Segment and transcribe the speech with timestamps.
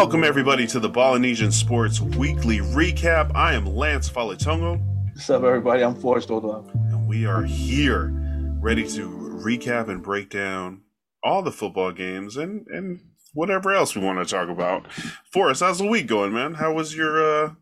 [0.00, 3.32] Welcome everybody to the Polynesian Sports Weekly Recap.
[3.34, 4.80] I am Lance Falatongo.
[5.12, 5.84] What's up, everybody?
[5.84, 6.74] I'm Forrest Odom.
[6.90, 8.10] And we are here
[8.62, 9.10] ready to
[9.44, 10.80] recap and break down
[11.22, 13.02] all the football games and, and
[13.34, 14.90] whatever else we want to talk about.
[15.34, 16.54] Forrest, how's the week going, man?
[16.54, 17.52] How was your uh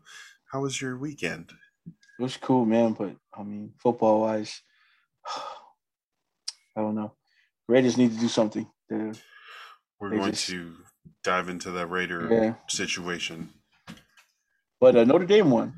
[0.53, 1.51] how was your weekend?
[1.85, 4.61] It was cool, man, but I mean, football wise,
[6.77, 7.11] I don't know.
[7.67, 8.65] Raiders need to do something.
[8.87, 9.11] They're,
[9.99, 10.73] We're going just- to
[11.23, 12.53] dive into that Raider Yeah.
[12.67, 13.49] situation.
[14.79, 15.73] but uh, Notre Dame won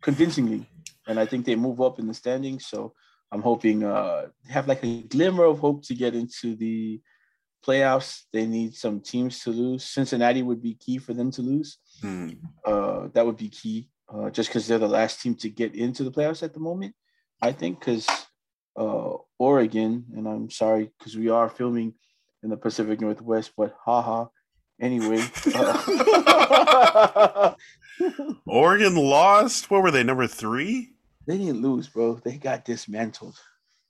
[0.00, 0.66] convincingly,
[1.06, 2.66] and I think they move up in the standings.
[2.66, 2.94] So
[3.30, 7.00] I'm hoping uh have like a glimmer of hope to get into the
[7.64, 8.22] playoffs.
[8.32, 9.84] They need some teams to lose.
[9.84, 11.78] Cincinnati would be key for them to lose.
[12.00, 12.30] Hmm.
[12.64, 16.04] Uh, that would be key, uh, just because they're the last team to get into
[16.04, 16.94] the playoffs at the moment.
[17.42, 18.06] I think because
[18.78, 21.94] uh, Oregon, and I'm sorry because we are filming
[22.42, 24.26] in the Pacific Northwest, but haha.
[24.80, 25.22] Anyway,
[25.54, 27.54] uh,
[28.46, 29.70] Oregon lost.
[29.70, 30.04] What were they?
[30.04, 30.90] Number three
[31.26, 32.14] they didn't lose, bro.
[32.24, 33.38] They got dismantled,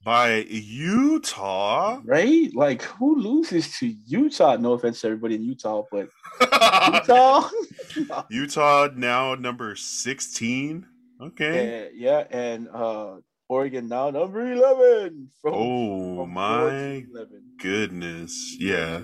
[0.03, 2.01] by Utah.
[2.03, 2.49] right?
[2.53, 4.57] Like who loses to Utah?
[4.57, 6.09] No offense to everybody in Utah, but
[6.41, 7.49] Utah.
[8.29, 10.85] Utah now number sixteen.
[11.21, 11.87] Okay.
[11.89, 15.29] And- yeah, and uh, Oregon now number eleven.
[15.41, 17.43] From, Oh from my 11.
[17.59, 18.55] goodness.
[18.59, 19.01] Yeah.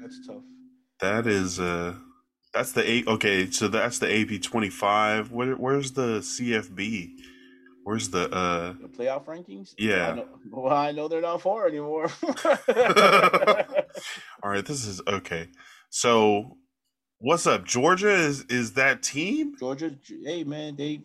[0.00, 0.42] That's tough.
[1.02, 1.96] That is uh
[2.54, 5.32] that's the eight okay, so that's the AP twenty five.
[5.32, 7.10] Where where's the CFB?
[7.82, 9.74] Where's the uh The playoff rankings.
[9.76, 10.10] Yeah.
[10.10, 12.04] I know, well, I know they're not far anymore.
[14.44, 15.48] all right, this is okay.
[15.90, 16.56] So
[17.18, 17.64] what's up?
[17.64, 19.56] Georgia is is that team?
[19.58, 21.02] Georgia, hey man, they,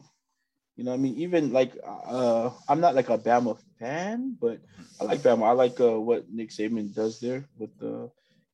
[0.76, 4.60] you know, what I mean, even like, uh, I'm not like a Bama fan, but
[5.02, 5.48] I like Bama.
[5.48, 8.10] I like uh, what Nick Saban does there with uh,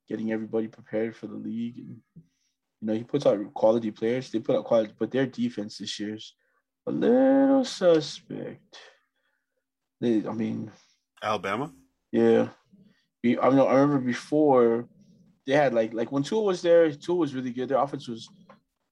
[0.08, 4.30] getting everybody prepared for the league, and you know, he puts out quality players.
[4.30, 6.36] They put out quality, but their defense this year's
[6.86, 8.78] a little suspect.
[10.02, 10.72] They, I mean,
[11.22, 11.72] Alabama?
[12.12, 12.50] Yeah,
[13.24, 13.68] I know.
[13.68, 14.88] I remember before
[15.48, 17.70] they had like like when Tua was there, Tua was really good.
[17.70, 18.30] Their offense was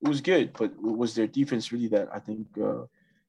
[0.02, 2.86] it was good, but it was their defense really that I think uh,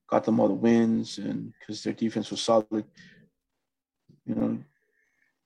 [0.08, 2.84] got them all the wins, and because their defense was solid,
[4.24, 4.58] you know.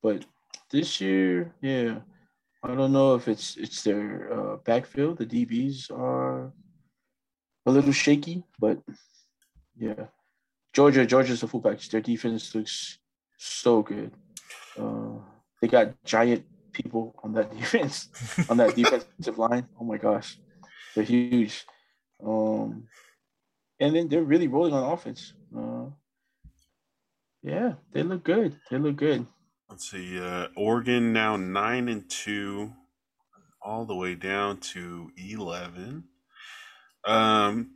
[0.03, 0.25] But
[0.71, 2.01] this year, yeah,
[2.69, 5.19] I don't know if it's it's their uh, backfield.
[5.19, 6.53] The DBs are
[7.65, 8.83] a little shaky, but
[9.79, 10.11] yeah,
[10.73, 11.91] Georgia, Georgia's the full package.
[11.91, 12.99] Their defense looks
[13.39, 14.11] so good.
[14.77, 15.23] Uh,
[15.63, 18.09] they got giant people on that defense,
[18.51, 19.69] on that defensive line.
[19.81, 20.37] Oh my gosh,
[20.95, 21.65] they're huge.
[22.25, 22.89] Um,
[23.79, 25.35] and then they're really rolling on offense.
[25.57, 25.87] Uh,
[27.43, 28.59] yeah, they look good.
[28.71, 29.25] They look good.
[29.69, 32.73] Let's see, uh Oregon now nine and two,
[33.63, 36.05] all the way down to eleven.
[37.05, 37.73] Um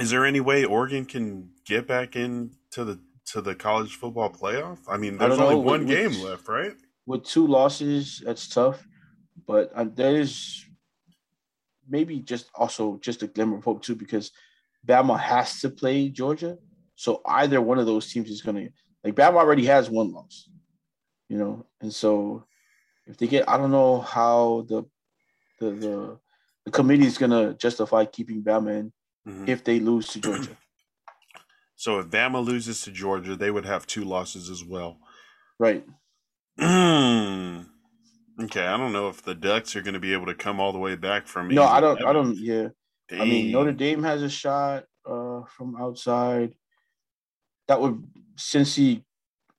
[0.00, 3.00] is there any way Oregon can get back into the
[3.32, 4.78] to the college football playoff?
[4.88, 6.72] I mean, there's don't only know, one which- game left, right?
[7.06, 8.86] With two losses, that's tough.
[9.46, 10.62] But um, there is
[11.88, 14.30] maybe just also just a glimmer of hope too, because
[14.86, 16.58] Bama has to play Georgia.
[16.96, 18.68] So either one of those teams is gonna
[19.02, 20.47] like Bama already has one loss,
[21.28, 22.44] you know, and so
[23.06, 24.84] if they get, I don't know how the
[25.60, 26.18] the the,
[26.64, 28.92] the committee is gonna justify keeping Bama in
[29.26, 29.48] Mhm.
[29.48, 30.56] if they lose to Georgia.
[31.80, 34.98] So if Bama loses to Georgia, they would have two losses as well.
[35.60, 35.86] right.
[36.60, 37.62] okay, I
[38.76, 40.96] don't know if the Ducks are going to be able to come all the way
[40.96, 41.54] back from.
[41.54, 42.04] No, I don't.
[42.04, 42.36] I don't.
[42.36, 42.70] Yeah.
[43.12, 46.52] I mean, Notre Dame has a shot uh, from outside.
[47.68, 49.04] That would since he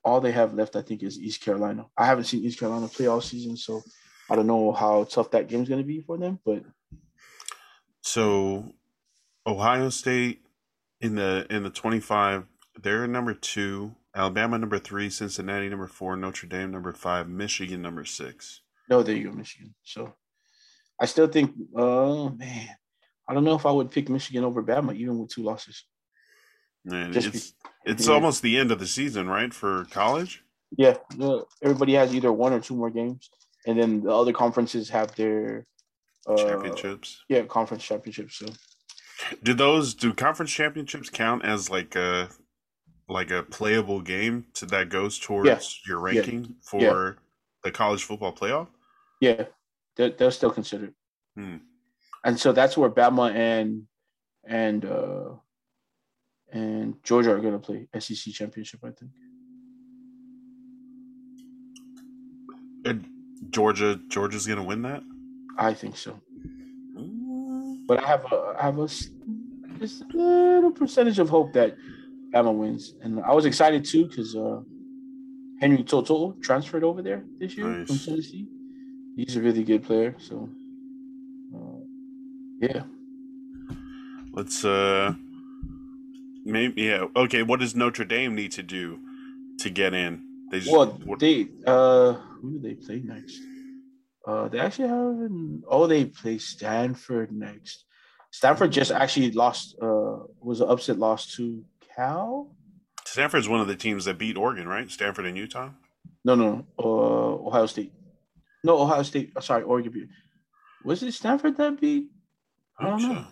[0.03, 1.85] all they have left, I think, is East Carolina.
[1.97, 3.81] I haven't seen East Carolina play all season, so
[4.29, 6.39] I don't know how tough that game's going to be for them.
[6.45, 6.63] But
[8.01, 8.73] So
[9.45, 10.41] Ohio State
[11.01, 12.45] in the in the 25,
[12.81, 18.05] they're number 2, Alabama number 3, Cincinnati number 4, Notre Dame number 5, Michigan number
[18.05, 18.61] 6.
[18.89, 19.73] no, there you go, Michigan.
[19.83, 20.13] So
[20.99, 22.69] I still think, oh man,
[23.27, 25.83] I don't know if I would pick Michigan over Bama, even with two losses.
[26.85, 27.53] And Just it's
[27.85, 28.13] it's yeah.
[28.13, 30.43] almost the end of the season, right, for college?
[30.77, 30.97] Yeah,
[31.63, 33.29] everybody has either one or two more games,
[33.65, 35.65] and then the other conferences have their
[36.27, 37.23] uh, Championships.
[37.29, 38.37] Yeah, conference championships.
[38.37, 38.45] So
[39.43, 42.29] Do those do conference championships count as like a
[43.07, 46.15] like a playable game to that goes towards your Yeah.
[46.15, 47.17] ranking for
[47.63, 48.67] the college football playoff?
[49.21, 49.45] yeah,
[49.95, 50.93] they're, they're still considered.
[51.35, 51.57] Hmm.
[52.23, 53.87] And so that's where Bama and
[54.47, 55.29] and uh
[56.51, 58.79] and Georgia are going to play SEC championship.
[58.83, 59.11] I think.
[62.85, 63.05] And
[63.49, 65.03] Georgia Georgia's gonna win that?
[65.57, 66.19] I think so.
[66.97, 67.85] Mm.
[67.87, 69.09] but I have a I have a s-
[69.79, 71.77] just a little percentage of hope that
[72.33, 74.61] Bama wins, and I was excited too because uh,
[75.61, 78.47] Henry To'oTo'o transferred over there this year from Tennessee.
[79.15, 80.49] He's a really good player, so
[81.55, 81.79] uh,
[82.61, 82.83] yeah.
[84.31, 85.13] Let's uh
[86.45, 87.05] maybe yeah.
[87.15, 88.99] Okay, what does Notre Dame need to do
[89.59, 90.47] to get in?
[90.51, 93.39] They just Well, what- they uh, who do they play next?
[94.27, 97.85] Uh, they actually have an, oh they play Stanford next.
[98.31, 99.75] Stanford just actually lost.
[99.81, 101.63] Uh, was an upset loss to
[101.95, 102.55] Cal.
[103.05, 104.89] Stanford's one of the teams that beat Oregon, right?
[104.91, 105.69] Stanford and Utah.
[106.23, 107.91] No, no, uh, Ohio State.
[108.63, 109.31] No, Ohio State.
[109.35, 110.09] uh, Sorry, Oregon beat.
[110.83, 112.09] Was it Stanford that beat?
[112.79, 113.25] I don't know.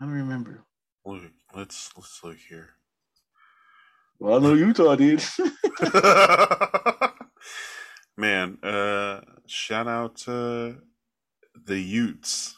[0.00, 0.64] I don't remember.
[1.06, 1.22] Look,
[1.54, 2.70] let's let's look here.
[4.18, 5.22] Well, I know Utah did.
[8.16, 10.76] Man, uh shout out to
[11.66, 12.56] the Utes.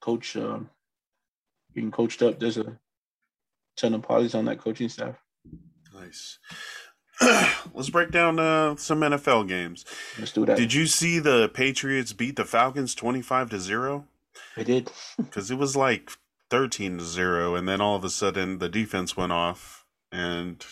[0.00, 0.68] Coach, um,
[1.74, 2.40] being coached up.
[2.40, 2.78] There's a
[3.76, 5.16] ton of polys on that coaching staff.
[5.94, 6.38] Nice.
[7.74, 9.84] Let's break down uh, some NFL games.
[10.18, 10.56] Let's do that.
[10.56, 14.06] Did you see the Patriots beat the Falcons 25 to 0?
[14.56, 14.90] I did.
[15.16, 16.12] Because it was like
[16.52, 20.62] 13 to 0, and then all of a sudden the defense went off, and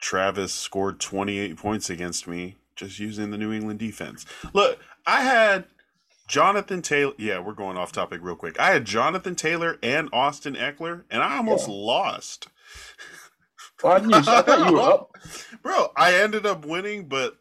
[0.00, 4.26] Travis scored 28 points against me just using the New England defense.
[4.52, 5.66] Look, I had
[6.26, 7.12] Jonathan Taylor.
[7.16, 8.58] Yeah, we're going off topic real quick.
[8.58, 11.74] I had Jonathan Taylor and Austin Ekeler, and I almost Yeah.
[11.74, 12.48] lost.
[13.80, 15.10] Well, I, knew, I thought you were up.
[15.62, 17.38] Bro, I ended up winning, but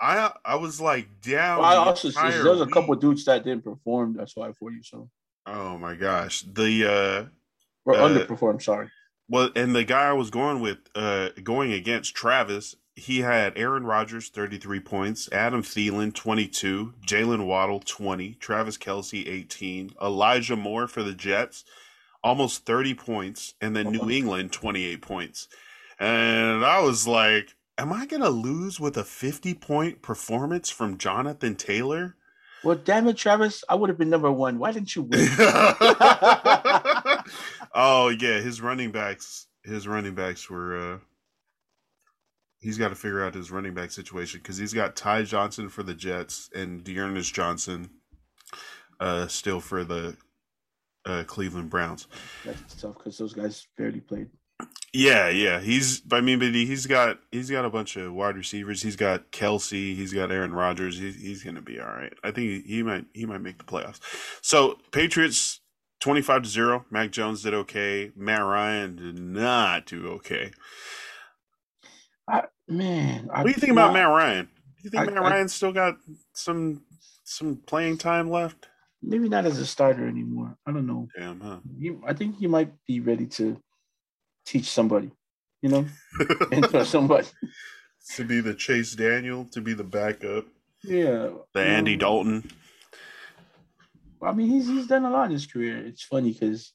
[0.00, 1.58] I I was like down.
[1.58, 4.14] Well, I also there's a couple dudes that didn't perform.
[4.16, 4.82] That's why for you.
[4.82, 5.10] So
[5.46, 7.24] Oh my gosh, the uh,
[7.84, 8.62] or Uh, underperform.
[8.62, 8.88] Sorry.
[9.28, 13.84] well, and the guy I was going with, uh, going against Travis, he had Aaron
[13.84, 20.56] Rodgers thirty three points, Adam Thielen twenty two, Jaylen Waddle twenty, Travis Kelce eighteen, Elijah
[20.56, 21.64] Moore for the Jets,
[22.22, 24.18] almost thirty points, and then New Okay.
[24.18, 25.48] England twenty eight points,
[25.98, 27.54] and I was like.
[27.78, 32.14] Am I gonna lose with a fifty-point performance from Jonathan Taylor?
[32.62, 33.64] Well, damn it, Travis!
[33.68, 34.58] I would have been number one.
[34.58, 35.28] Why didn't you win?
[37.74, 40.94] oh yeah, his running backs, his running backs were.
[40.94, 40.98] uh
[42.62, 45.82] He's got to figure out his running back situation because he's got Ty Johnson for
[45.82, 47.88] the Jets and D'Ernest Johnson,
[49.00, 50.14] uh, still for the
[51.06, 52.06] uh, Cleveland Browns.
[52.44, 54.28] That's tough because those guys barely played.
[54.92, 55.60] Yeah, yeah.
[55.60, 58.82] He's I mean, but he- he's got he's got a bunch of wide receivers.
[58.82, 59.94] He's got Kelce.
[59.96, 60.98] He's got Aaron Rodgers.
[60.98, 62.12] He's he's gonna be all right.
[62.24, 64.00] I think he, he might he might make the playoffs.
[64.42, 65.60] So Patriots
[66.00, 66.84] twenty five to zero.
[66.90, 68.10] Mac Jones did okay.
[68.16, 70.50] Matt Ryan did not do okay.
[72.28, 74.44] I, Man, What do you think about I, Matt Ryan?
[74.46, 75.96] Do you think I- Matt I- Ryan still got
[76.32, 76.82] some
[77.24, 78.66] some playing time left?
[79.02, 80.58] Maybe not as a starter anymore.
[80.66, 81.08] I don't know.
[81.16, 81.60] Damn, huh?
[81.78, 83.56] He, I think he might be ready to
[84.44, 85.10] teach somebody.
[85.62, 85.86] You know,
[86.50, 87.26] mentor somebody.
[88.16, 90.46] to be the Chase Daniel, to be the backup,
[90.82, 91.30] Yeah.
[91.52, 92.50] the Andy um, Dalton.
[94.22, 95.76] I mean, he's he's done a lot in his career.
[95.86, 96.72] It's funny because,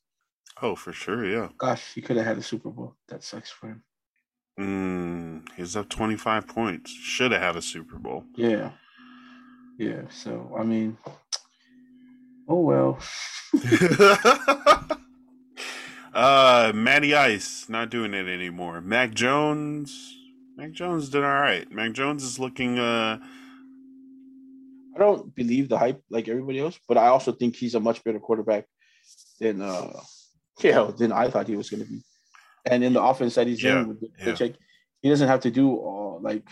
[0.61, 1.49] Oh, for sure, yeah.
[1.57, 2.95] gosh, he could have had a Super Bowl.
[3.09, 3.83] That sucks for him.
[4.59, 6.91] Mm, he's up 25 points.
[6.91, 8.23] Should have had a Super Bowl.
[8.35, 8.71] Yeah.
[9.77, 10.03] Yeah.
[10.09, 10.97] So I mean,
[12.47, 12.99] oh well.
[16.15, 18.81] uh, Matty Ice not doing it anymore.
[18.81, 20.15] Mac Jones.
[20.55, 21.69] Mac Jones did all right.
[21.71, 22.79] Mac Jones is looking.
[22.79, 23.19] Uh,
[24.95, 28.03] I don't believe the hype like everybody else, but I also think he's a much
[28.03, 28.65] better quarterback
[29.39, 29.91] than uh
[30.61, 32.01] yeah than I thought he was going to be.
[32.65, 34.33] And in the offense that he's Yeah, in with the yeah.
[34.35, 34.51] check,
[35.01, 36.47] he doesn't have to do all like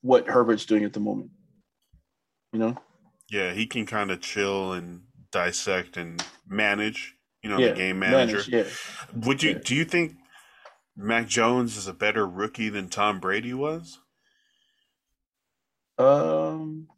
[0.00, 1.30] what Herbert's doing at the moment.
[2.52, 2.76] You know?
[3.30, 7.14] yeah, he can kind of chill and dissect and manage.
[7.42, 8.36] You know, yeah, the game manager.
[8.36, 8.64] manage, yeah.
[9.26, 9.52] Would you?
[9.52, 9.58] yeah.
[9.64, 10.16] Do you think
[10.96, 13.98] Mac Jones is a better rookie than Tom Brady was?
[15.98, 16.88] Um,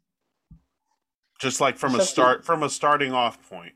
[1.39, 3.73] Just like from a start, from a starting off point.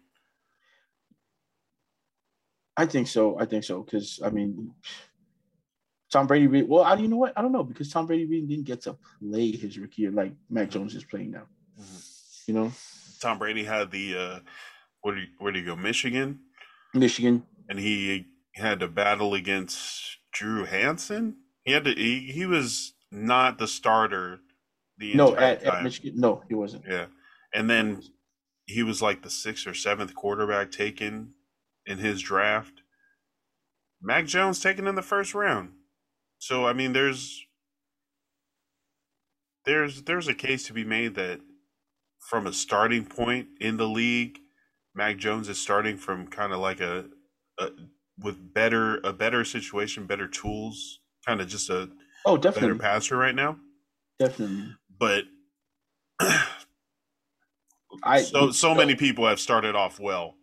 [2.77, 3.37] I think so.
[3.39, 4.73] I think so because I mean,
[6.11, 6.63] Tom Brady.
[6.63, 7.33] Well, I you know what?
[7.35, 10.33] I don't know because Tom Brady really didn't get to play his rookie year like
[10.49, 11.43] Mac Jones is playing now.
[12.47, 12.71] You know,
[13.19, 14.39] Tom Brady had the uh,
[15.01, 15.75] where do you, where do you go?
[15.75, 16.39] Michigan,
[16.93, 17.43] Michigan.
[17.67, 21.37] and he had to battle against Drew Henson.
[21.63, 21.93] He had to.
[21.93, 24.39] He, he was not the starter
[24.97, 25.83] the No, at, at.
[25.83, 26.13] Michigan.
[26.19, 26.83] No, he wasn't.
[26.87, 27.07] Yeah,
[27.53, 28.03] and then
[28.65, 31.33] he was like the sixth or seventh quarterback taken
[31.85, 32.81] in his draft.
[34.01, 35.71] Mac Jones taken in the first round.
[36.37, 37.45] So I mean, there's
[39.65, 41.41] there's there's a case to be made that
[42.29, 44.39] from a starting point in the league,
[44.99, 47.05] Mac Jones is starting from kind of like a,
[47.57, 47.69] a
[48.21, 51.89] with better a better situation, better tools, kind of just a
[52.25, 53.57] Oh, definitely better passer right now.
[54.19, 54.75] definitely.
[54.99, 55.23] But
[58.03, 60.35] I so so many people have started off well,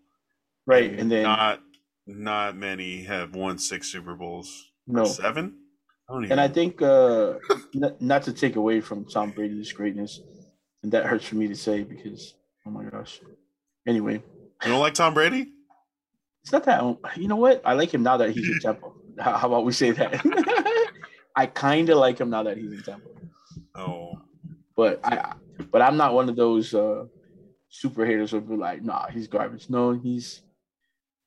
[0.67, 1.61] right, and then not
[2.07, 4.71] not many have won six Super Bowls.
[4.87, 5.59] no, Seven?
[6.09, 7.35] I and I think uh,
[7.75, 10.19] n- not to take away from Tom Brady's greatness,
[10.83, 12.33] and that hurts for me to say because
[12.67, 13.21] oh my gosh.
[13.87, 14.23] Anyway,
[14.63, 15.53] you don't like Tom Brady.
[16.43, 16.83] it's not that
[17.17, 18.89] you know what I like him now that he's in Tampa.
[19.19, 20.93] How, about we say that?
[21.37, 23.09] I kind of like him now that he's in Tampa.
[23.75, 24.21] Oh,
[24.75, 25.35] but I
[25.71, 27.05] but I'm not one of those uh,
[27.69, 29.69] super haters who be like, nah, he's garbage.
[29.69, 30.43] No, he's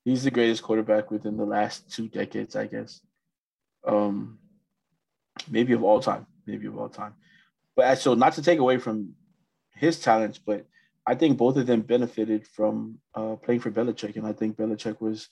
[0.04, 3.00] he's the greatest quarterback within the last two decades, I guess.
[3.86, 4.38] Um,
[5.48, 7.14] maybe of all time, maybe of all time.
[7.76, 9.14] But uh, so not to take away from
[9.74, 10.66] his talents, but
[11.10, 15.00] I think both of them benefited from uh, playing for Belichick, and I think Belichick
[15.00, 15.28] was,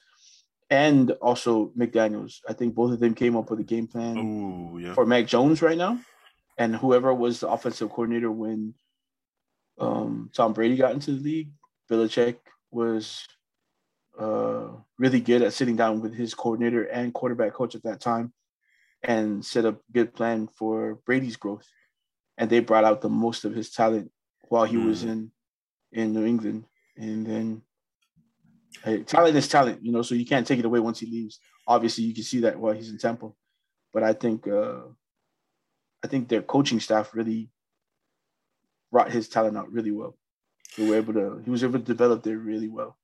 [0.71, 2.41] and also McDaniels.
[2.49, 4.95] I think both of them came up with a game plan ooh, yeah.
[4.95, 6.01] for Mac Jones right now,
[6.59, 8.75] and whoever was the offensive coordinator when
[9.79, 11.51] um, Tom Brady got into the league,
[11.89, 12.39] Belichick
[12.73, 13.25] was
[14.19, 14.67] uh,
[14.99, 18.33] really good at sitting down with his coordinator and quarterback coach at that time
[19.05, 21.69] and set up a good plan for Brady's growth.
[22.37, 24.11] And they brought out the most of his talent
[24.49, 25.09] while he was Mm.
[25.11, 25.33] in
[25.93, 26.65] in New England.
[26.97, 27.63] And then
[28.85, 31.41] hey, talent is talent, you know, so you can't take it away once he leaves.
[31.67, 33.31] Obviously, you can see that while he's in Tampa.
[33.93, 34.81] But I think uh,
[36.05, 37.51] I think their coaching staff really
[38.93, 40.17] brought his talent out really well.
[40.77, 42.99] They were able to he was able to develop there really well.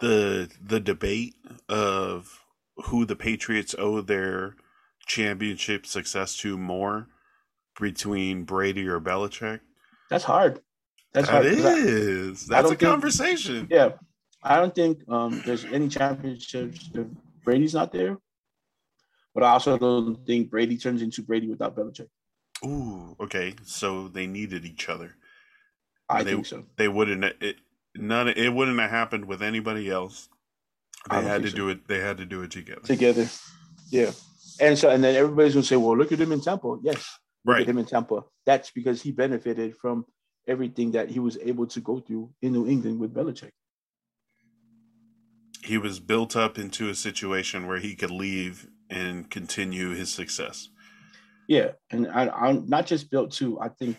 [0.00, 1.34] the the debate
[1.68, 2.40] of
[2.86, 4.56] who the Patriots owe their
[5.06, 7.08] championship success to more
[7.80, 9.60] between Brady or Belichick.
[10.08, 10.60] That's hard.
[11.12, 12.48] That's That I- is.
[12.50, 13.66] I That's don't a think- conversation.
[13.70, 13.90] yeah.
[14.42, 17.06] I don't think um, there's any championships if
[17.44, 18.16] Brady's not there.
[19.34, 22.08] But I also don't think Brady turns into Brady without Belichick.
[22.64, 23.54] Ooh, okay.
[23.64, 25.14] So they needed each other.
[26.08, 26.64] I They- think so.
[26.76, 27.56] They wouldn't it
[27.94, 30.28] none it wouldn't have happened with anybody else.
[31.10, 31.56] They had to so.
[31.56, 32.80] do it they had to do it together.
[32.82, 33.28] Together.
[33.90, 34.12] Yeah.
[34.60, 36.78] And so and then everybody's gonna say, Well, look at him in Tampa.
[36.82, 36.96] Yes,
[37.44, 37.62] look Right.
[37.62, 38.24] at him in Tampa.
[38.46, 40.04] That's because he benefited from
[40.46, 43.50] everything that he was able to go through in New England with Belichick.
[45.62, 50.68] He was built up into a situation where he could leave and continue his success.
[51.48, 53.60] Yeah, and I, I'm not just built to.
[53.60, 53.96] I think,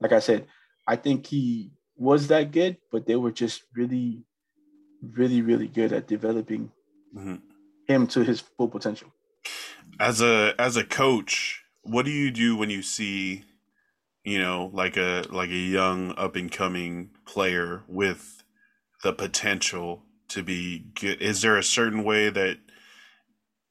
[0.00, 0.46] like I said,
[0.86, 4.24] I think he was that good, but they were just really,
[5.02, 6.72] really, really good at developing
[7.14, 7.42] Mhm.
[7.86, 9.12] him to his full potential.
[10.00, 13.44] as a as a coach what do you do when you see
[14.24, 18.42] you know like a like a young up and coming player with
[19.02, 21.20] the potential to be good.
[21.20, 22.58] Is there a certain way that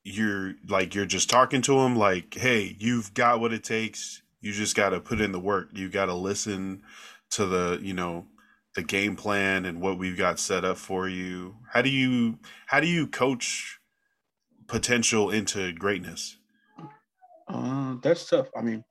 [0.03, 4.21] you're like you're just talking to him like hey you've got what it takes.
[4.41, 5.69] You just got to put in the work.
[5.73, 6.83] You got to listen
[7.31, 8.27] to the you know
[8.75, 11.57] the game plan and what we've got set up for you.
[11.71, 13.79] How do you how do you coach
[14.67, 16.37] potential into greatness?
[17.47, 18.49] Uh, that's tough.
[18.55, 18.83] I mean,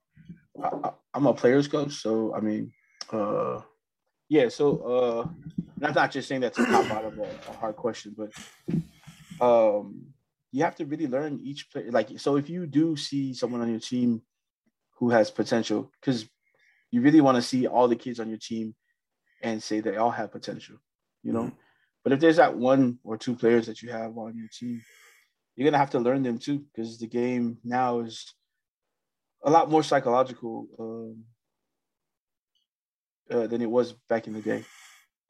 [0.61, 2.71] I, I'm a players coach, so I mean,
[3.11, 3.61] uh,
[4.29, 4.49] yeah.
[4.49, 5.27] So uh,
[5.81, 8.31] I'm not just saying that to pop out of a, a hard question, but
[9.41, 10.05] um,
[10.51, 11.91] you have to really learn each player.
[11.91, 14.21] Like, so if you do see someone on your team
[14.97, 16.29] who has potential, because
[16.91, 18.75] you really want to see all the kids on your team
[19.41, 20.77] and say they all have potential,
[21.23, 21.45] you know.
[21.45, 21.55] Mhm.
[22.03, 24.83] But if there's that one or two players that you have on your team,
[25.55, 28.33] you're gonna have to learn them too, because the game now is
[29.43, 31.23] a lot more psychological um,
[33.29, 34.63] uh, than it was back in the day.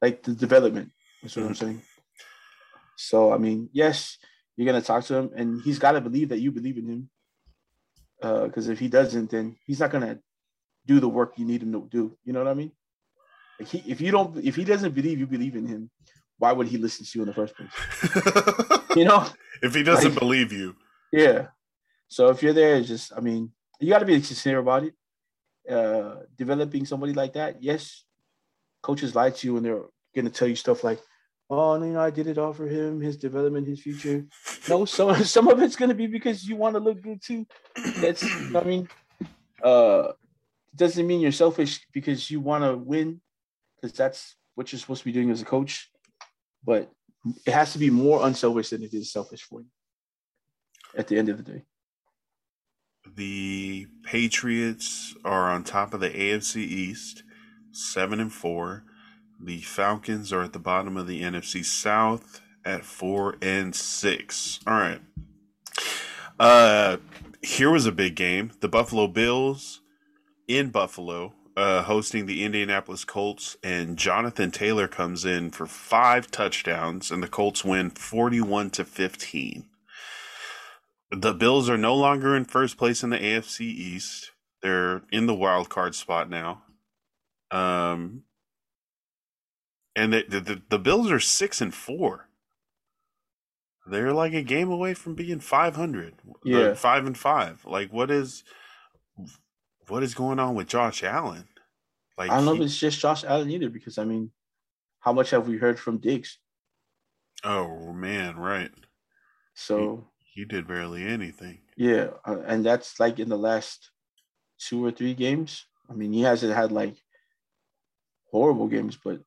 [0.00, 0.90] Like the development,
[1.22, 1.82] that's what I'm saying.
[2.96, 4.18] So I mean, yes,
[4.56, 7.10] you're gonna talk to him, and he's got to believe that you believe in him.
[8.20, 10.18] Because if he doesn't, then he's not gonna
[10.86, 12.16] do the work you need him to do.
[12.24, 12.72] You know what I mean?
[13.58, 15.90] Like he, if you don't, if he doesn't believe you believe in him,
[16.38, 18.80] why would he listen to you in the first place?
[18.96, 19.26] You know?
[19.60, 20.76] if he doesn't Like- believe you
[21.10, 21.48] Yeah.
[22.06, 23.50] So if you're there, just I mean,
[23.80, 24.94] you got to be sincere about it.
[25.68, 28.04] Uh, developing somebody like that, yes,
[28.82, 29.82] coaches lie to you and they're
[30.14, 31.00] going to tell you stuff like,
[31.48, 34.26] "Oh, you know, I did it all for him, his development, his future."
[34.68, 37.46] No, some some of it's going to be because you want to look good too.
[38.00, 38.88] That's I mean.
[39.62, 40.12] Uh,
[40.76, 43.20] doesn't mean you're selfish because you want to win,
[43.76, 45.90] because that's what you're supposed to be doing as a coach.
[46.64, 46.90] But
[47.46, 49.66] it has to be more unselfish than it is selfish for you.
[50.96, 51.62] At the end of the day.
[53.16, 57.22] The Patriots are on top of the AFC East,
[57.72, 58.84] seven and four.
[59.40, 64.60] The Falcons are at the bottom of the NFC South at four and six.
[64.66, 65.00] All right.
[66.38, 66.96] Uh,
[67.42, 68.52] here was a big game.
[68.60, 69.80] The Buffalo Bills
[70.48, 77.10] in Buffalo, uh, hosting the Indianapolis Colts, and Jonathan Taylor comes in for five touchdowns,
[77.10, 79.66] and the Colts win forty-one to fifteen.
[81.14, 84.32] The Bills are no longer in first place in the AFC East.
[84.62, 86.62] They're in the wild card spot now.
[87.50, 88.22] Um,
[89.94, 92.28] and the, the the Bills are six and four.
[93.86, 96.14] They're like a game away from being five hundred.
[96.44, 96.74] Yeah.
[96.74, 97.64] five and five.
[97.66, 98.42] Like, what is
[99.88, 101.46] what is going on with Josh Allen?
[102.16, 104.30] Like, I don't know if it's just Josh Allen either, because I mean,
[105.00, 106.38] how much have we heard from Diggs?
[107.44, 108.70] oh man, right?
[109.54, 111.60] So He did barely anything.
[111.76, 113.90] yeah, uh, and that's like in the last
[114.58, 115.64] two or three games.
[115.88, 116.96] I mean, he hasn't had like
[118.30, 119.20] horrible games, but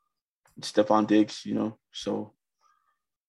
[0.61, 2.33] Stefon Diggs, you know, so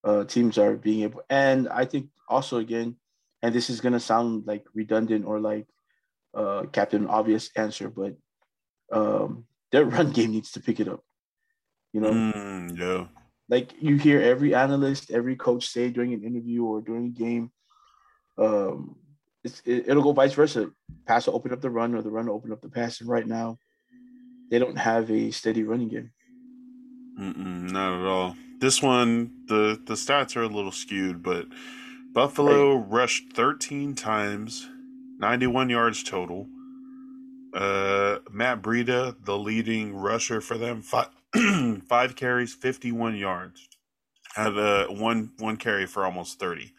[0.05, 2.97] uh teams are being able and I think also again,
[3.43, 5.67] and this is gonna sound like redundant or like
[6.35, 8.17] uh Captain Obvious answer, but
[8.93, 11.03] um their run game needs to pick it up.
[11.93, 13.07] You know, Mm, yeah.
[13.49, 17.51] like you hear every analyst, every coach say during an interview or during a game,
[18.39, 18.97] um,
[19.45, 20.71] it's, it, it'll go vice versa.
[21.07, 23.01] Pass will open up the run, or the run will open up the pass.
[23.01, 23.59] And right now,
[24.51, 26.11] they don't have a steady running game.
[27.19, 28.37] Mm-mm, not at all.
[28.61, 31.47] This one, the the stats are a little skewed, but
[32.13, 34.69] Buffalo rushed 13 times,
[35.19, 36.47] 91 yards total.
[37.55, 41.09] Uh, Matt Breida, the leading rusher for them, five,
[41.89, 43.69] five carries, 51 yards.
[44.35, 46.73] Had uh, one one carry for almost 30.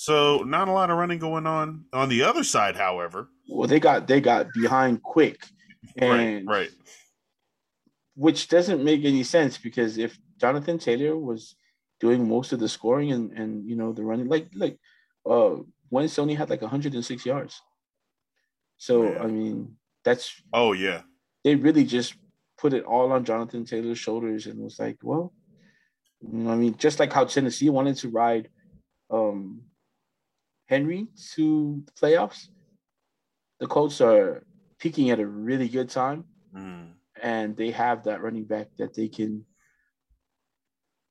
[0.00, 1.84] So not a lot of running going on.
[1.92, 5.44] On the other side, however, Well, they got they got behind quick,
[5.98, 6.70] and right, right.
[8.14, 11.54] which doesn't make any sense because if Jonathan Taylor was
[12.00, 14.78] doing most of the scoring and and you know the running, like like
[15.28, 15.56] uh,
[15.90, 17.60] Wentz only had like 106 yards.
[18.78, 19.22] So Yeah.
[19.22, 21.02] I mean, that's Oh yeah,
[21.44, 22.14] they really just
[22.56, 25.34] put it all on Jonathan Taylor's shoulders and was like, well,
[26.22, 28.48] you know, I mean, just like how Tennessee wanted to ride
[29.10, 29.64] um,
[30.70, 32.46] Henry to the playoffs,
[33.58, 34.46] the Colts are
[34.78, 36.94] peaking at a really good time, Mm.
[37.22, 39.44] and they have that running back that they can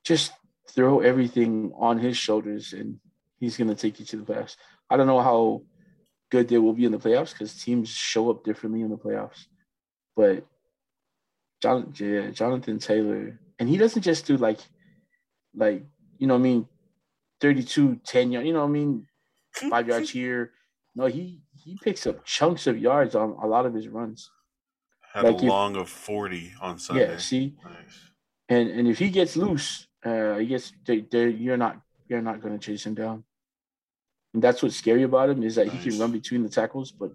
[0.04, 0.32] just
[0.69, 3.00] throw everything on his shoulders, and
[3.39, 4.56] he's going to take you to the playoffs.
[4.89, 5.63] I don't know how
[6.30, 9.45] good they will be in the playoffs because teams show up differently in the playoffs,
[10.15, 10.45] but
[11.62, 14.60] John, yeah, Jonathan Taylor, and he doesn't just do like,
[15.54, 15.84] like
[16.17, 16.67] you know, what I mean,
[17.41, 19.08] 32, 10 yards, you know, what I mean,
[19.53, 20.51] five yards here.
[20.95, 24.29] No, he he picks up chunks of yards on a lot of his runs.
[25.13, 27.09] Had Like a if- long of 40 on Sunday.
[27.12, 28.12] Yeah, see, Nice.
[28.49, 32.41] and and if he gets loose, uh, he gets they, they you're not you're not
[32.41, 33.23] going to chase him down.
[34.33, 37.12] And that's what's scary about him is that he can run between the tackles, but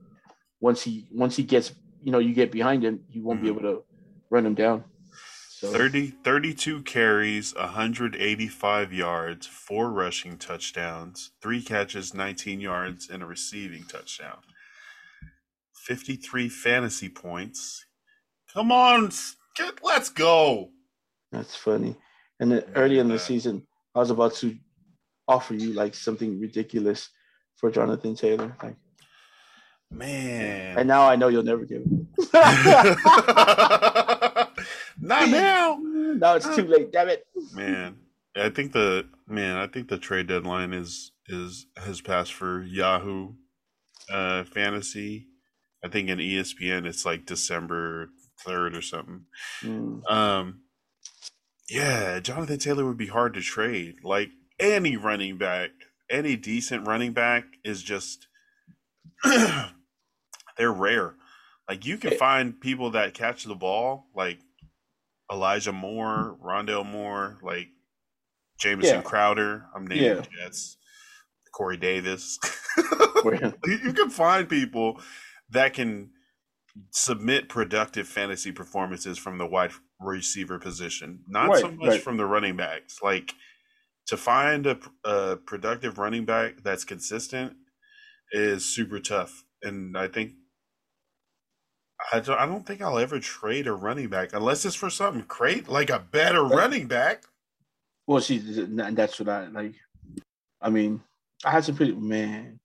[0.60, 3.52] once he once he gets you know you get behind him, you won't be Mhm.
[3.52, 3.84] able to
[4.30, 4.84] run him down.
[5.64, 13.26] So 30, 32 carries, 185 yards, four rushing touchdowns, three catches, 19 yards, and a
[13.26, 14.38] receiving touchdown.
[15.86, 17.86] 53 fantasy points.
[18.52, 19.10] Come on,
[19.56, 20.70] get, let's go.
[21.32, 21.96] that's funny.
[22.40, 24.54] And then early in the season, I was about to
[25.26, 27.08] offer you like something ridiculous
[27.56, 28.76] for Jonathan Taylor, like,
[29.90, 30.78] Man.
[30.78, 31.90] and now I know you'll never give it.
[35.04, 35.78] Not now.
[35.82, 36.90] No, it's too late.
[36.90, 37.26] Damn it.
[37.52, 37.96] Man,
[38.34, 43.34] I think the man, I think the trade deadline is is has passed for Yahoo
[44.10, 45.28] uh fantasy.
[45.84, 48.08] I think in ESPN it's like December
[48.40, 49.26] third or something.
[49.62, 50.10] Mm.
[50.10, 50.60] Um
[51.68, 53.96] yeah, Jonathan Taylor would be hard to trade.
[54.04, 55.70] Like any running back,
[56.10, 58.26] any decent running back is just
[59.24, 61.14] they're rare.
[61.68, 64.38] Like you can find people that catch the ball, like
[65.32, 67.68] Elijah Moore, Rondale Moore, like
[68.58, 69.02] Jamison Yeah.
[69.02, 69.66] Crowder.
[69.74, 70.22] I'm naming Yeah.
[70.44, 70.76] Jets.
[71.54, 72.38] Corey Davis.
[73.24, 75.00] You can find people
[75.48, 76.10] that can
[76.90, 82.02] submit productive fantasy performances from the wide receiver position, not so much right.
[82.02, 82.98] from the running backs.
[83.02, 83.32] Like
[84.08, 87.54] to find a, a productive running back that's consistent
[88.32, 90.32] is super tough, and I think
[92.12, 95.24] I don't, I don't think I'll ever trade a running back unless it's for something
[95.26, 97.24] great, like a better running back.
[98.06, 99.74] Well, see, and that's what I like.
[100.60, 101.02] I mean,
[101.44, 102.60] I had some pretty man.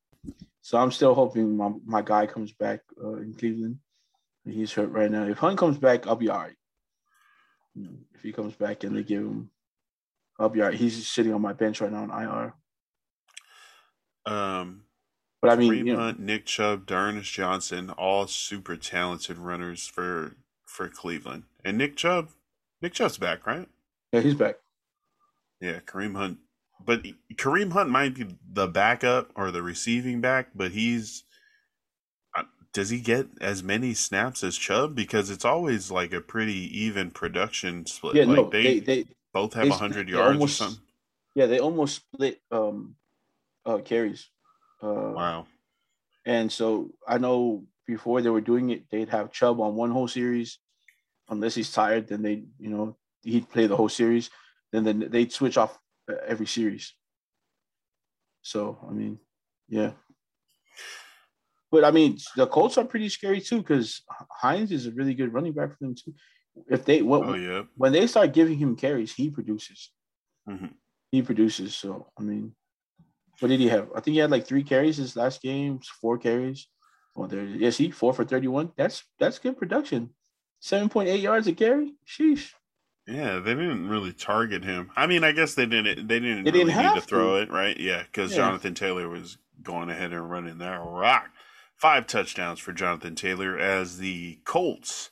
[0.62, 3.80] So I'm still hoping my, my guy comes back uh, in Cleveland.
[4.46, 5.24] He's hurt right now.
[5.24, 6.56] If Hunt comes back, I'll be all right.
[8.14, 9.50] If he comes back and they give him,
[10.38, 10.78] I'll be all right.
[10.78, 12.54] He's sitting on my bench right now on
[14.26, 14.34] IR.
[14.34, 14.84] Um,
[15.42, 19.88] But I mean, Kareem you know, Hunt, Nick Chubb, D'Ernest Johnson, all super talented runners
[19.88, 21.44] for for Cleveland.
[21.64, 22.30] And Nick Chubb,
[22.82, 23.68] Nick Chubb's back, right?
[24.12, 24.56] yeah, he's back.
[25.62, 26.40] Yeah, Kareem Hunt.
[26.84, 27.04] But
[27.36, 31.24] Kareem Hunt might be the backup or the receiving back, but he's
[32.36, 34.96] uh, does he get as many snaps as Chubb?
[34.96, 38.16] Because it's always like a pretty even production split.
[38.16, 40.84] Yeah, like no, they, they, they, both have they- hundred yards almost- or something.
[41.36, 42.96] yeah, they almost split um,
[43.66, 44.30] uh, carries.
[44.82, 45.48] Uh, Wow.
[46.26, 50.08] And so I know before they were doing it, they'd have Chubb on one whole
[50.08, 50.60] series.
[51.30, 54.30] Unless he's tired, then they, you know, he'd play the whole series.
[54.72, 55.78] Then then they'd switch off
[56.12, 56.94] uh, every series.
[58.42, 59.20] So I mean,
[59.68, 59.92] yeah.
[61.72, 64.02] But I mean, the Colts are pretty scary too because
[64.42, 66.14] Hines is a really good running back for them too.
[66.68, 67.64] If they when, Oh yeah.
[67.76, 69.92] when they start giving him carries, he produces.
[70.48, 70.74] Mhm.
[71.12, 71.76] He produces.
[71.76, 72.56] So I mean,
[73.40, 73.90] what did he have?
[73.96, 76.68] I think he had like three carries his last game, four carries.
[77.16, 78.72] Well, there, yeah, he four for thirty-one.
[78.78, 80.12] That's that's good production.
[80.60, 81.94] Seven point eight yards a carry.
[82.08, 82.52] Sheesh.
[83.08, 84.92] Yeah, they didn't really target him.
[84.96, 86.08] I mean, I guess they didn't.
[86.08, 87.42] They didn't They really didn't need to throw to.
[87.42, 87.78] it, right?
[87.80, 88.38] Yeah, because Yeah.
[88.38, 91.30] Jonathan Taylor was going ahead and running that rock.
[91.76, 95.10] Five touchdowns for Jonathan Taylor as the Colts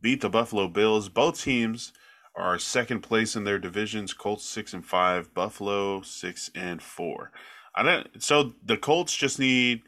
[0.00, 1.08] beat the Buffalo Bills.
[1.08, 1.92] Both teams
[2.34, 4.14] are second place in their divisions.
[4.14, 7.32] Colts six and five, Buffalo six and four.
[7.76, 8.22] I don't.
[8.22, 9.82] So the Colts just need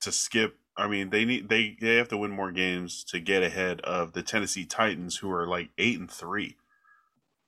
[0.00, 0.56] to skip.
[0.76, 4.12] I mean, they need they they have to win more games to get ahead of
[4.12, 6.56] the Tennessee Titans, who are like eight and three.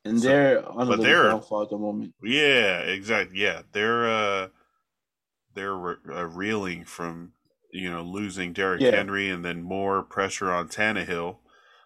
[0.04, 2.14] And So- they're on a but they're- downfall at the moment.
[2.22, 3.38] Yeah, exactly.
[3.40, 4.48] Yeah, they're uh
[5.54, 7.32] they're re- uh, reeling from
[7.72, 8.92] you know losing Derrick Yeah.
[8.92, 11.38] Henry and then more pressure on Tannehill.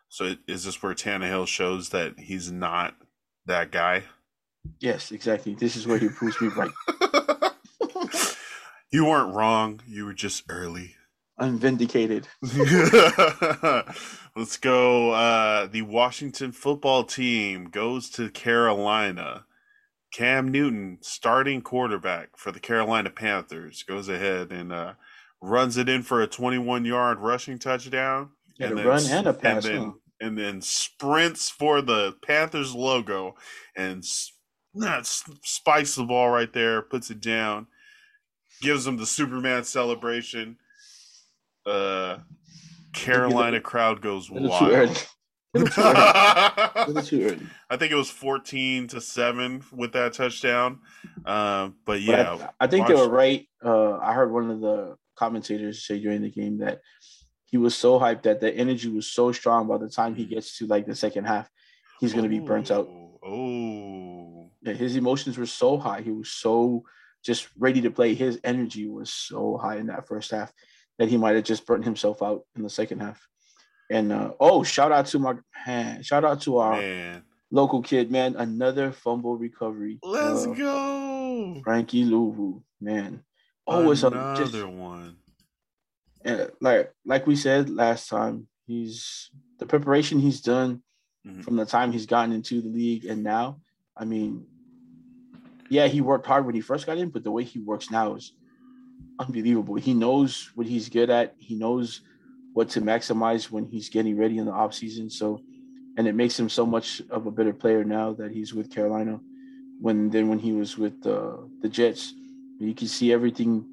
[0.09, 2.95] So is this where Tannehill shows that he's not
[3.47, 4.05] that guy?
[4.79, 5.55] Yes, exactly.
[5.55, 6.71] This is where he proves me right.
[8.92, 9.81] you weren't wrong.
[9.87, 10.96] You were just early.
[11.38, 12.28] I'm vindicated.
[14.37, 15.11] Let's go.
[15.11, 19.46] Uh, the Washington football team goes to Carolina.
[20.12, 24.92] Cam Newton, starting quarterback for the Carolina Panthers, goes ahead and uh,
[25.40, 28.31] runs it in for a 21 yard rushing touchdown.
[28.61, 29.64] Had a then run and a pass.
[29.64, 29.92] And then, huh?
[30.20, 33.35] and then sprints for the Panthers logo
[33.74, 34.05] and
[34.74, 37.66] nah, spikes the ball right there, puts it down,
[38.62, 40.57] gives them the Superman celebration.
[41.66, 42.18] Uh,
[42.94, 44.59] Carolina crowd goes wild.
[44.59, 44.94] too early.
[45.55, 45.96] A little too early.
[46.75, 47.46] A little too early.
[47.68, 50.81] I think it was 14 to 7 with that touchdown.
[51.25, 53.46] Uh, but But yeah, I, I think they were right.
[53.62, 56.81] Uh, I heard one of the commentators say during the game that
[57.44, 60.57] he was so hyped that the energy was so strong by the time he gets
[60.59, 61.51] to like the second half,
[62.01, 62.88] he's going to be burnt out.
[62.88, 66.01] Oh, Oh, Yeah, his emotions were so high.
[66.01, 66.85] He was so
[67.23, 68.15] just ready to play.
[68.15, 70.53] His energy was so high in that first half
[70.99, 73.27] that he might have just burnt himself out in the second half.
[73.91, 75.35] And uh, oh, shout out to my
[75.67, 77.23] man, shout out to our man.
[77.51, 78.37] local kid, man.
[78.37, 79.99] Another fumble recovery.
[80.03, 81.61] Let's Uh, go.
[81.65, 83.23] Frankie Luvu, man.
[83.67, 85.17] Always Another just, one.
[86.25, 90.83] And like like we said last time, he's the preparation he's done
[91.27, 91.45] Mhm.
[91.45, 93.61] from the time he's gotten into the league and now.
[93.97, 94.47] I mean,
[95.73, 98.15] yeah, he worked hard when he first got in, but the way he works now
[98.15, 98.35] is
[99.19, 99.77] unbelievable.
[99.77, 101.35] He knows what he's good at.
[101.39, 102.03] He knows
[102.53, 105.09] what to maximize when he's getting ready in the off season.
[105.09, 105.41] So,
[105.97, 109.19] and it makes him so much of a better player now that he's with Carolina.
[109.81, 112.13] When then when he was with uh, the Jets,
[112.59, 113.65] you can see everything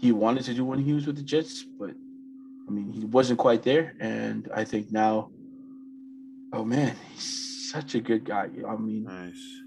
[0.00, 1.90] he wanted to do when he was with the Jets, but
[2.68, 3.96] I mean he wasn't quite there.
[3.98, 5.32] And I think now,
[6.52, 8.48] oh man, he's such a good guy.
[8.68, 9.62] I mean, Nice.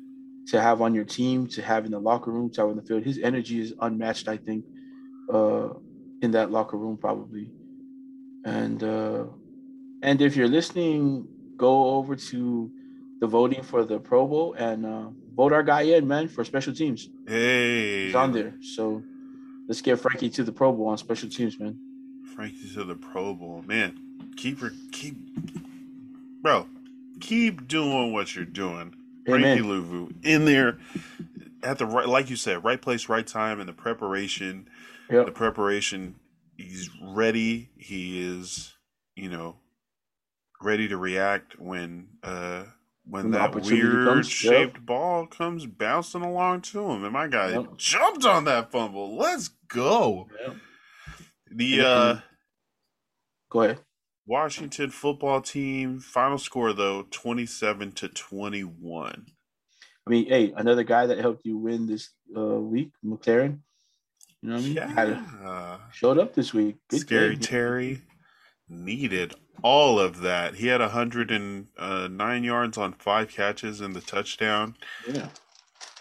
[0.48, 2.84] To have on your team, to have in the locker room, to have in the
[2.84, 3.04] field.
[3.04, 4.66] His energy is unmatched, I think,
[5.34, 5.70] uh,
[6.22, 7.52] in that locker room probably.
[8.46, 9.26] And uh,
[10.02, 11.28] and if you're listening,
[11.58, 12.72] go over to
[13.20, 16.74] the voting for the Pro Bowl and uh, vote our guy in, man, for special
[16.74, 17.10] teams.
[17.28, 18.06] Hey.
[18.06, 18.54] He's on there.
[18.62, 19.02] So
[19.68, 21.80] let's get Frankie to the Pro Bowl on special teams, man.
[22.36, 23.64] Frankie to the Pro Bowl.
[23.66, 23.98] Man,
[24.36, 25.16] keep her, keep,
[26.42, 26.68] bro,
[27.20, 28.94] keep doing what you're doing.
[29.26, 29.62] Frankie.
[29.62, 30.78] Luvu in there
[31.64, 34.70] at the right, like you said, right place, right time, and the preparation.
[35.10, 36.16] The preparation.
[36.58, 37.70] He's ready.
[37.78, 38.74] He is,
[39.16, 39.58] you know,
[40.62, 42.64] ready to react when uh
[43.08, 47.04] when, When that weird comes, shaped ball comes bouncing along to him.
[47.04, 47.78] And my guy Yep.
[47.78, 49.16] jumped on that fumble.
[49.16, 50.28] Let's go.
[50.42, 50.56] Yep.
[51.52, 52.20] The uh
[53.50, 53.80] Go ahead.
[54.28, 59.26] Washington football team final score though 27 to 21.
[60.08, 63.60] I mean, hey, another guy that helped you win this uh, week, McLaurin.
[64.42, 65.26] You know what I mean?
[65.42, 65.78] Yeah.
[65.92, 66.78] showed up this week.
[66.90, 67.40] Good Scary game.
[67.40, 68.02] Terry
[68.70, 69.34] needed
[69.64, 70.56] all of that.
[70.56, 74.76] He had 109 uh, yards on five catches and the touchdown.
[75.08, 75.30] Yeah.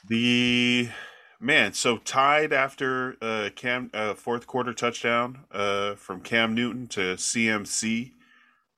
[0.06, 0.90] The
[1.40, 7.14] man, so tied after uh, Cam uh, fourth quarter touchdown uh, from Cam Newton to
[7.14, 8.12] CMC,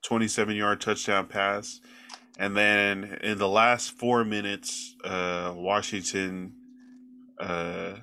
[0.03, 1.79] 27 yard touchdown pass.
[2.39, 6.53] And then in the last four minutes, uh, Washington
[7.39, 7.95] uh,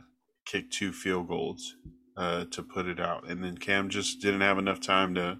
[0.44, 1.76] kicked two field goals
[2.16, 5.38] uh, to put it out, and then Cam just didn't have enough time to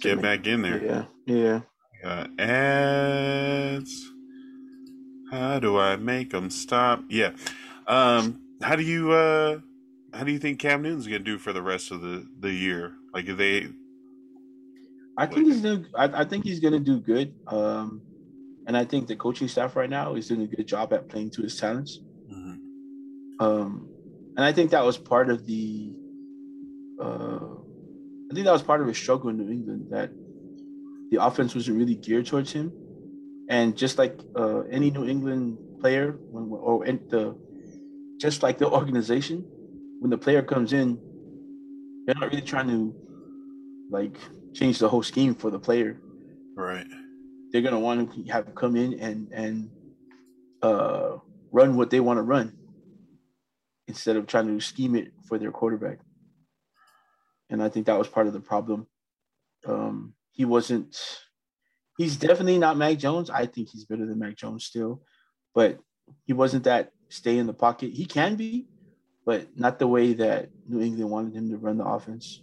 [0.00, 0.84] get back in there.
[0.84, 1.60] Yeah, yeah.
[2.04, 4.12] Uh, ads.
[5.30, 7.02] How do I make them stop?
[7.08, 7.32] Yeah.
[7.88, 8.42] Um.
[8.62, 9.58] How do you uh?
[10.12, 12.94] How do you think Cam Newton's gonna do for the rest of the the year?
[13.12, 13.68] Like, they
[15.18, 15.84] I think he's doing.
[15.96, 17.34] I, I, think he's going to do good.
[17.48, 18.02] Um,
[18.68, 21.30] and I think the coaching staff right now is doing a good job at playing
[21.32, 21.98] to his talents.
[22.32, 23.44] Mm-hmm.
[23.44, 23.88] Um,
[24.36, 25.92] and I think that was part of the.
[27.02, 27.56] Uh,
[28.30, 30.10] I think that was part of his struggle in New England that
[31.10, 32.72] the offense wasn't really geared towards him,
[33.48, 37.36] and just like uh, any New England player, when or the,
[38.18, 39.44] just like the organization,
[40.00, 40.98] when the player comes in,
[42.06, 42.94] they're not really trying to,
[43.90, 44.16] like
[44.54, 45.98] change the whole scheme for the player.
[46.56, 46.86] Right.
[47.50, 49.70] They're gonna want to have come in and and
[50.62, 51.18] uh,
[51.50, 52.56] run what they want to run
[53.86, 55.98] instead of trying to scheme it for their quarterback.
[57.50, 58.86] And I think that was part of the problem.
[59.66, 60.98] Um, he wasn't.
[61.96, 63.30] He's definitely not Mac Jones.
[63.30, 65.02] I think he's better than Mac Jones still,
[65.54, 65.78] but
[66.26, 67.92] he wasn't that stay in the pocket.
[67.92, 68.66] He can be,
[69.24, 72.42] but not the way that New England wanted him to run the offense.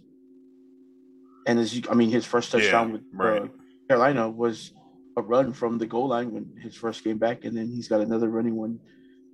[1.46, 3.42] And as you, I mean, his first touchdown yeah, with uh, right.
[3.42, 3.48] uh,
[3.88, 4.72] Carolina was
[5.16, 8.00] a run from the goal line when his first came back, and then he's got
[8.00, 8.80] another running one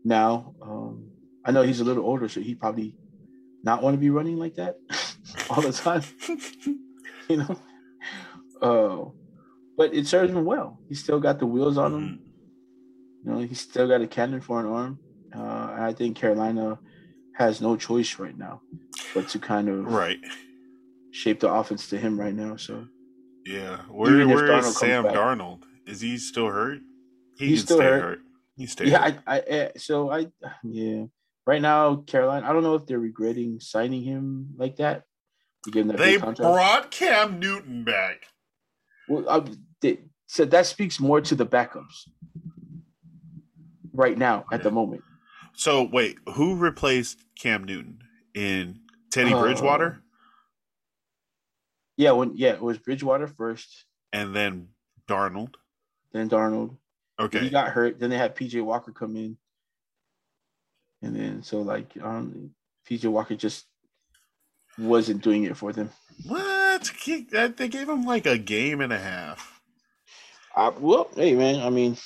[0.04, 0.54] now.
[0.62, 1.10] Um,
[1.44, 2.94] I know he's a little older, so he probably
[3.64, 4.76] not want to be running like that
[5.50, 6.02] all the time,
[7.28, 7.56] you know.
[8.60, 9.10] Uh,
[9.76, 10.78] but it serves him well.
[10.88, 12.00] He's still got the wheels on him.
[12.02, 13.30] Mm-hmm.
[13.30, 14.98] You know, he's still got a cannon for an arm.
[15.34, 16.78] Uh, I think Carolina
[17.34, 18.60] has no choice right now
[19.14, 20.18] but to kind of right
[21.10, 22.56] shape the offense to him right now.
[22.56, 22.86] So
[23.44, 25.62] yeah, where where is Sam Darnold?
[25.86, 26.78] Is he still hurt?
[27.38, 28.02] He He's still hurt.
[28.02, 28.18] hurt.
[28.56, 29.10] He's still yeah.
[29.10, 29.18] Hurt.
[29.26, 30.26] I, I eh, so I
[30.64, 31.04] yeah.
[31.44, 32.48] Right now, Carolina.
[32.48, 35.02] I don't know if they're regretting signing him like that.
[35.72, 38.26] that they brought Cam Newton back.
[39.08, 39.44] Well, I,
[39.80, 42.06] they, so that speaks more to the backups
[43.92, 44.64] right now at yeah.
[44.64, 45.02] the moment.
[45.54, 48.02] So wait, who replaced Cam Newton
[48.34, 50.02] in Teddy uh, Bridgewater?
[51.96, 54.68] Yeah, when yeah, it was Bridgewater first, and then
[55.08, 55.54] Darnold,
[56.12, 56.76] then Darnold.
[57.18, 58.00] Okay, he got hurt.
[58.00, 59.36] Then they had PJ Walker come in,
[61.02, 62.54] and then so like um,
[62.88, 63.66] PJ Walker just
[64.78, 65.90] wasn't doing it for them.
[66.26, 66.90] What?
[67.06, 69.60] They gave him like a game and a half.
[70.54, 71.96] Uh, well, hey man, I mean,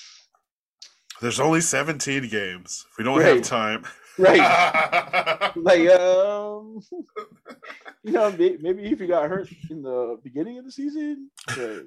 [1.21, 2.87] there's only 17 games.
[2.99, 3.37] We don't right.
[3.37, 3.85] have time.
[4.19, 5.53] Right.
[5.57, 6.81] like um
[8.03, 11.87] you know, maybe if he got hurt in the beginning of the season, but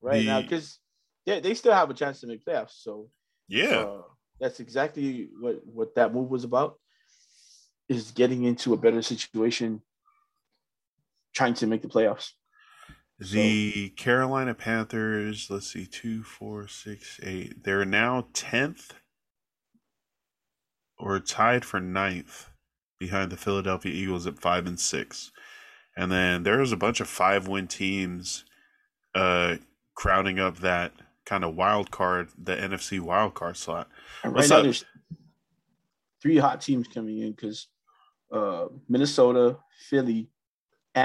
[0.00, 0.78] right the, now because
[1.26, 2.82] they, they still have a chance to make playoffs.
[2.82, 3.10] So
[3.48, 4.02] yeah, uh,
[4.40, 6.78] that's exactly what what that move was about.
[7.88, 9.82] Is getting into a better situation,
[11.34, 12.30] trying to make the playoffs.
[13.20, 17.64] The so, Carolina Panthers, let's see, two, four, six, eight.
[17.64, 18.94] They're now tenth
[20.98, 22.48] or tied for ninth
[22.98, 25.32] behind the Philadelphia Eagles at five and six.
[25.96, 28.44] And then there's a bunch of five win teams
[29.14, 29.56] uh,
[29.94, 30.92] crowding up that
[31.26, 33.88] kind of wild card, the NFC wild card slot.
[34.24, 34.84] And right now, there's
[36.22, 37.66] three hot teams coming in because
[38.32, 40.28] uh, Minnesota, Philly,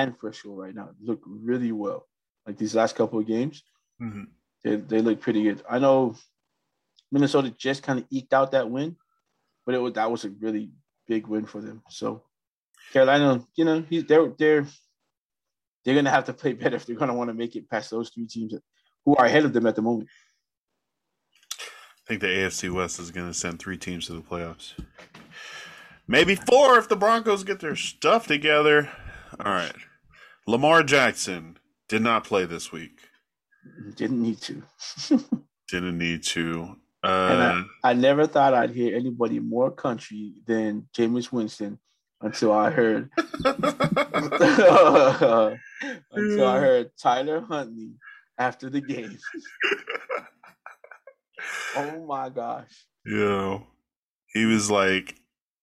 [0.01, 2.07] and Frisco right now look really well.
[2.45, 3.63] Like these last couple of games,
[4.01, 4.23] mm-hmm.
[4.63, 5.63] they, they look pretty good.
[5.69, 6.15] I know
[7.11, 8.95] Minnesota just kind of eked out that win,
[9.65, 10.71] but it was that was a really
[11.07, 11.81] big win for them.
[11.89, 12.23] So
[12.93, 14.67] Carolina, you know, he's they're they're
[15.83, 18.09] they're gonna have to play better if they're gonna want to make it past those
[18.09, 18.53] three teams
[19.05, 20.09] who are ahead of them at the moment.
[21.59, 24.73] I think the AFC West is gonna send three teams to the playoffs.
[26.07, 28.89] Maybe four if the Broncos get their stuff together.
[29.43, 29.75] All right.
[30.47, 31.57] Lamar Jackson
[31.89, 32.99] did not play this week.
[33.95, 34.63] Didn't need to.
[35.69, 36.75] Didn't need to.
[37.03, 41.77] Uh, I, I, never thought I'd hear anybody more country than Jameis Winston
[42.21, 43.11] until I heard
[43.45, 43.67] until
[46.47, 47.91] I heard Tyler Huntley
[48.39, 49.19] after the game.
[51.75, 52.71] oh my gosh.
[53.05, 53.59] Yeah.
[54.33, 55.15] He was like,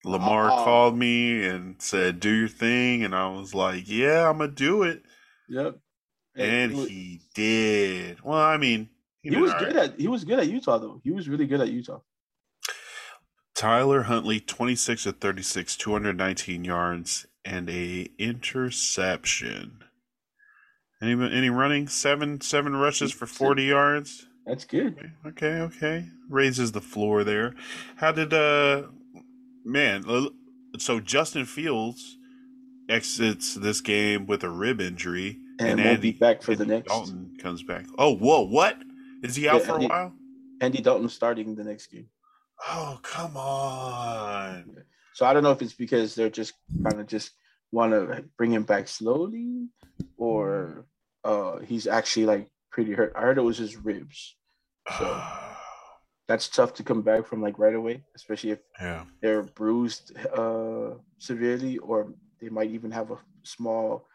[0.04, 0.64] Lamar Uh-oh.
[0.64, 3.04] called me and said, do your thing.
[3.04, 5.02] And I was like, yeah, I'm to do it.
[5.48, 5.78] Yep.
[6.36, 8.20] And was- he did.
[8.22, 8.88] Well, I mean,
[9.22, 9.90] he did was good right.
[9.90, 11.00] at he was good at Utah though.
[11.04, 12.00] He was really good at Utah.
[13.54, 19.84] Tyler Huntley, 26 of 36, 219 yards, and a interception.
[21.00, 21.86] Any any running?
[21.88, 24.26] Seven seven rushes for 40 yards.
[24.46, 25.12] That's good.
[25.26, 26.06] Okay, okay.
[26.28, 27.54] Raises the floor there.
[27.96, 28.84] How did uh
[29.64, 30.04] man,
[30.78, 32.18] so Justin Fields
[32.88, 36.88] exits this game with a rib injury And, won't be back for the Andy next.
[36.88, 37.86] Dalton comes back.
[37.98, 38.76] Oh, whoa, what?
[39.22, 40.12] Is he out Yeah, for a while?
[40.60, 42.08] Andy Dalton starting the next game.
[42.68, 44.84] Oh, come on.
[45.14, 47.32] So I don't know if it's because they're just kind of just
[47.70, 49.68] want to bring him back slowly,
[50.16, 50.86] or
[51.24, 53.12] uh he's actually like pretty hurt.
[53.16, 54.36] I heard it was his ribs.
[54.98, 55.22] So
[56.32, 59.04] that's tough to come back from like right away, especially if yeah.
[59.20, 64.08] they're bruised uh severely, or they might even have a small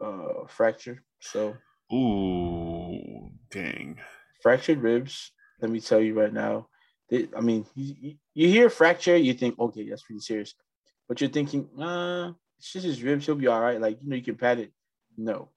[0.00, 1.04] uh fracture.
[1.20, 1.56] So
[1.92, 4.00] Ooh, dang.
[4.42, 5.32] fractured ribs.
[5.60, 6.68] Let me tell you right now.
[7.10, 10.54] They, I mean, you, you- hear fracture, you think, okay, that's pretty serious.
[11.08, 13.26] But you're thinking, uh, it's just his ribs.
[13.26, 13.80] He'll be all right.
[13.80, 14.72] Like, you know, you can pat it.
[15.16, 15.50] No.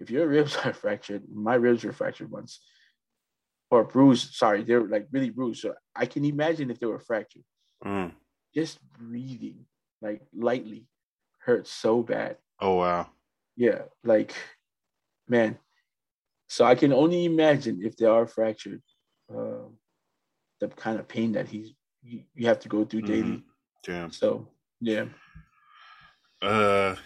[0.00, 2.60] If your ribs are fractured, my ribs were fractured once
[3.70, 4.34] or bruised.
[4.34, 5.62] Sorry, they're like really bruised.
[5.62, 7.44] So I can imagine if they were fractured.
[7.84, 8.12] Mm.
[8.54, 9.66] Just breathing,
[10.00, 10.86] like lightly,
[11.38, 12.36] hurts so bad.
[12.60, 13.08] Oh, wow.
[13.56, 14.34] Yeah, like
[15.28, 15.58] man.
[16.48, 18.82] So I can only imagine if they are fractured,
[19.34, 19.66] uh,
[20.60, 21.72] the kind of pain that he's
[22.02, 23.42] you, you have to go through daily.
[23.82, 24.12] Damn.
[24.12, 24.48] So
[24.80, 25.06] yeah,
[26.42, 26.96] Uh,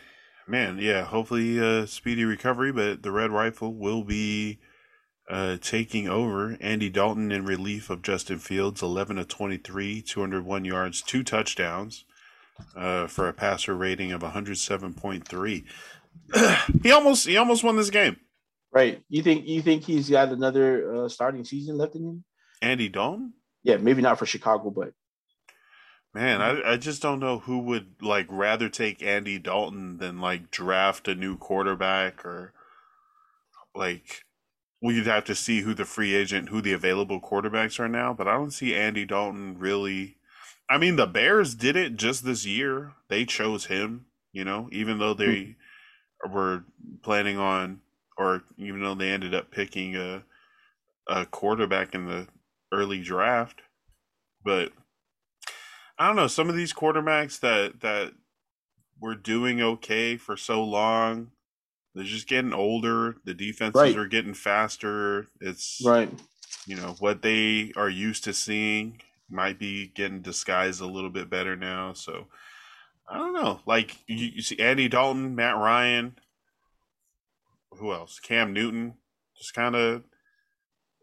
[0.46, 1.04] man, yeah.
[1.04, 2.72] Hopefully, uh, speedy recovery.
[2.72, 4.58] But the Red Rifle will be
[5.28, 6.56] uh taking over.
[6.60, 11.02] Andy Dalton in relief of Justin Fields, eleven of twenty three, two hundred one yards,
[11.02, 12.04] two touchdowns,
[12.76, 15.64] uh, for a passer rating of one hundred seven point three.
[16.82, 18.16] he almost he almost won this game.
[18.72, 19.02] right.
[19.08, 22.24] You think you think he's got another uh, starting season left in him?
[22.60, 23.34] Andy Dalton.
[23.62, 24.92] Yeah, maybe not for Chicago, but
[26.14, 30.50] Man, I, I just don't know who would like rather take Andy Dalton than like
[30.50, 32.54] draft a new quarterback or
[33.74, 34.24] like
[34.82, 38.12] we'd have to see who the free agent, who the available quarterbacks are now.
[38.12, 40.16] But I don't see Andy Dalton really.
[40.70, 42.92] I mean, the Bears did it just this year.
[43.08, 45.56] They chose him, you know, even though they
[46.22, 46.32] hmm.
[46.32, 46.64] were
[47.02, 47.80] planning on,
[48.16, 50.24] or even though they ended up picking a
[51.08, 52.28] a quarterback in the
[52.72, 53.62] early draft.
[54.44, 54.72] But
[55.98, 56.26] I don't know.
[56.26, 58.12] Some of these quarterbacks that that
[59.00, 61.30] were doing okay for so long,
[61.98, 63.16] they're just getting older.
[63.24, 63.96] The defenses Right.
[63.96, 65.26] are getting faster.
[65.40, 66.08] It's right.
[66.66, 71.28] you know what they are used to seeing might be getting disguised a little bit
[71.28, 71.92] better now.
[71.92, 72.28] So
[73.10, 73.60] I don't know.
[73.66, 76.16] Like you, you see Andy Dalton, Matt Ryan,
[77.72, 78.18] who else?
[78.20, 78.94] Cam Newton,
[79.36, 80.04] just kind of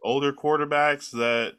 [0.04, 1.56] older quarterbacks that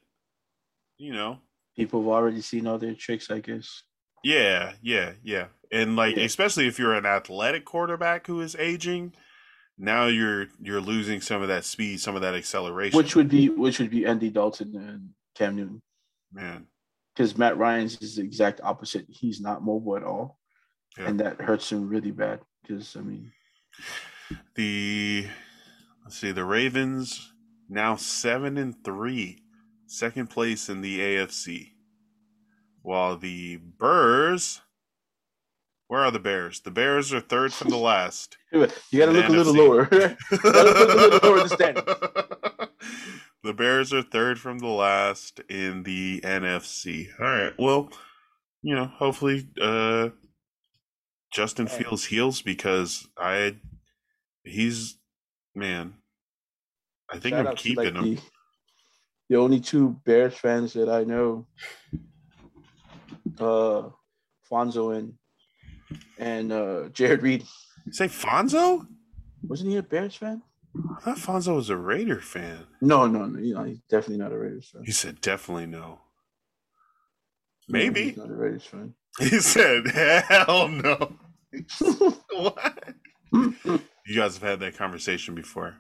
[0.99, 1.39] you know
[1.77, 3.83] People have already seen all their tricks, I guess.
[4.25, 5.49] Yeah, yeah, yeah.
[5.71, 6.23] And like Yeah.
[6.25, 9.13] especially if you're an athletic quarterback who is aging,
[9.79, 12.97] now you're you're losing some of that speed, some of that acceleration.
[12.97, 15.83] Which would be which would be Andy Dalton and Cam Newton.
[16.33, 16.67] man.
[17.15, 19.07] Because Matt Ryan's is the exact opposite.
[19.09, 20.39] He's not mobile at all.
[20.99, 21.09] Yeah.
[21.09, 22.41] And that hurts him really bad.
[22.63, 23.33] Because I mean,
[24.55, 25.27] The
[26.05, 27.33] let's see, the Ravens
[27.69, 29.43] now seven and three,
[29.87, 31.73] second place in the AFC.
[32.83, 34.61] While the Bears
[35.89, 36.61] where are the Bears?
[36.61, 38.37] The Bears are third from the last.
[38.53, 38.67] you
[38.99, 39.89] gotta The look a little lower.
[39.91, 42.71] look a little lower the standings.
[43.45, 47.09] the Bears are third from the last in the NFC.
[47.21, 47.53] All right.
[47.59, 47.91] Well,
[48.63, 50.11] you know, hopefully uh
[51.33, 51.73] Justin Yeah.
[51.79, 53.57] Fields heals because I
[54.45, 54.99] he's
[55.55, 55.95] man.
[57.09, 58.15] I think Shout I'm keeping like, him.
[58.17, 58.21] The,
[59.29, 61.47] the only two Bears fans that I know,
[63.39, 63.91] uh,
[64.51, 65.15] Fonzo and
[66.19, 67.45] and uh, Jared Reed.
[67.91, 68.87] Say Fonzo?
[69.43, 70.43] Wasn't he a Bears fan?
[70.97, 72.67] I thought Fonzo was a Raider fan.
[72.81, 73.39] No, no, no.
[73.39, 74.85] You know, he's definitely not a Raiders fan.
[74.85, 76.01] He said definitely no.
[77.69, 78.05] No, Maybe.
[78.05, 78.95] he's not a Raiders fan.
[79.19, 81.17] He said hell no.
[82.31, 82.95] what?
[83.33, 85.77] You guys have had that conversation before.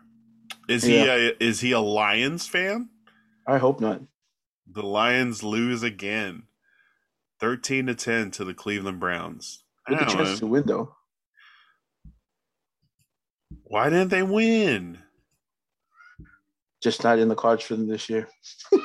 [0.70, 2.88] Is he a, is he a Lions fan?
[3.46, 4.00] I hope not.
[4.66, 6.44] The Lions lose again.
[7.40, 9.64] 13 to 10 to the Cleveland Browns.
[9.88, 10.94] With the chance to win though.
[13.64, 14.98] Why didn't they win?
[16.82, 18.28] Just not in the cards for them this year.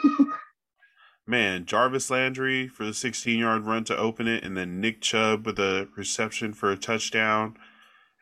[1.27, 5.45] Man, Jarvis Landry for the 16 yard run to open it, and then Nick Chubb
[5.45, 7.55] with a reception for a touchdown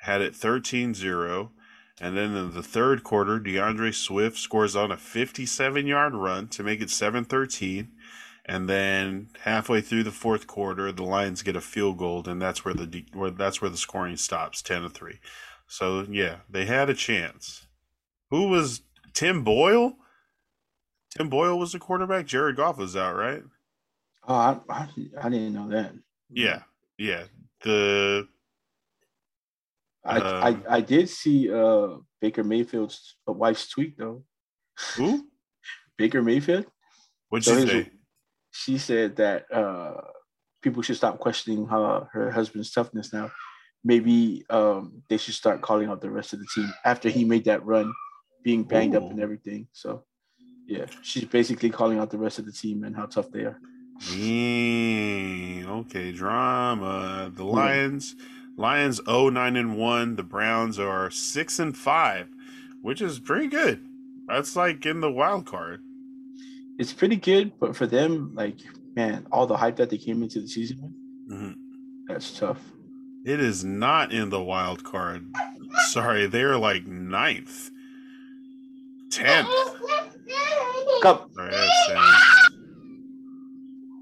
[0.01, 1.51] had it 13 0.
[2.01, 6.63] And then in the third quarter, D'Andre Swift scores on a 57 yard run to
[6.63, 7.89] make it 7 13.
[8.49, 12.65] And then halfway through the fourth quarter, the Lions get a field goal, and that's
[12.65, 15.19] where the where that's where the scoring stops, 10 to 3.
[15.67, 17.67] So yeah, they had a chance.
[18.31, 18.81] Who was
[19.13, 19.93] Tim Boyle?
[21.15, 22.25] Tim Boyle was the quarterback.
[22.25, 23.43] Jared Goff was out, right?
[24.27, 24.87] Oh, I, I,
[25.21, 25.93] I didn't know that.
[26.31, 26.63] Yeah,
[26.97, 27.25] yeah.
[27.63, 28.27] The
[30.03, 34.23] I, um, I I did see uh Baker Mayfield's wife's tweet though.
[34.95, 35.27] Who?
[35.97, 36.65] Baker Mayfield.
[37.29, 37.91] What'd so she say?
[38.51, 40.01] She said that uh
[40.61, 43.31] people should stop questioning her her husband's toughness now.
[43.83, 47.45] Maybe um they should start calling out the rest of the team after he made
[47.45, 47.93] that run,
[48.43, 48.97] being banged Ooh.
[48.97, 49.67] up and everything.
[49.71, 50.03] So
[50.67, 53.59] yeah, she's basically calling out the rest of the team and how tough they are.
[54.01, 57.31] Mm, okay, drama.
[57.33, 58.15] The Lions.
[58.59, 60.15] Lions 0 9 and 1.
[60.17, 62.29] The Browns are 6 and 5,
[62.81, 63.85] which is pretty good.
[64.27, 65.81] That's like in the wild card.
[66.79, 68.55] It's pretty good, but for them, like,
[68.95, 70.93] man, all the hype that they came into the season with,
[71.37, 71.51] mm-hmm.
[72.07, 72.61] that's tough.
[73.25, 75.29] It is not in the wild card.
[75.89, 77.69] Sorry, they're like ninth,
[79.11, 79.49] tenth.
[81.01, 81.29] Come.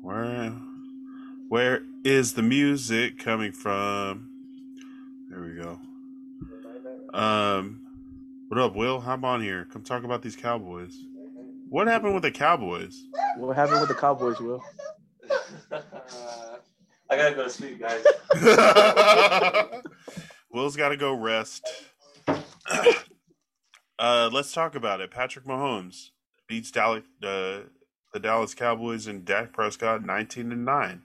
[0.03, 0.53] Where,
[1.49, 4.29] where is the music coming from?
[5.31, 5.79] There we go.
[7.17, 7.81] Um,
[8.49, 8.99] what up, Will?
[8.99, 9.65] Hop on here.
[9.65, 11.03] Come talk about these Cowboys.
[11.69, 12.95] What happened with the Cowboys?
[13.37, 14.63] What happened with the Cowboys, Will?
[17.09, 18.03] I gotta go to sleep, guys.
[20.51, 21.65] Will's got to go rest.
[23.99, 25.11] uh, let's talk about it.
[25.11, 26.09] Patrick Mahomes
[26.47, 27.59] beats Dallas, uh,
[28.13, 31.03] the Dallas Cowboys and Dak Prescott nineteen and nine.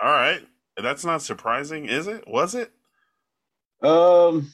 [0.00, 0.42] All right,
[0.76, 2.26] that's not surprising, is it?
[2.26, 2.72] Was it?
[3.82, 4.50] Um,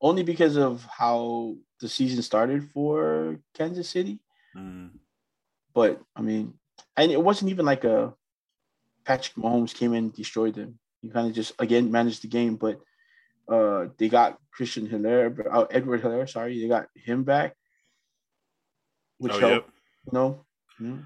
[0.00, 4.20] only because of how the season started for Kansas City.
[4.56, 4.90] Mm.
[5.74, 6.54] But I mean,
[6.96, 8.14] and it wasn't even like a
[9.04, 10.78] Patrick Mahomes came in and destroyed them.
[11.02, 12.80] He kind of just again managed the game, but
[13.48, 17.54] uh, they got Christian Helaire, uh, Edward Helaire, sorry, they got him back,
[19.18, 19.54] which oh, helped.
[19.54, 19.74] Yep.
[20.06, 20.44] You know,
[20.80, 21.00] mm-hmm.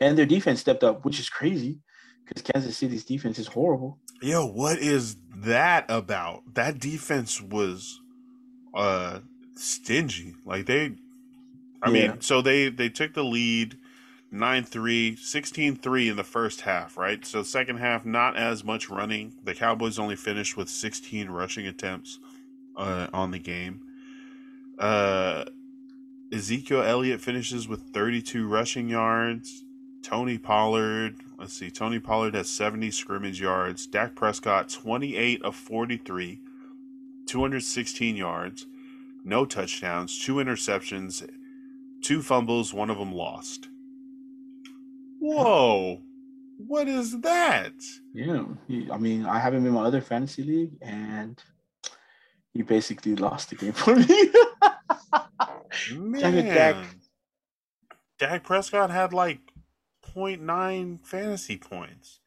[0.00, 1.78] and their defense stepped up, which is crazy
[2.26, 3.98] because Kansas City's defense is horrible.
[4.20, 6.42] Yo, what is that about?
[6.54, 8.00] That defense was
[8.74, 9.20] uh
[9.54, 10.34] stingy.
[10.44, 10.94] Like they
[11.82, 12.08] I yeah.
[12.08, 13.76] mean, so they they took the lead
[14.32, 17.24] 9-3, 16-3 in the first half, right?
[17.24, 19.34] So second half not as much running.
[19.42, 22.18] The Cowboys only finished with 16 rushing attempts
[22.76, 23.80] uh, on the game.
[24.78, 25.44] Uh
[26.30, 29.64] Ezekiel Elliott finishes with 32 rushing yards.
[30.02, 31.70] Tony Pollard Let's see.
[31.70, 33.86] Tony Pollard has 70 scrimmage yards.
[33.86, 36.40] Dak Prescott, 28 of 43,
[37.28, 38.66] 216 yards,
[39.24, 41.28] no touchdowns, two interceptions,
[42.02, 43.68] two fumbles, one of them lost.
[45.20, 46.00] Whoa.
[46.58, 47.74] What is that?
[48.14, 48.44] Yeah.
[48.66, 51.40] He, I mean, I have him in my other fantasy league, and
[52.52, 54.30] he basically lost the game for me.
[55.92, 56.46] Man.
[56.46, 56.76] Dak.
[58.18, 59.40] Dak Prescott had like
[60.14, 62.20] 0.9 fantasy points.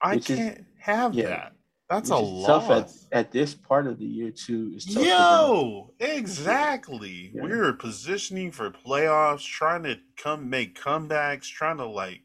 [0.00, 1.52] I Which can't is, have yeah, that.
[1.90, 2.70] That's a lot.
[2.70, 4.72] At, at, this part of the year too.
[4.78, 7.32] Yo, exactly.
[7.34, 7.42] Yeah.
[7.42, 12.20] We're positioning for playoffs, trying to come make comebacks, trying to like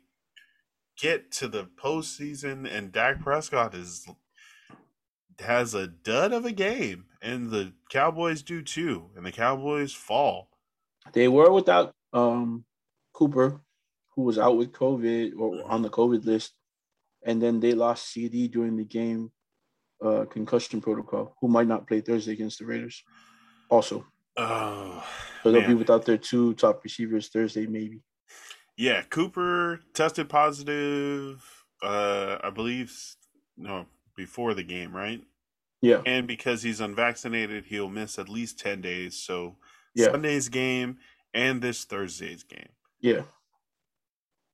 [1.00, 4.08] get to the postseason, and Dak Prescott is
[5.40, 10.50] has a dud of a game, and the Cowboys do too, and the Cowboys fall.
[11.12, 12.66] They were without um
[13.14, 13.62] Cooper
[14.16, 16.54] who was out with COVID or on the COVID list,
[17.24, 19.32] and then they lost CD during the game,
[20.04, 23.04] uh, concussion protocol, who might not play Thursday against the Raiders.
[23.70, 24.06] Also,
[24.38, 25.04] oh,
[25.44, 25.72] so they'll man.
[25.72, 28.02] be without their two top receivers Thursday, maybe.
[28.78, 31.44] Yeah, Cooper tested positive.
[31.82, 32.94] Uh, I believe
[33.58, 33.86] no
[34.16, 35.22] before the game, right?
[35.82, 39.18] Yeah, and because he's unvaccinated, he'll miss at least ten days.
[39.18, 39.58] So
[39.94, 40.12] yeah.
[40.12, 40.98] Sunday's game
[41.34, 42.70] and this Thursday's game.
[43.00, 43.22] Yeah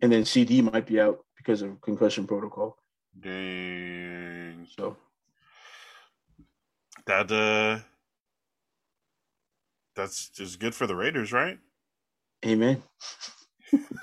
[0.01, 2.77] and then CD might be out because of concussion protocol.
[3.19, 4.67] Dang.
[4.75, 4.97] So
[7.07, 7.79] that uh
[9.95, 11.59] that's just good for the Raiders, right?
[12.45, 12.81] Amen.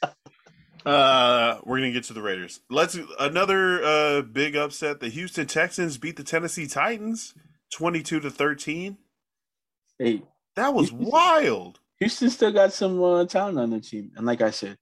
[0.84, 2.58] Uh, we're gonna get to the Raiders.
[2.68, 4.98] Let's another uh big upset.
[4.98, 7.34] The Houston Texans beat the Tennessee Titans
[7.72, 8.96] twenty-two to thirteen.
[9.96, 10.22] Hey,
[10.56, 11.78] That was Houston- wild.
[12.00, 14.76] Houston still got some uh, talent on the team, and like I said,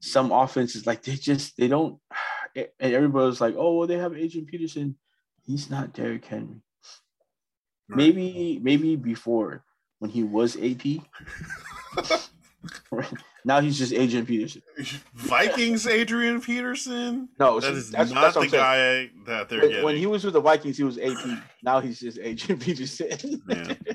[0.00, 1.98] some offenses like they just they don't.
[2.56, 4.96] And everybody was like, "Oh, well, they have Adrian Peterson.
[5.44, 6.62] He's not Derrick Henry.
[7.88, 7.96] Right.
[7.96, 9.64] Maybe, maybe before
[9.98, 10.82] when he was AP.
[13.44, 14.62] now he's just Adrian Peterson.
[15.14, 17.28] Vikings Adrian Peterson.
[17.38, 19.10] No, That is that's, not that's the what I'm saying.
[19.26, 19.84] guy that they're When, getting.
[19.84, 21.38] when he was with the Vikings, he was AP.
[21.62, 23.42] Now he's just Adrian Peterson.
[23.48, 23.74] Yeah.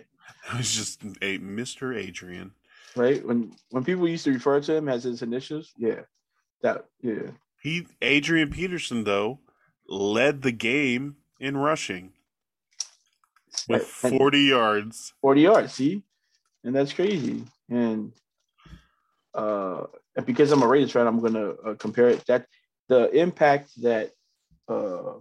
[0.56, 1.94] He's just a Mr.
[2.02, 2.52] Adrian.
[2.96, 3.26] right?
[3.26, 6.02] When when people used to refer to him as his initials, yeah,
[6.62, 7.32] that yeah.
[7.62, 9.40] He Adrian Peterson though
[9.90, 12.14] led the game in rushing
[13.68, 15.14] with 40 yards.
[15.22, 16.04] 40 yards, see?
[16.64, 17.44] And that's crazy.
[17.70, 18.14] And
[19.34, 19.84] uh
[20.16, 22.48] and because I'm a Raiders fan, I'm gonna uh, compare it that
[22.88, 24.12] the impact that
[24.68, 25.14] uh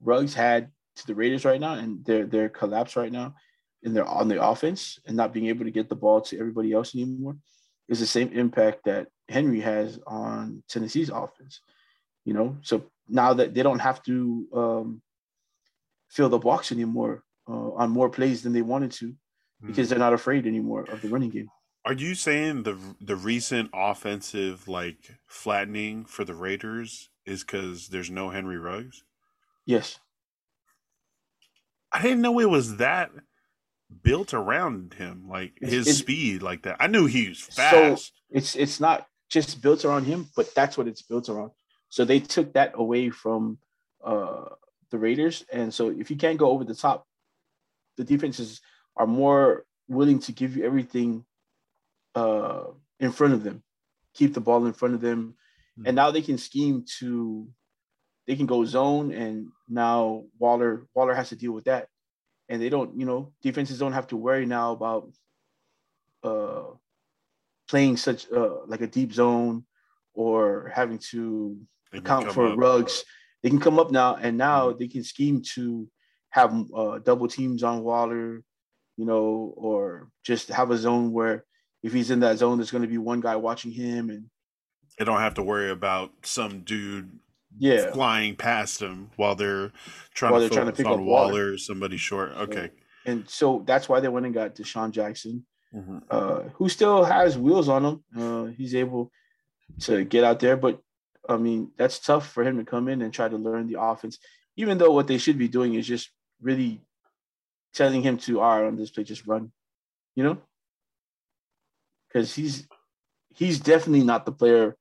[0.00, 3.34] Ruggs had to the Raiders right now and their their collapse right now
[3.82, 6.72] in their on the offense and not being able to get the ball to everybody
[6.72, 7.36] else anymore
[7.88, 11.60] is the same impact that Henry has on Tennessee's offense.
[12.24, 15.02] You know, so now that they don't have to um
[16.12, 19.14] fill the box anymore uh, on more plays than they wanted to
[19.66, 21.48] because they're not afraid anymore of the running game.
[21.84, 28.10] Are you saying the the recent offensive like flattening for the Raiders is because there's
[28.10, 29.02] no Henry Ruggs?
[29.66, 29.98] Yes.
[31.92, 33.10] I didn't know it was that
[34.02, 36.76] built around him, like his it's- speed, like that.
[36.80, 38.12] I knew he was So- fast.
[38.30, 41.50] It's it's not just built around him, but that's what it's built around.
[41.88, 43.58] So they took that away from
[44.04, 44.44] uh,
[44.92, 47.06] the Raiders, and so if you can't go over the top,
[47.96, 48.60] the defenses
[48.96, 51.24] are more willing to give you everything
[52.14, 52.64] uh,
[53.00, 53.62] in front of them,
[54.14, 55.34] keep the ball in front of them,
[55.86, 57.48] and now they can scheme to
[58.26, 61.88] they can go zone, and now Waller Waller has to deal with that,
[62.48, 65.10] and they don't, you know, defenses don't have to worry now about
[66.22, 66.64] uh,
[67.68, 69.64] playing such uh, like a deep zone
[70.14, 71.56] or having to
[71.92, 72.58] account for up.
[73.42, 74.78] They can come up now, and now Mhm.
[74.78, 75.88] they can scheme to
[76.30, 78.42] have uh, double teams on Waller,
[78.96, 81.44] you know, or just have a zone where
[81.82, 84.30] if he's in that zone, there's going to be one guy watching him, and
[84.98, 87.18] They don't have to worry about some dude
[87.58, 89.72] yeah, flying past him while they're
[90.14, 91.32] trying While to they're trying to pick on up Waller.
[91.32, 92.32] Waller or somebody short.
[92.32, 92.70] Okay.
[93.04, 96.02] and so that's why they went and got DeSean Jackson, Mhm.
[96.08, 98.04] uh, who still has wheels on him.
[98.16, 99.10] Uh, he's able
[99.80, 100.80] to get out there, but
[101.28, 104.18] I mean that's tough for him to come in and try to learn the offense.
[104.56, 106.10] Even though what they should be doing is just
[106.40, 106.82] really
[107.72, 109.50] telling him to, all right, on this play, just run,
[110.14, 110.38] you know,
[112.08, 112.66] because he's
[113.34, 114.76] he's definitely not the player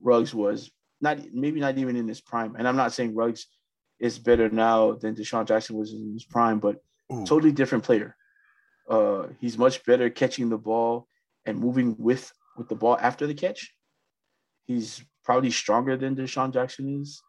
[0.00, 0.70] Ruggs was.
[1.00, 2.56] Not maybe not even in his prime.
[2.56, 3.46] And I'm not saying Ruggs
[3.98, 6.76] is better now than DeSean Jackson was in his prime, but
[7.12, 7.24] Ooh.
[7.26, 8.16] totally different player.
[8.88, 11.08] Uh, he's much better catching the ball
[11.46, 13.74] and moving with with the ball after the catch.
[14.66, 17.22] He's probably stronger than DeSean Jackson is,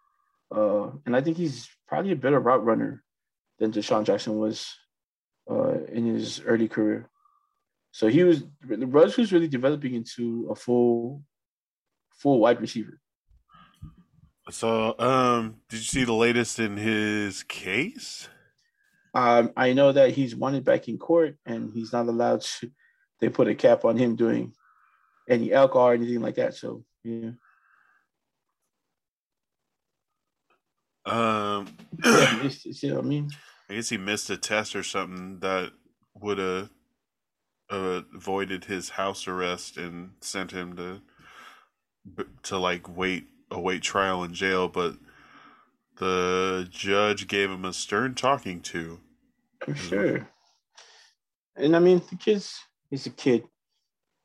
[0.56, 3.04] uh, and I think he's probably a better route runner
[3.60, 4.74] than DeSean Jackson was
[5.50, 7.10] uh, in his early career.
[7.92, 11.24] So he was Ruggs was really developing into a full
[12.12, 13.00] full wide receiver.
[14.52, 18.30] So, um, did you see the latest in his case?
[19.14, 22.70] Um, I know that he's wanted back in court and he's not allowed to.
[23.22, 24.54] They put a cap on him doing
[25.28, 26.54] any alcohol or anything like that.
[26.54, 27.32] So yeah,
[31.06, 31.68] Um,
[32.04, 33.30] yeah it's, it's, you know what I mean,
[33.70, 35.72] I guess he missed a test or something that
[36.16, 36.70] would have
[37.70, 41.02] uh, avoided his house arrest and sent him to
[42.44, 44.68] to like wait await trial in jail.
[44.68, 44.96] But
[45.98, 49.00] the judge gave him a stern talking to.
[49.68, 50.28] I'm sure.
[51.56, 53.48] And I mean, the kid's he's a kid.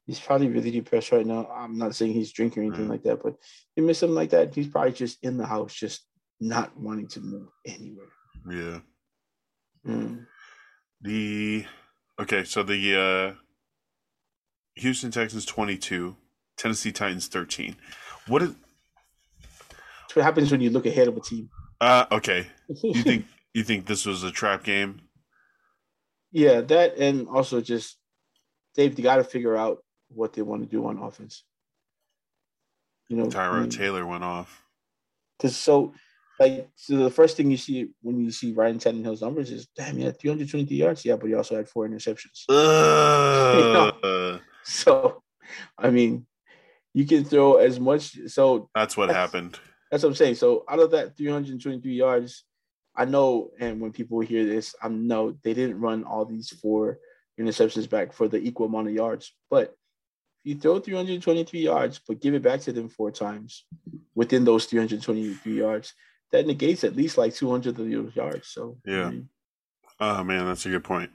[0.06, 1.46] He's probably really depressed right now.
[1.46, 2.94] I'm not saying he's drinking or anything Right.
[2.94, 3.36] like that, but
[3.76, 6.04] you miss something like that, he's probably just in the house, just
[6.40, 8.06] not wanting to move anywhere.
[8.50, 8.80] Yeah.
[9.86, 10.26] Mm.
[11.02, 11.64] The
[12.20, 13.34] okay, so the uh
[14.76, 16.16] Houston Texans twenty two,
[16.56, 17.76] Tennessee Titans thirteen.
[18.26, 18.54] What is
[19.70, 21.50] That's what happens when you look ahead of a team.
[21.80, 22.46] uh okay.
[22.82, 25.00] You think you think this was a trap game?
[26.32, 27.96] Yeah, that and also just
[28.76, 29.78] they've got to figure out
[30.08, 31.44] what they want to do on offense.
[33.08, 34.62] You know, Tyrod Taylor went off.
[35.36, 35.92] because so
[36.40, 39.96] like so the first thing you see when you see Ryan Tannehill's numbers is damn,
[39.98, 42.44] he had 323 yards, yeah, but he also had four interceptions.
[42.48, 44.40] Ugh.
[44.64, 45.22] So
[45.78, 46.26] I mean,
[46.94, 48.16] you can throw as much.
[48.28, 49.58] So That's what That's- happened.
[49.90, 50.36] that's what I'm saying.
[50.36, 52.44] So out of that 323 yards,
[52.94, 56.98] I know, and when people hear this, I know they didn't run all these four
[57.40, 59.32] interceptions back for the equal amount of yards.
[59.50, 59.74] But
[60.44, 63.64] you throw 323 yards, but give it back to them four times
[64.14, 65.94] within those 323 yards,
[66.32, 68.48] that negates at least like 200 of those yards.
[68.48, 69.10] So I Yeah.
[69.10, 69.28] mean,
[69.98, 71.10] Oh man, that's a good point.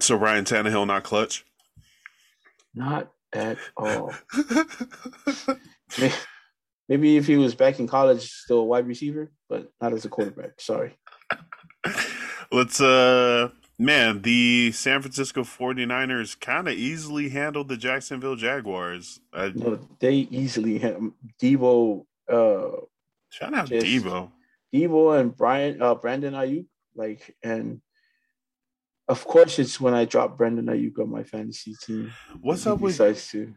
[0.00, 1.44] So Ryan Tannehill not clutch.
[2.74, 4.12] not at all.
[6.88, 10.08] Maybe if he was back in college, still a wide receiver, but not as a
[10.08, 10.60] quarterback.
[10.60, 10.96] Sorry.
[12.52, 19.20] Let's uh man, the San Francisco 49ers kind of easily handled the Jacksonville Jaguars.
[19.32, 20.98] Uh, No, they easily had
[21.40, 22.70] Deebo, uh,
[23.30, 24.30] shout out Just- Deebo.
[24.74, 27.80] Deebo and Brian, uh, Brandon Aiyuk, like, and
[29.08, 32.12] of course it's when I drop Brandon Aiyuk on my fantasy team.
[32.40, 33.54] What's up with to?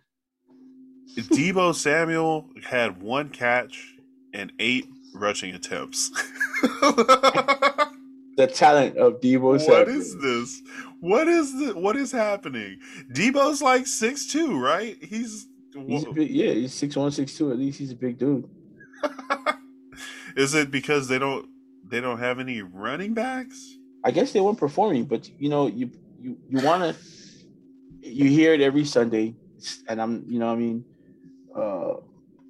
[1.15, 3.93] Deebo Samuel had one catch
[4.33, 6.09] and eight rushing attempts.
[8.35, 9.89] The talent of Deebo what Samuel.
[9.89, 10.61] is this?
[11.01, 12.79] What is the what is happening?
[13.11, 14.97] Deebo's like six two, right?
[15.03, 15.45] He's,
[15.87, 17.51] He's big, yeah, he's six one, six two.
[17.51, 18.49] At least he's a big dude.
[20.35, 21.47] is it because they don't
[21.89, 23.77] they don't have any running backs?
[24.03, 26.95] I guess they weren't performing, but you know, you you you want to.
[28.01, 29.33] You hear it every Sunday,
[29.87, 30.85] and I'm, you know, what I mean,
[31.55, 31.93] uh,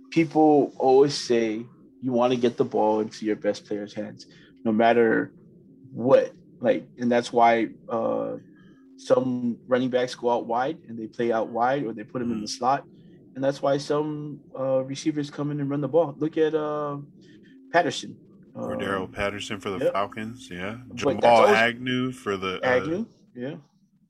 [0.10, 1.64] people always say
[2.02, 4.26] you want to get the ball into your best player's hands,
[4.64, 5.32] no matter
[5.92, 6.34] what.
[6.60, 8.38] Like, and that's why uh,
[8.98, 12.32] some running backs go out wide and they play out wide, or they put them
[12.32, 12.86] in the slot,
[13.36, 16.16] and that's why some uh, receivers come in and run the ball.
[16.18, 16.98] Look at uh,
[17.72, 18.18] Patterson.
[18.56, 19.94] Uh, Cordarrelle Patterson for the yep.
[19.94, 20.78] Falcons, yeah.
[20.94, 23.06] Jamal always- Agnew for the uh, Agnew,
[23.36, 23.56] yeah.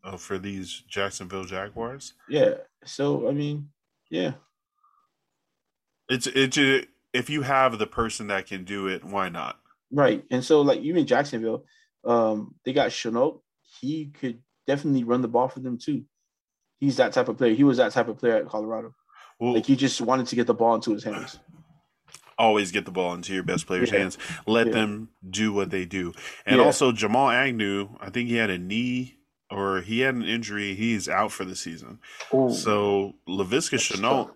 [0.04, 2.14] oh, for these Jacksonville Jaguars.
[2.28, 2.56] Yeah.
[2.84, 3.70] So I mean,
[4.10, 4.34] yeah,
[6.10, 9.60] It's it's a, if you have the person that can do it, why not?
[9.92, 10.24] right.
[10.32, 11.66] And so like even Jacksonville,
[12.04, 13.40] um, they got Shenault.
[13.80, 16.04] He could definitely run the ball for them too.
[16.80, 17.54] He's that type of player.
[17.54, 18.94] He was that type of player at Colorado.
[19.44, 21.38] Well, Like he just wanted to get the ball into his hands.
[22.38, 24.00] always get the ball into your best players' Yeah.
[24.00, 24.18] hands.
[24.48, 24.74] Let Yeah.
[24.74, 26.14] them do what they do.
[26.46, 26.64] And Yeah.
[26.66, 29.18] also Jamal Agnew, I think he had a knee
[29.52, 30.74] or he had an injury.
[30.76, 32.00] He's out for the season.
[32.32, 34.36] Oh, So Laviska Shenault, tough.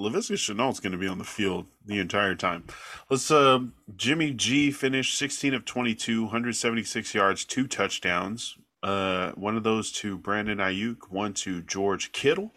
[0.00, 2.64] Laviska Shenault's going to be on the field the entire time.
[3.10, 3.30] Let's.
[3.30, 3.60] Uh,
[3.94, 8.56] Jimmy G finished 16 of 22, 176 yards, two touchdowns.
[8.82, 12.52] Uh, one of those to Brandon Aiyuk, one to George Kittle.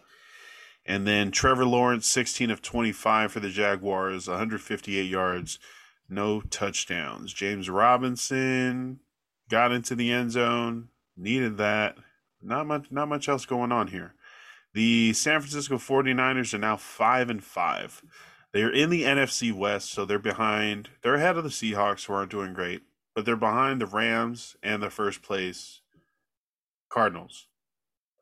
[0.86, 5.58] And then Trevor Lawrence, 16 of 25 for the Jaguars, 158 yards,
[6.08, 7.32] no touchdowns.
[7.32, 9.00] James Robinson
[9.50, 11.96] got into the end zone, needed that.
[12.40, 14.14] Not much not much else going on here.
[14.74, 18.02] The San Francisco 49ers are now 5 and 5.
[18.52, 20.90] They're in the NFC West, so they're behind.
[21.02, 22.82] They're ahead of the Seahawks who aren't doing great,
[23.14, 25.80] but they're behind the Rams and the first place
[26.88, 27.48] Cardinals.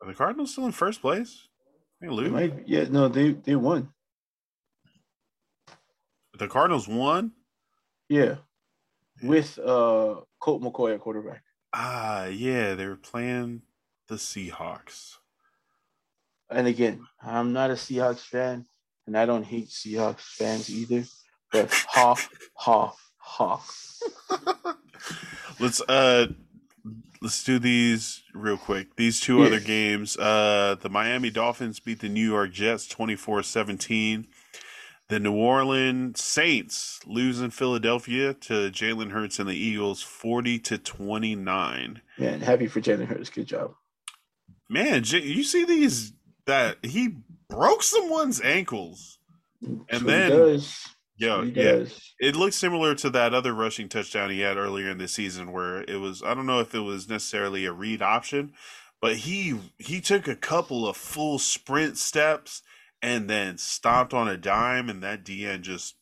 [0.01, 1.44] Are the Cardinals still in first place?
[2.09, 2.31] They lose.
[2.31, 3.89] might- yeah, no, they they won.
[6.37, 7.31] The Cardinals won.
[8.09, 8.35] Yeah,
[9.23, 11.43] with uh Colt McCoy at quarterback.
[11.73, 13.63] Ah, yeah, they were playing
[14.07, 15.17] the Seahawks.
[16.49, 18.65] And again, I'm not a Seahawks fan,
[19.07, 21.05] and I don't hate Seahawks fans either.
[21.51, 22.15] But ha
[22.53, 23.65] ha ha.
[25.59, 26.27] let's uh
[27.21, 28.95] let's do these real quick.
[28.95, 29.45] These two Yeah.
[29.47, 30.17] other games.
[30.17, 34.27] Uh the Miami Dolphins beat the New York Jets 24-17.
[35.07, 40.77] The New Orleans Saints lose in Philadelphia to Jalen Hurts and the Eagles 40 to
[40.79, 42.01] 29.
[42.17, 43.29] Man, happy for Jalen Hurts.
[43.29, 43.75] Good job.
[44.67, 46.13] Man, you see these
[46.47, 47.17] that he
[47.49, 49.19] broke someone's ankles.
[49.61, 50.87] And then- does.
[51.17, 51.43] Yeah.
[51.53, 52.13] does.
[52.19, 55.81] It looks similar to that other rushing touchdown he had earlier in the season where
[55.83, 58.53] it was I don't know if it was necessarily a read option,
[59.01, 62.61] but he he took a couple of full sprint steps
[63.01, 65.95] and then stopped on a dime and that DN just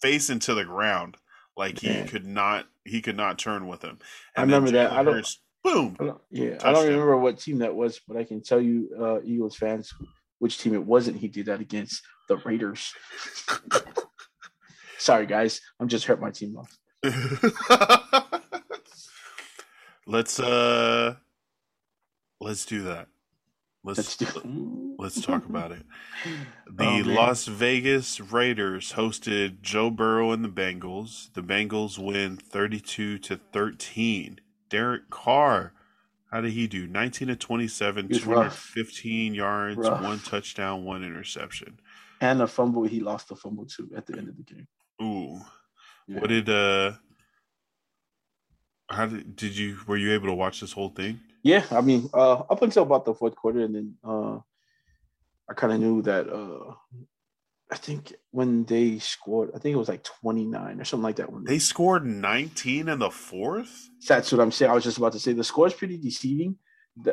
[0.00, 1.16] face into the ground
[1.56, 2.08] like he Man.
[2.08, 3.98] could not he could not turn with him.
[4.36, 4.92] I And then remember that.
[4.92, 5.96] I don't- boom.
[6.00, 8.88] I don't, yeah, I don't remember what team that was, but I can tell you,
[8.98, 9.92] uh, Eagles fans,
[10.38, 11.18] which team it wasn't.
[11.18, 12.94] He did that against the Raiders.
[14.98, 15.60] Sorry, guys.
[15.80, 16.78] I'm just hurt my team lost.
[20.06, 21.14] let's uh
[22.40, 23.08] let's do that.
[23.84, 24.96] Let's Let's do.
[24.98, 25.82] let's talk about it.
[26.70, 27.02] The Oh.
[27.06, 31.32] Las Vegas Raiders hosted Joe Burrow and the Bengals.
[31.32, 34.40] The Bengals win 32 to 13.
[34.68, 35.72] Derek Carr
[36.30, 36.86] How did he do?
[36.86, 38.72] 19 to 27, He was rough.
[38.74, 40.02] 215 yards, Rough.
[40.02, 41.80] one touchdown, one interception.
[42.20, 44.66] And a fumble, he lost the fumble too at the end of the game.
[45.02, 45.40] Ooh.
[46.08, 46.20] Yeah.
[46.20, 46.92] What did uh
[48.90, 51.20] how did did you were you able to watch this whole thing?
[51.42, 54.38] Yeah, I mean, uh, up until about the fourth quarter, and then uh,
[55.48, 56.28] I kind of knew that.
[56.28, 56.74] Uh,
[57.70, 61.16] I think when they scored, I think it was like twenty nine or something like
[61.16, 61.30] that.
[61.30, 63.90] When They scored 19 in the fourth?
[64.06, 64.70] that's what I'm saying.
[64.70, 66.56] I was just about to say the score is pretty deceiving,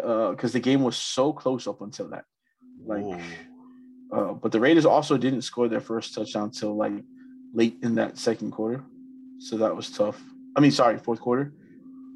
[0.01, 2.23] uh, because the game was so close up until that.
[2.85, 3.19] Like, Whoa.
[4.11, 6.93] Uh, but the Raiders also didn't score their first touchdown till like
[7.53, 8.83] late in that second quarter,
[9.39, 10.21] so that was tough.
[10.55, 11.53] I mean, sorry, fourth quarter,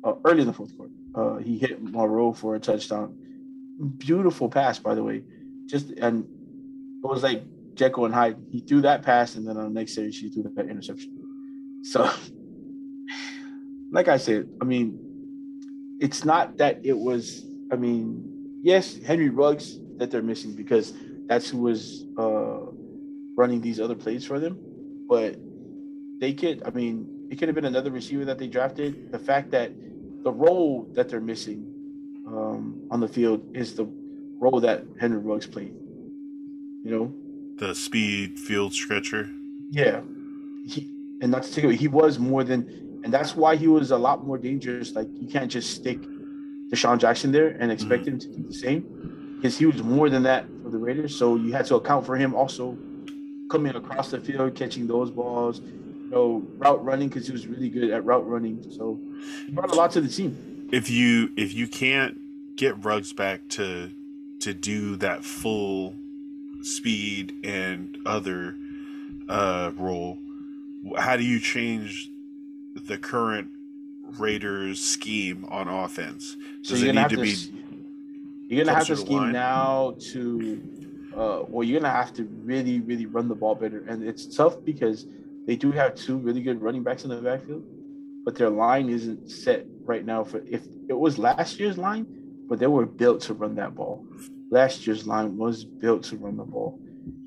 [0.03, 0.93] uh, early in the fourth quarter.
[1.15, 3.17] Uh, he hit Monroe for a touchdown.
[3.97, 5.23] Beautiful pass, by the way.
[5.65, 6.25] Just and
[7.03, 8.37] it was like Jekyll and Hyde.
[8.51, 11.15] He threw that pass, and then on the next series, he threw that interception.
[11.83, 12.09] So,
[13.91, 14.99] like I said, I mean,
[15.99, 17.45] it's not that it was.
[17.71, 20.93] I mean, yes, Henry Ruggs that they're missing because
[21.29, 22.59] that's who was uh,
[23.37, 24.57] running these other plays for them.
[25.07, 25.37] But
[26.19, 29.11] they could, I mean, it could have been another receiver that they drafted.
[29.11, 29.71] The fact that
[30.23, 31.65] the role that they're missing
[32.27, 33.87] um, on the field is the
[34.39, 35.73] role that Henry Ruggs played.
[36.83, 37.13] You know,
[37.57, 39.29] The speed field stretcher.
[39.69, 40.01] yeah,
[40.65, 40.89] he
[41.21, 43.97] and not to take away, he was more than, and that's why he was a
[43.97, 44.93] lot more dangerous.
[44.95, 45.99] Like you can't just stick
[46.71, 48.81] DeSean Jackson there and expect him to do the same,
[49.39, 51.15] because he was more than that for the Raiders.
[51.15, 52.77] So you had to account for him also
[53.49, 57.69] coming across the field, catching those balls, you know, route running because he was really
[57.69, 58.61] good at route running.
[58.69, 58.99] So
[59.45, 60.67] he brought a lot to the team.
[60.73, 62.19] If you if you can't
[62.57, 63.91] get Ruggs back to
[64.41, 65.95] to do that full
[66.61, 68.57] speed and other
[69.29, 70.19] uh role,
[70.97, 72.11] how do you change
[72.75, 73.51] the current
[74.17, 76.35] Raiders scheme on offense?
[76.63, 77.35] Does you're it need to to, be
[78.49, 79.31] you're gonna have to scheme line?
[79.31, 80.61] now to
[81.15, 83.85] uh well you're gonna have to really really run the ball better.
[83.87, 85.05] And it's tough because
[85.45, 87.63] they do have two really good running backs in the backfield
[88.25, 92.05] but their line isn't set right now for if it was last year's line
[92.47, 94.03] but they were built to run that ball.
[94.49, 96.79] Last year's line was built to run the ball.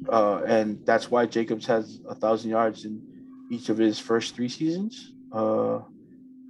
[0.08, 3.00] Uh and that's why jacobs has a thousand yards in
[3.50, 5.12] each of his first three seasons.
[5.32, 5.78] Uh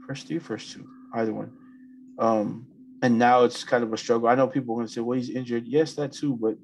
[0.06, 1.52] first three first two either one.
[2.18, 2.66] Um
[3.02, 4.28] and now it's kind of a struggle.
[4.28, 6.56] I know people are going to say, "Well, he's injured." Yes, that too, but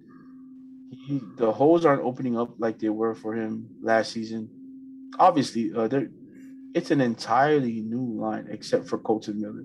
[0.90, 4.48] he, the holes aren't opening up like they were for him last season.
[5.18, 6.08] Obviously, uh, there
[6.74, 9.64] it's an entirely new line except for Kolton Miller,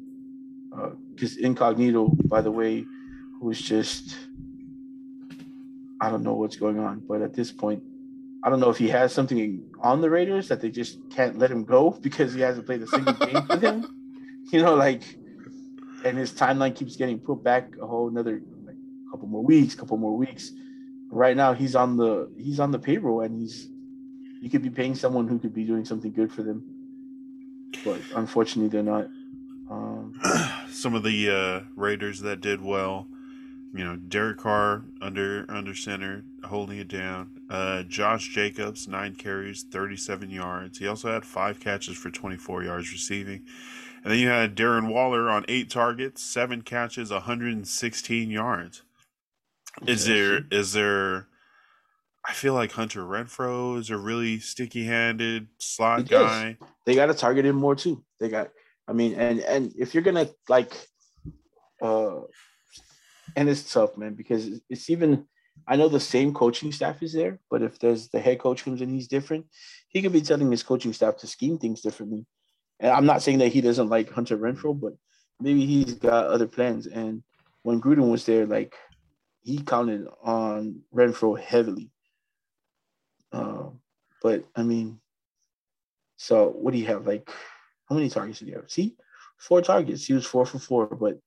[1.13, 2.85] because Incognito, by the way,
[3.39, 4.17] who's just
[6.01, 7.83] I don't know what's going on, but at this point,
[8.43, 11.51] I don't know if he has something on the Raiders that they just can't let
[11.51, 13.87] him go because he hasn't played a single game for them.
[14.51, 15.03] You know, like
[16.03, 18.75] and his timeline keeps getting put back a whole another like
[19.11, 20.51] couple more weeks, couple more weeks.
[21.09, 23.69] Right now, he's on the he's on the payroll, and he's
[24.41, 26.63] you could be paying someone who could be doing something good for them,
[27.85, 29.07] but unfortunately, they're not.
[29.69, 30.19] Um,
[30.69, 33.07] some of the uh, Raiders that did well.
[33.73, 37.29] You know, Derek Carr under under center, holding it down.
[37.49, 40.77] Uh, Josh Jacobs nine carries, thirty seven yards.
[40.77, 43.41] He also had five catches for twenty four yards receiving.
[44.03, 48.29] And then you had Darren Waller on eight targets, seven catches, one hundred and sixteen
[48.29, 48.83] yards.
[49.87, 51.27] Is there is there?
[52.27, 56.57] I feel like Hunter Renfrow is a really sticky handed slot guy.
[56.85, 58.03] they got to target him more too.
[58.19, 58.49] They got,
[58.87, 60.73] I mean, and and if you're gonna like,
[61.81, 62.21] uh,
[63.35, 65.25] and it's tough, man, because it's- it's even.
[65.67, 68.81] I know the same coaching staff is there, but if there's the head coach comes
[68.81, 69.45] in, he's different.
[69.87, 72.25] He could be telling his coaching staff to scheme things differently.
[72.83, 74.93] And I'm not saying that he doesn't like Hunter Renfrow, but
[75.39, 76.85] maybe he's got other plans.
[76.85, 77.23] And
[77.63, 78.75] when Gruden was there, like
[79.41, 81.91] he counted on Renfrow heavily.
[83.31, 83.69] Uh,
[84.21, 84.99] but I mean,
[86.17, 87.07] so what do you have?
[87.07, 87.29] Like,
[87.87, 88.69] how many targets did he have?
[88.69, 88.97] See,
[89.37, 90.05] four targets.
[90.05, 91.19] He was four for four, but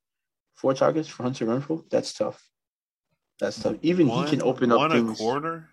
[0.56, 1.88] four targets for Hunter Renfrow.
[1.88, 2.46] That's tough.
[3.40, 3.76] That's tough.
[3.80, 5.18] Even he can open up one things.
[5.18, 5.70] a quarter.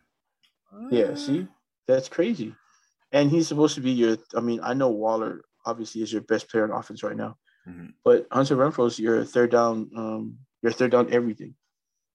[0.90, 1.46] Yeah, see,
[1.88, 2.56] that's crazy.
[3.12, 4.18] And he's supposed to be your.
[4.34, 7.38] I mean, I know Waller obviously is your best player on offense right now,
[7.68, 7.94] Mhm.
[8.04, 9.90] but Hunter Renfrow's your third down.
[9.96, 11.56] Um, your third down everything.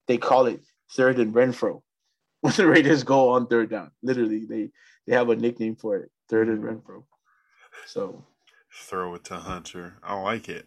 [0.07, 1.83] They call it third and Renfrow
[2.41, 3.91] when the Raiders go on third down.
[4.03, 4.71] Literally, they
[5.07, 7.05] they have a nickname for it, third and Renfrow.
[7.87, 8.25] So
[8.73, 9.95] throw it to Hunter.
[10.03, 10.67] I like it.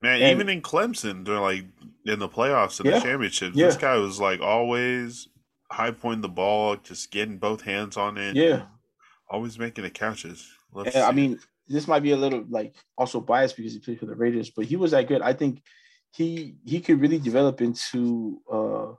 [0.00, 1.64] Man, And- even in Clemson, they're like
[2.04, 3.56] in the playoffs and Yeah, the championships.
[3.56, 3.66] yeah.
[3.66, 5.28] This guy was like always
[5.70, 8.34] high pointing the ball, just getting both hands on it.
[8.36, 8.66] yeah,
[9.28, 10.50] Always making the catches.
[10.72, 11.40] Let's And, I mean,
[11.72, 14.66] this might be a little like also biased because he played for the Raiders, but
[14.66, 15.22] he was that good.
[15.22, 15.62] I think
[16.12, 18.92] he he could really develop into uh,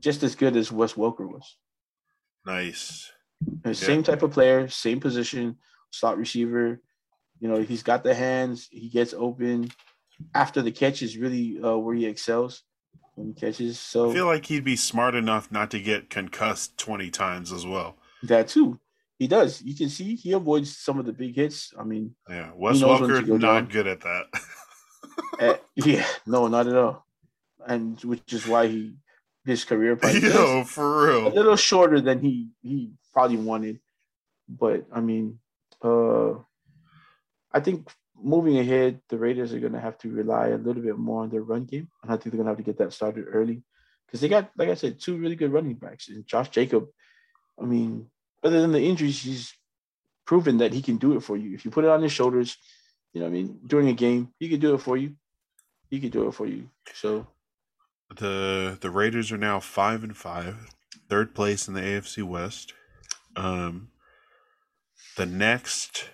[0.00, 1.56] just as good as Wes Welker was.
[2.44, 3.12] Nice.
[3.64, 3.72] Yeah.
[3.74, 5.56] Same type of player, same position,
[5.90, 6.80] slot receiver.
[7.38, 8.68] You know, he's got the hands.
[8.70, 9.70] He gets open.
[10.34, 12.62] After the catch is really uh, where he excels
[13.14, 13.78] when he catches.
[13.78, 17.66] So I feel like he'd be smart enough not to get concussed twenty times as
[17.66, 17.98] well.
[18.22, 18.80] That too.
[19.18, 19.62] He does.
[19.62, 21.72] You can see he avoids some of the big hits.
[21.78, 23.66] I mean, yeah, Wes Welker not down.
[23.66, 24.24] good at that.
[25.40, 27.06] uh, yeah, no, not at all.
[27.66, 28.94] And which is why he
[29.44, 31.28] his career Yo, for real.
[31.28, 33.80] A little shorter than he he probably wanted.
[34.48, 35.38] But I mean,
[35.82, 36.34] uh
[37.52, 37.90] I think
[38.20, 41.42] moving ahead, the Raiders are gonna have to rely a little bit more on their
[41.42, 41.88] run game.
[42.02, 43.62] And I think they're gonna have to get that started early.
[44.06, 46.08] Because they got, like I said, two really good running backs.
[46.08, 46.86] And Josh Jacob,
[47.60, 48.08] I mean,
[48.42, 49.54] other than the injuries, he's
[50.24, 51.54] proven that he can do it for you.
[51.54, 52.56] If you put it on his shoulders,
[53.12, 55.16] you know, I mean, during a game, he can do it for you.
[55.88, 56.68] He can do it for you.
[56.94, 57.26] So
[58.14, 60.68] the the Raiders are now five and five,
[61.08, 62.72] third place in the AFC West.
[63.36, 63.88] Um,
[65.16, 66.10] the next,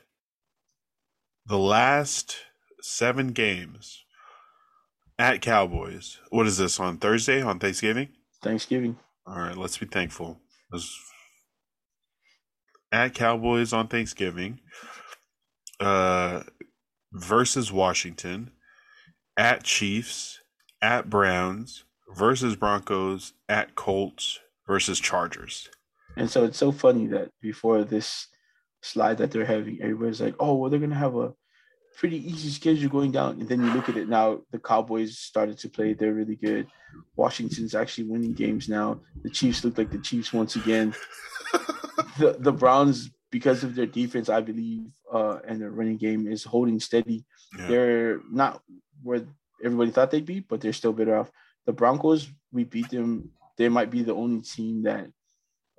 [1.47, 2.37] the last
[2.81, 4.05] seven games
[5.19, 6.19] at Cowboys.
[6.31, 8.09] What is this on Thursday on Thanksgiving?
[8.43, 8.99] Thanksgiving.
[9.27, 10.41] All right, let's be thankful.
[12.93, 14.61] At Cowboys on Thanksgiving
[15.81, 16.43] uh,
[17.13, 18.51] versus Washington,
[19.37, 20.41] at Chiefs,
[20.83, 21.85] at Browns,
[22.15, 25.69] versus Broncos, at Colts, versus Chargers.
[26.17, 28.29] And so it's so funny that before this
[28.83, 31.33] slide that they're having, everybody's like, oh, well, they're going to have a
[31.97, 33.41] pretty easy schedule going down.
[33.41, 35.95] And then you look at it now, the Cowboys started to play.
[35.95, 36.67] They're really good.
[37.17, 39.01] Washington's actually winning games now.
[39.23, 40.95] The Chiefs look like the Chiefs once again.
[42.19, 46.45] The the Browns, because of their defense, I believe, uh, and their running game is
[46.45, 47.25] holding steady.
[47.59, 47.67] Yeah.
[47.67, 48.63] They're not
[49.03, 49.23] where
[49.65, 51.31] everybody thought they'd be, but they're still better off.
[51.67, 53.31] The Broncos, we beat them.
[53.57, 55.09] They might be the only team that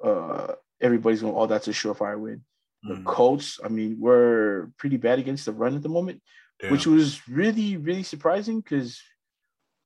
[0.03, 2.43] uh, everybody's going, oh, that's a surefire win.
[2.83, 3.05] The mm.
[3.05, 6.21] Colts, I mean, we're pretty bad against the run at the moment,
[6.61, 6.71] yeah.
[6.71, 9.01] which was really, really surprising because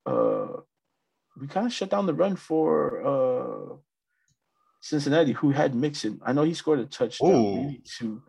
[0.06, 0.48] uh,
[1.38, 3.76] we kind of shut down the run for uh,
[4.80, 6.20] Cincinnati, who had Mixon.
[6.24, 7.56] I know he scored a touchdown, Ooh.
[7.56, 8.22] maybe two.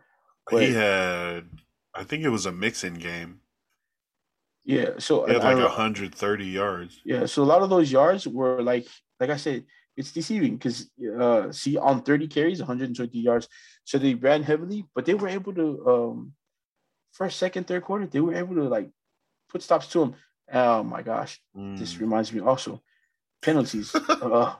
[0.50, 1.48] But, he had,
[1.94, 3.40] I think it was a Mixon game.
[4.64, 7.00] Yeah, so he had like 130 yards.
[7.04, 8.86] Yeah, so a lot of those yards were like,
[9.18, 9.64] like I said,
[9.96, 13.48] it's deceiving because uh, see on 30 carries, 120 yards.
[13.84, 16.32] So they ran heavily, but they were able to um,
[17.12, 18.90] first, second, third quarter, they were able to like
[19.48, 20.14] put stops to them.
[20.52, 21.78] Oh my gosh, mm.
[21.78, 22.80] this reminds me also
[23.42, 23.94] penalties.
[24.08, 24.54] uh,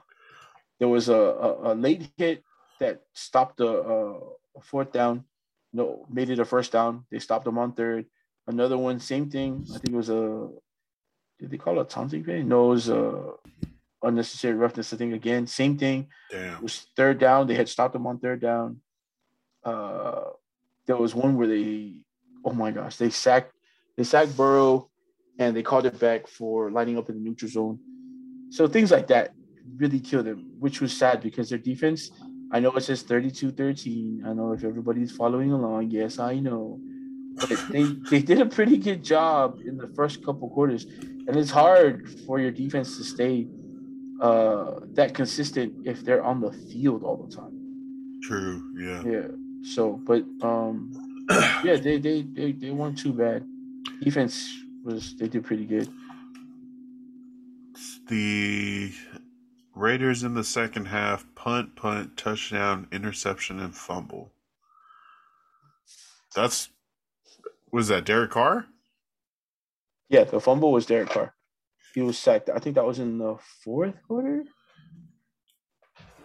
[0.81, 2.43] there was a, a, a, late hit
[2.79, 4.19] that stopped the uh,
[4.63, 5.25] fourth down.
[5.71, 7.05] No, made it a first down.
[7.11, 8.07] They stopped them on third.
[8.47, 9.63] Another one, same thing.
[9.69, 10.49] I think it was a.
[11.39, 12.41] Did they call it a taunting play?
[12.41, 13.33] No, it was a
[14.01, 14.91] unnecessary roughness.
[14.91, 16.07] I think again, same thing.
[16.31, 16.55] Damn.
[16.55, 17.45] It was third down.
[17.45, 18.81] They had stopped them on third down.
[19.63, 20.31] Uh,
[20.87, 22.01] there was one where they,
[22.43, 23.53] oh my gosh, they sacked
[23.97, 24.89] they sacked Burrow,
[25.37, 27.79] and they called it back for lining up in the neutral zone.
[28.49, 29.31] So things like that
[29.77, 32.11] really killed them, which was sad because their defense,
[32.51, 34.23] I know it says 32 13.
[34.25, 36.79] I know if everybody's following along, yes, I know.
[37.35, 40.85] But they, they did a pretty good job in the first couple quarters.
[41.27, 43.47] And it's hard for your defense to stay
[44.21, 48.19] uh, that consistent if they're on the field all the time.
[48.21, 48.61] True.
[48.77, 49.03] Yeah.
[49.03, 49.27] Yeah.
[49.63, 50.91] So, but um,
[51.63, 53.45] yeah, they they they, they weren't too bad.
[54.01, 55.89] Defense was they did pretty good.
[58.07, 58.91] The
[59.73, 64.31] Raiders in the second half punt, punt, touchdown, interception, and fumble.
[66.35, 66.69] That's
[67.71, 68.65] was that Derek Carr?
[70.09, 71.33] Yeah, the fumble was Derek Carr.
[71.93, 72.49] He was sacked.
[72.49, 74.43] I think that was in the fourth quarter,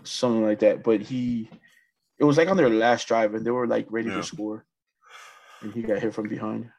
[0.02, 0.82] something like that.
[0.82, 1.48] But he,
[2.18, 4.16] it was like on their last drive, and they were like ready yeah.
[4.16, 4.64] to score,
[5.60, 6.70] and he got hit from behind.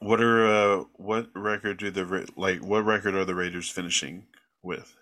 [0.00, 2.64] What are uh, what record do the like?
[2.64, 4.26] What record are the Raiders finishing
[4.62, 4.96] with?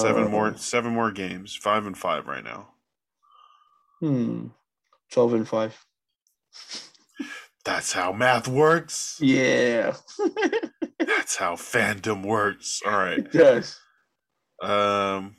[0.00, 1.54] Seven uh, more, seven more games.
[1.54, 2.68] Five and five right now.
[4.00, 4.48] Hmm.
[5.10, 5.84] Twelve and five.
[7.64, 9.18] That's how math works.
[9.20, 9.96] Yeah.
[10.98, 12.82] That's how fandom works.
[12.84, 13.30] All right.
[13.32, 13.78] Does.
[14.62, 15.36] Um,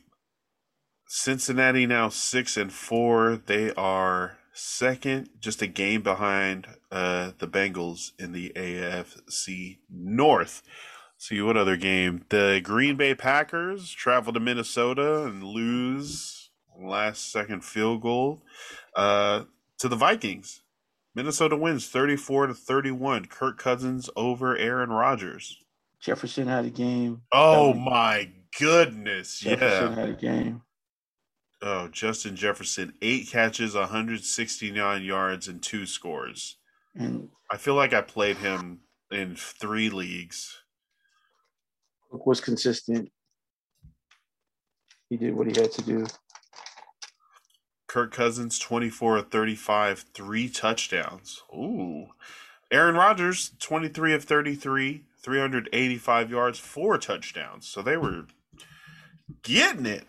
[1.07, 3.41] Cincinnati now six and four.
[3.45, 10.63] They are second, just a game behind uh, the Bengals in the AFC North.
[11.17, 12.25] See what other game?
[12.29, 18.43] The Green Bay Packers travel to Minnesota and lose last second field goal
[18.95, 19.43] uh,
[19.79, 20.61] to the Vikings.
[21.15, 23.25] Minnesota wins 34 to 31.
[23.25, 25.57] Kirk Cousins over Aaron Rodgers.
[26.01, 27.21] Jefferson had a game.
[27.31, 29.39] Oh That- my goodness.
[29.39, 29.95] Jefferson Yeah.
[29.95, 30.61] had a game.
[31.61, 36.57] Oh, Justin Jefferson, eight catches, 169 yards, and two scores.
[36.93, 40.61] And I feel like I played him in three leagues.
[42.25, 43.09] Was consistent.
[45.09, 46.05] He did what he had to do.
[47.87, 51.43] Kirk Cousins, 24 of 35, three touchdowns.
[51.53, 52.07] Ooh.
[52.71, 57.67] Aaron Rodgers, 23 of 33, 385 yards, four touchdowns.
[57.67, 58.25] So they were
[59.43, 60.05] getting it.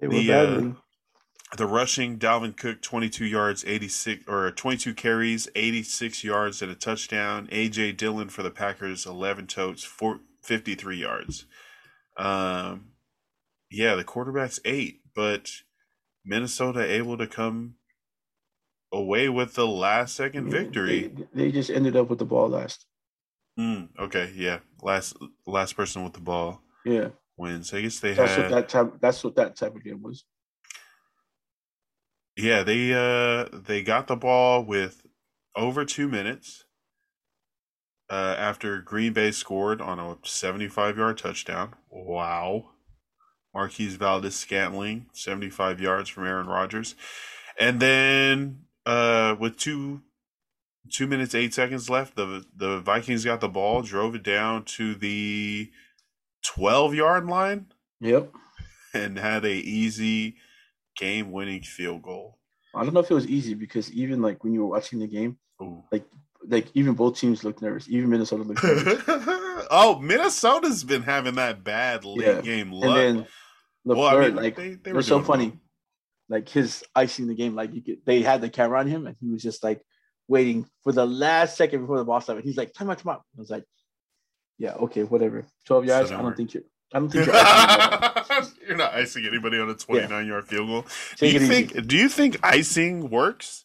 [0.00, 0.72] They were The, uh.
[1.56, 7.48] The rushing, Dalvin Cook, 22 yards, 86 or 22 carries, 86 yards and a touchdown.
[7.48, 11.46] AJ Dillon for the Packers, 11 totes, four, 53 yards.
[12.16, 12.92] Um,
[13.70, 15.50] yeah, the quarterback's eight, but
[16.24, 17.76] Minnesota able to come
[18.92, 21.08] away with the last second Yeah, victory.
[21.08, 22.86] They, they just ended up with the ball last.
[23.58, 25.16] Mm, okay, yeah, last
[25.46, 27.74] last person with the ball Yeah, wins.
[27.74, 29.00] I guess they that's had what that type.
[29.00, 30.24] That's what that type of game was.
[32.36, 35.06] Yeah, they uh they got the ball with
[35.54, 36.64] over two minutes
[38.10, 41.74] uh, after Green Bay scored on a 75 yard touchdown.
[41.90, 42.70] Wow.
[43.54, 46.94] Marquez Valdes Scantling, 75 yards from Aaron Rodgers.
[47.58, 50.02] And then uh with two
[50.90, 54.94] two minutes eight seconds left, the the Vikings got the ball, drove it down to
[54.94, 55.70] the
[56.44, 57.66] 12 yard line
[58.00, 58.32] Yep.
[58.94, 60.36] and had a easy
[60.96, 62.38] game winning field goal.
[62.74, 65.06] I don't know if it was easy because even like when you were watching the
[65.06, 65.82] game, Ooh.
[65.92, 66.04] like
[66.74, 67.88] even both teams looked nervous.
[67.88, 69.02] Even Minnesota looked nervous.
[69.70, 72.40] oh, Minnesota's been having that bad late Yeah.
[72.40, 72.96] game and luck.
[72.96, 73.26] then
[73.86, 75.48] LaFleur, well, I mean, like they, they were so funny.
[75.48, 75.58] well.
[76.28, 79.16] Like his icing the game, like you could, they had the camera on him, and
[79.20, 79.82] he was just like
[80.28, 82.44] waiting for the last second before the ball started.
[82.44, 83.64] He's like, "Time out, time out." I was like,
[84.56, 86.12] "Yeah, okay, whatever." Twelve yards.
[86.12, 86.62] I don't think you're.
[86.94, 87.34] I don't think you're.
[88.68, 90.86] You're not icing anybody on a 29 yard field goal.
[91.18, 91.64] Do you it easy.
[91.66, 91.86] think?
[91.88, 93.64] Do you think icing works?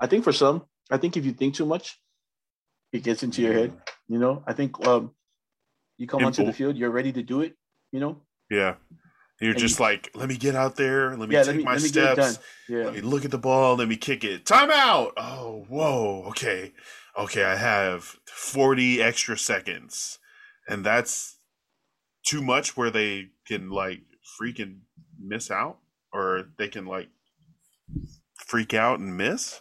[0.00, 2.00] I think for some, I think if you think too much,
[2.92, 3.72] it gets into your head.
[4.08, 5.12] You know, I think um,
[5.98, 7.54] you come And onto the field, you're ready to do it.
[7.92, 8.74] You know, Yeah,
[9.40, 11.56] you're And just you- like, let me get out there, let me Yeah, take let
[11.56, 13.88] me- my let me get it steps, yeah, let me look at the ball, let
[13.88, 14.44] me kick it.
[14.44, 15.12] Timeout.
[15.16, 16.24] Oh, whoa.
[16.30, 16.72] Okay,
[17.16, 17.44] okay.
[17.44, 20.18] I have 40 extra seconds,
[20.68, 21.38] and that's
[22.26, 24.02] too much where they can like
[24.40, 24.80] freaking
[25.18, 25.78] miss out,
[26.12, 27.08] or they can like
[28.46, 29.60] freak out and miss.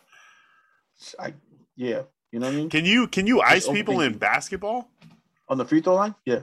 [1.19, 1.33] I
[1.75, 2.03] yeah.
[2.31, 2.69] You know what I mean?
[2.69, 4.89] Can you can you ice Just people in basketball?
[5.47, 6.41] On the free throw line, yeah,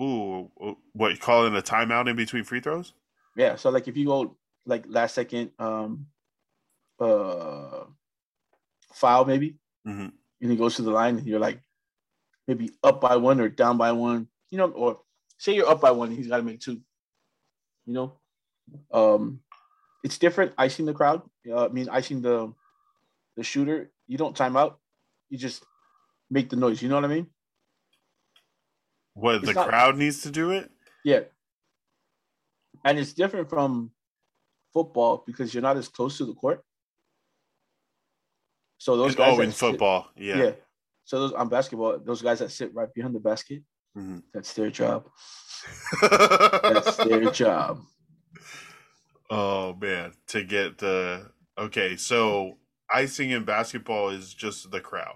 [0.00, 0.50] Ooh,
[0.94, 2.94] what you call it a timeout in between free throws?
[3.36, 3.56] yeah.
[3.56, 6.06] So like if you go like last second, um,
[6.98, 7.84] uh,
[8.94, 10.12] foul maybe, Mhm.
[10.40, 11.60] and he goes to the line, and you're like
[12.46, 15.02] maybe up by one or down by one, you know, or
[15.36, 16.80] say you're up by one, and he's got to make two.
[17.84, 18.12] You know,
[18.92, 19.40] um,
[20.02, 21.22] it's different icing the crowd.
[21.46, 22.52] Uh, I mean, icing the
[23.38, 23.90] the shooter.
[24.08, 24.80] You don't time out.
[25.30, 25.64] You just
[26.28, 26.82] make the noise.
[26.82, 27.28] You know what I mean?
[29.14, 30.70] What It's the not- crowd needs to do it?
[31.04, 31.20] Yeah.
[32.84, 33.92] And it's different from
[34.72, 36.62] football because you're not as close to the court.
[38.78, 40.36] So those guys oh, in sit- football, yeah.
[40.36, 40.50] yeah.
[41.04, 43.62] So those on basketball, those guys that sit right behind the basket,
[43.96, 44.22] Mhm.
[44.32, 45.08] that's their job.
[46.02, 47.82] That's their job.
[49.30, 51.96] oh man, to get the okay.
[51.96, 52.57] So
[52.92, 55.14] icing in basketball is just the crowd.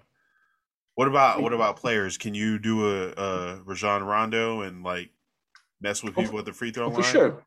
[0.94, 2.18] What about what about players?
[2.18, 5.10] Can you do a, a Rajon Rondo and like
[5.80, 7.02] mess with Oh, people at the free throw For line?
[7.02, 7.44] For sure.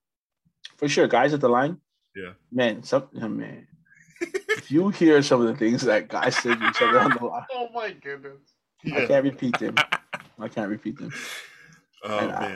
[0.78, 1.08] For sure.
[1.08, 1.78] Guys at the line.
[2.16, 2.32] Yeah.
[2.52, 3.68] Man, some oh, man.
[4.22, 7.26] if you hear some of the things that guys say to each other on the
[7.26, 8.40] line, Oh my goodness.
[8.86, 9.76] I can't repeat them.
[10.40, 11.12] I can't repeat them.
[12.04, 12.52] Oh and I- man.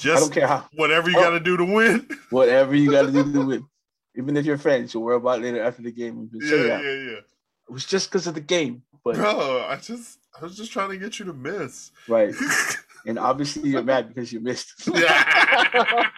[0.00, 1.22] I don't Just care how whatever you Oh.
[1.22, 2.06] got to do to win.
[2.30, 3.66] whatever you gotta do to win.
[4.18, 6.28] Even if you're friends, you'll worry about it later after the game.
[6.34, 7.20] Yeah, yeah, yeah.
[7.68, 8.82] It was just because of the game.
[9.04, 11.92] But Bro, I just I was just trying to get you to miss.
[12.08, 12.34] right.
[13.06, 14.74] And obviously you're mad because you missed.
[14.94, 16.10] Yeah.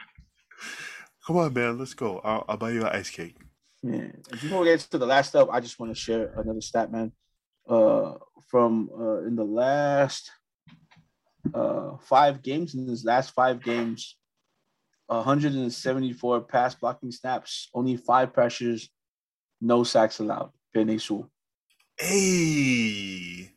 [1.27, 1.79] Come on, man.
[1.79, 2.21] Let's go.
[2.25, 3.37] I'll, I'll buy you an ice cake.
[3.83, 6.91] Man, before we get to the last stuff, I just want to share another stat,
[6.91, 7.13] man.
[7.69, 8.15] Uh,
[8.49, 10.31] from uh, in the last
[11.55, 14.17] uh five games, in his last five games,
[15.17, 18.89] 174 pass blocking snaps, only five pressures,
[19.61, 20.51] no sacks allowed.
[20.75, 21.29] Penesu.
[21.99, 23.53] Hey,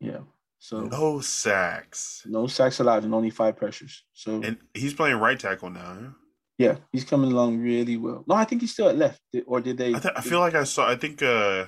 [0.00, 0.20] Yeah.
[0.58, 2.22] So no sacks.
[2.26, 4.02] no sacks allowed and only five pressures.
[4.14, 5.80] So And he's playing right tackle now.
[6.00, 6.08] huh?
[6.56, 8.24] yeah, he's coming along really well.
[8.26, 9.20] No, I think he's still at left.
[9.46, 9.94] Or did they?
[9.94, 10.88] I, th- I feel like I saw.
[10.88, 11.66] I think uh,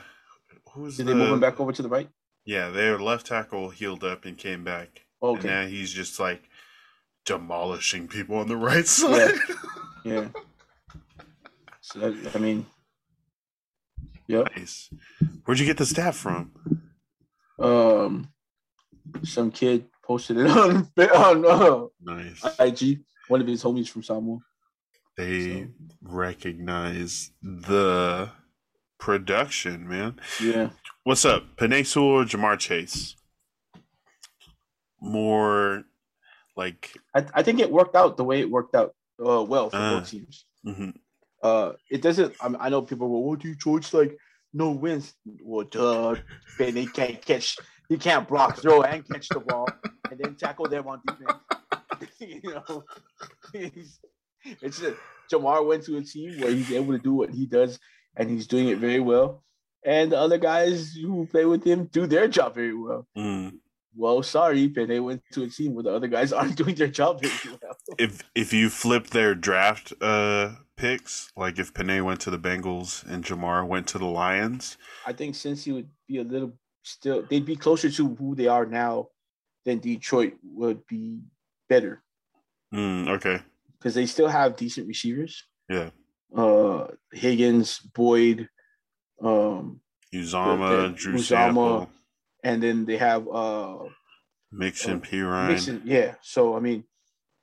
[0.73, 1.13] who's did the?
[1.13, 2.09] they move him back over to the right?
[2.47, 5.03] Yeah, their left tackle healed up and came back.
[5.23, 5.41] Okay.
[5.41, 6.46] And now he's just like
[7.27, 9.35] demolishing people on the right side.
[10.05, 10.13] Yeah.
[10.13, 10.29] yeah.
[11.83, 12.67] So I mean,
[14.27, 14.49] yep.
[14.57, 14.89] Nice.
[15.45, 16.53] Where'd you get the stat from?
[17.59, 18.29] Um,
[19.23, 23.01] some kid posted it on on uh, nice IG.
[23.29, 24.39] One of his homies from Samoa.
[25.17, 25.69] They so.
[26.03, 28.31] recognize the
[28.99, 30.21] production, man.
[30.41, 30.71] Yeah.
[31.05, 33.17] What's up, Sewell or Ja'Marr Chase?
[35.01, 35.85] More
[36.57, 38.95] like I, I think it worked out the way it worked out
[39.25, 40.45] uh, well for uh, both teams.
[40.67, 40.91] Mm-hmm.
[41.43, 42.35] Uh, it doesn't.
[42.41, 43.25] I, mean, I know people will.
[43.25, 44.17] What do you like?
[44.53, 45.15] No wins.
[45.43, 46.17] Well, duh.
[46.59, 47.59] they can't catch.
[47.89, 49.69] He can't block, throw, and catch the ball,
[50.11, 52.11] and then tackle them on defense.
[52.19, 52.85] you know,
[53.55, 54.01] it's
[54.81, 54.97] just
[55.31, 57.79] Ja'Marr went to a team where he's able to do what he does,
[58.17, 59.45] and he's doing it very well.
[59.85, 63.07] And the other guys who play with him do their job very well.
[63.17, 63.59] Mm.
[63.97, 67.23] Well, sorry, Penei went to a team where the other guys aren't doing their job
[67.23, 67.77] very well.
[67.99, 73.07] If if you flip their draft uh, picks, like if Penei went to the Bengals
[73.07, 74.77] and Ja'Marr went to the Lions,
[75.07, 78.49] I think since he would be a little still, they'd be closer to who they
[78.49, 79.09] are now
[79.65, 81.21] than Detroit would be
[81.69, 82.03] better.
[82.75, 83.41] Mm, okay.
[83.79, 85.45] Because they still have decent receivers.
[85.69, 85.91] Yeah.
[86.35, 88.49] Uh, Higgins, Boyd,
[89.23, 89.81] um,
[90.15, 91.91] Uzomah, Drew Uzomah, Sample.
[92.47, 93.79] And then they have uh,
[94.53, 95.49] Mixon, uh, Perine.
[95.49, 96.15] Mixon, yeah.
[96.23, 96.85] So I mean,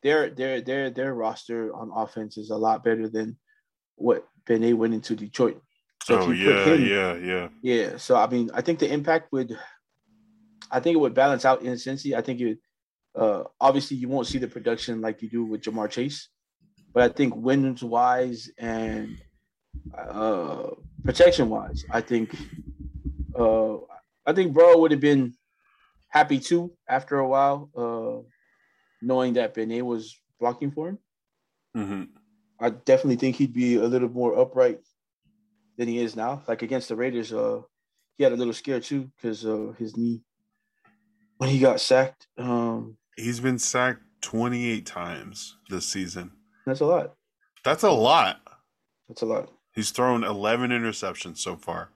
[0.01, 3.37] their their their their roster on offense is a lot better than
[3.95, 5.61] what Penei went into Detroit.
[6.03, 7.97] So oh yeah, him, yeah, yeah, yeah.
[7.97, 9.51] So I mean, I think the impact would,
[10.71, 12.15] I think it would balance out in Cincy.
[12.15, 12.57] I think it
[13.15, 16.29] uh, obviously, you won't see the production like you do with Ja'Marr Chase,
[16.93, 19.17] but I think wins wise and
[19.97, 20.69] uh,
[21.03, 22.35] protection wise, I think
[23.37, 23.77] uh,
[24.25, 25.33] I think Burrow would have been
[26.09, 28.27] happy too after a while, uh,
[29.01, 30.99] knowing that Penei was blocking for him.
[31.75, 32.03] Mm-hmm.
[32.59, 34.79] I definitely think he'd be a little more upright
[35.77, 36.43] than he is now.
[36.47, 37.61] Like against the Raiders, uh,
[38.17, 40.21] he had a little scare too because uh, his knee
[41.37, 42.27] when he got sacked.
[42.37, 46.31] Um, He's been sacked 28 times this season.
[46.65, 47.15] That's a lot.
[47.63, 48.39] That's a lot.
[49.07, 49.51] That's a lot.
[49.73, 51.89] He's thrown 11 interceptions so far.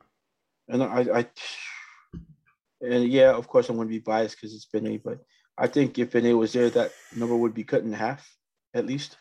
[0.68, 1.26] And I, I
[2.82, 5.20] and yeah, of course, I'm going to be biased because it's Penei, but
[5.58, 8.30] I think if Penei was there, that number would be cut in half
[8.74, 9.18] at least.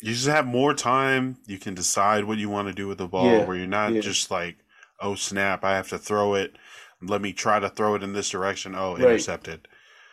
[0.00, 1.36] You just have more time.
[1.46, 3.92] You can decide what you want to do with the ball, yeah, where you're not
[3.92, 4.00] yeah.
[4.00, 4.56] just like,
[5.00, 6.56] oh snap, I have to throw it.
[7.02, 8.74] Let me try to throw it in this direction.
[8.74, 9.68] Oh, intercepted.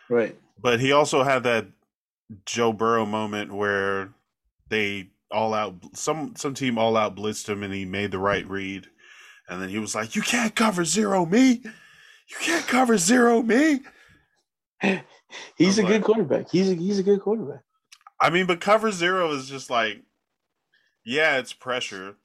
[0.08, 0.18] Right.
[0.18, 0.36] right.
[0.60, 1.66] But he also had that
[2.44, 4.10] Joe Burrow moment where
[4.68, 8.48] they all out some some team all out blitzed him and he made the right
[8.48, 8.86] read.
[9.48, 11.62] And then he was like, You can't cover zero me.
[12.30, 13.80] You can't cover zero me.
[15.56, 16.50] he's I'm a like, good quarterback.
[16.50, 17.60] He's a he's a good quarterback.
[18.20, 20.02] I mean, but cover zero is just like
[21.04, 22.16] yeah, it's pressure,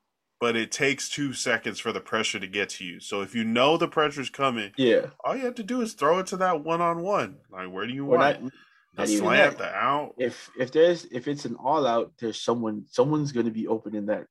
[0.41, 2.99] but it takes two seconds for the pressure to get to you.
[2.99, 6.19] So if you know the pressure's coming, yeah, all you have to do is throw
[6.19, 7.37] it to that one on one.
[7.49, 8.51] Like where do you or want not,
[8.97, 10.15] the slant, the out?
[10.17, 13.95] If if there's if it's an all out, there's someone someone's going to be open
[13.95, 14.25] in that.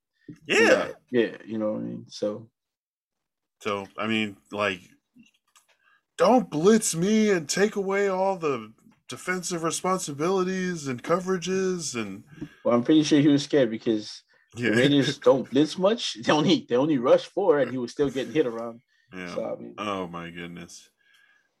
[0.47, 2.05] Yeah, in that, yeah, you know what I mean.
[2.09, 2.47] So,
[3.61, 4.81] so I mean, like,
[6.17, 8.71] don't blitz me and take away all the
[9.09, 12.23] defensive responsibilities and coverages and.
[12.63, 14.23] Well, I'm pretty sure he was scared because
[14.55, 14.69] yeah.
[14.69, 16.17] The Raiders don't blitz much.
[16.23, 18.81] They only they only rush four, and he was still getting hit around.
[19.15, 19.33] Yeah.
[19.33, 20.89] So, I mean, oh my goodness.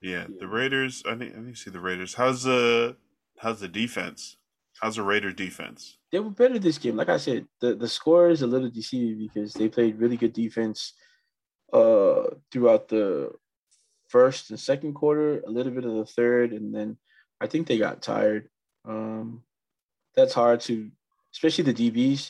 [0.01, 1.03] Yeah, yeah, the Raiders.
[1.07, 2.13] I need I need to see the Raiders.
[2.13, 2.97] How's the
[3.39, 4.37] how's the defense?
[4.81, 5.97] How's the Raiders defense?
[6.11, 6.95] They were better this game.
[6.95, 10.33] Like I said, the the score is a little deceiving because they played really good
[10.33, 10.93] defense
[11.71, 13.31] uh throughout the
[14.13, 16.97] first and second quarter, a little bit of the third, and then
[17.41, 18.47] I think they got tired.
[18.87, 19.41] Um,
[20.15, 20.91] that's hard to,
[21.33, 22.29] especially the DBs.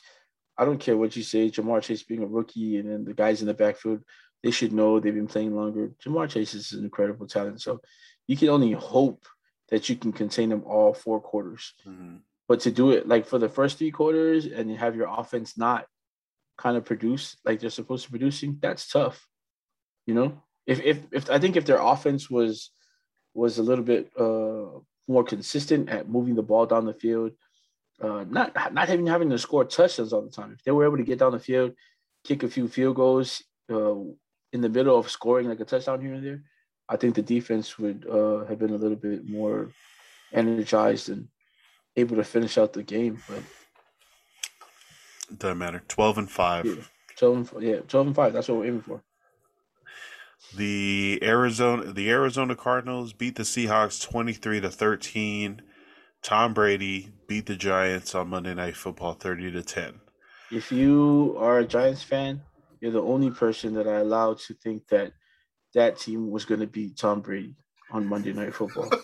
[0.58, 3.42] I don't care what you say, Ja'Marr Chase being a rookie and then the guys
[3.42, 4.02] in the backfield,
[4.44, 5.92] they should know they've been playing longer.
[6.06, 7.62] Ja'Marr Chase is an incredible talent.
[7.62, 7.82] So
[8.28, 9.26] you can only hope
[9.70, 11.74] that you can contain them all four quarters.
[11.86, 12.18] Mm-hmm.
[12.48, 15.86] But to do it like for the first three quarters and have your offense not
[16.58, 19.28] kind of produce like they're supposed to producing, that's tough.
[20.06, 20.44] You know?
[20.66, 22.72] If if if I think if their offense was
[23.34, 27.32] was a little bit uh more consistent at moving the ball down the field,
[28.02, 30.54] uh, not not even having to score touchdowns all the time.
[30.54, 31.74] If they were able to get down the field,
[32.24, 33.96] kick a few field goals uh,
[34.52, 36.44] in the middle of scoring like a touchdown here and there,
[36.88, 39.70] I think the defense would uh, have been a little bit more
[40.32, 41.28] energized and
[41.96, 43.22] able to finish out the game.
[43.28, 43.44] But
[45.38, 45.82] doesn't matter.
[45.88, 46.66] Twelve and five.
[46.66, 46.76] Yeah,
[47.18, 48.34] twelve and yeah, twelve and five.
[48.34, 49.02] That's what we're aiming for.
[50.56, 55.62] The Arizona the Arizona Cardinals beat the Seahawks 23 to 13.
[56.22, 60.00] Tom Brady beat the Giants on Monday Night Football 30 to 10.
[60.52, 62.42] If you are a Giants fan,
[62.80, 65.14] you're the only person that I allowed to think that
[65.74, 67.56] that team was going to beat Tom Brady
[67.92, 68.90] on Monday Night Football.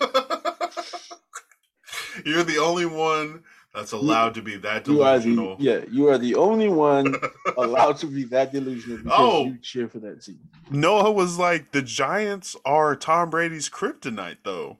[2.26, 3.44] You're the only one
[3.74, 5.58] that's allowed to be that You are delusional.
[5.58, 7.16] the yeah, you are the only one
[7.58, 9.46] allowed to be that delusional because Oh.
[9.46, 10.40] you cheer for that team.
[10.72, 14.78] Noah was like, the Giants are Tom Brady's kryptonite, though.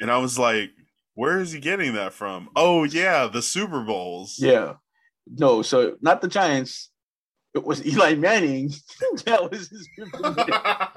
[0.00, 0.70] And I was like,
[1.14, 2.48] where is he getting that from?
[2.56, 4.36] Oh, yeah, the Super Bowls.
[4.38, 4.74] Yeah.
[5.26, 6.90] No, so not the Giants.
[7.54, 8.72] It was Eli Manning.
[9.26, 10.90] that was his kryptonite.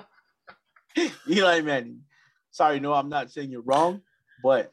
[1.30, 2.02] Eli Manning.
[2.52, 4.02] Sorry, no, I'm not saying you're wrong,
[4.42, 4.72] but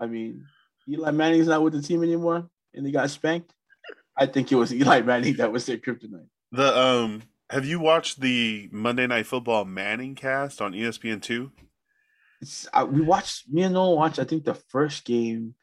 [0.00, 0.44] I mean,
[0.88, 3.52] Eli Manning's not with the team anymore, and they got spanked.
[4.16, 6.26] I think it was Eli Manning that was their kryptonite.
[6.50, 11.52] the um, have you watched the Monday Night Football Manning cast on ESPN two?
[12.88, 15.54] We watched me and Noah watched I think the first game,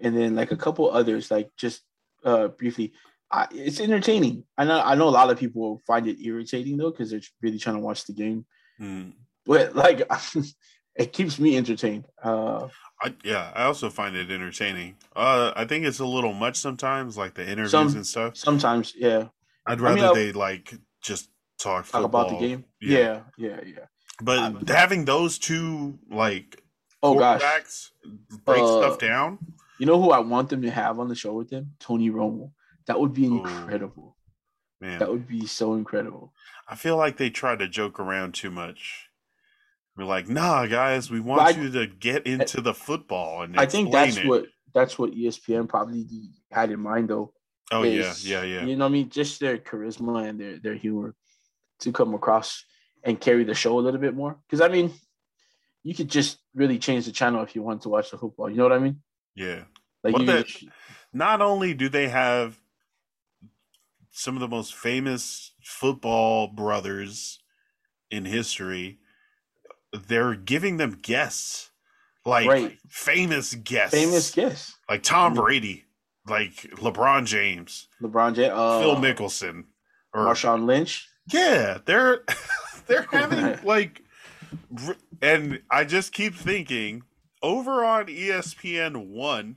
[0.00, 1.82] and then like a couple others like just
[2.24, 2.92] uh briefly.
[3.30, 4.44] I, it's entertaining.
[4.58, 7.58] I know I know a lot of people find it irritating though because they're really
[7.58, 8.44] trying to watch the game,
[8.78, 9.10] Hmm.
[9.46, 10.02] but like
[10.96, 12.04] it keeps me entertained.
[12.22, 12.68] Uh,
[13.00, 14.96] I, yeah, I also find it entertaining.
[15.16, 18.36] Uh, I think it's a little much sometimes, like the interviews Some- and stuff.
[18.36, 19.28] sometimes, yeah,
[19.66, 21.28] I'd I mean, rather I- they like just
[21.58, 22.64] talk talk about the game.
[22.80, 23.22] Yeah.
[23.36, 23.84] Yeah, yeah, yeah.
[24.22, 26.62] But Um, having those two like
[27.02, 27.42] Oh gosh,
[28.44, 29.38] break Uh, stuff down.
[29.80, 31.74] you know who I want them to have on the show with them?
[31.80, 32.52] Tony Romo.
[32.86, 33.44] That would be Ooh.
[33.44, 34.16] incredible.
[34.80, 36.32] Man, That would be so incredible.
[36.68, 39.08] I feel like they try to joke around too much.
[39.96, 43.58] We're like, nah, guys, we want But I- you to get into the football and
[43.58, 44.26] I think that's it.
[44.26, 46.06] what that's what ESPN probably
[46.50, 47.34] had in mind though.
[47.70, 48.64] Oh yeah, is, yeah, yeah.
[48.64, 49.10] You know what I mean?
[49.10, 51.14] Just their charisma and their their humor
[51.80, 52.64] to come across
[53.04, 54.38] and carry the show a little bit more.
[54.46, 54.92] Because I mean,
[55.82, 58.48] you could just really change the channel if you want to watch the football.
[58.48, 59.02] You know what I mean?
[59.34, 59.64] Yeah.
[60.04, 60.64] Like Well, that- just-
[61.12, 62.58] Not only do they have
[64.10, 67.42] some of the most famous football brothers
[68.10, 68.98] in history,
[69.92, 71.70] they're giving them guests.
[72.24, 72.78] Like Right.
[72.88, 73.94] famous guests.
[73.96, 75.34] famous guests, Like Tom.
[75.34, 75.86] Brady,
[76.26, 79.64] like LeBron James, LeBron James, uh, Phil Mickelson,
[80.14, 81.08] or Marshawn Lynch.
[81.32, 82.22] Yeah, they're
[82.86, 84.02] they're having like,
[85.20, 87.02] and I just keep thinking
[87.42, 89.56] over on ESPN one.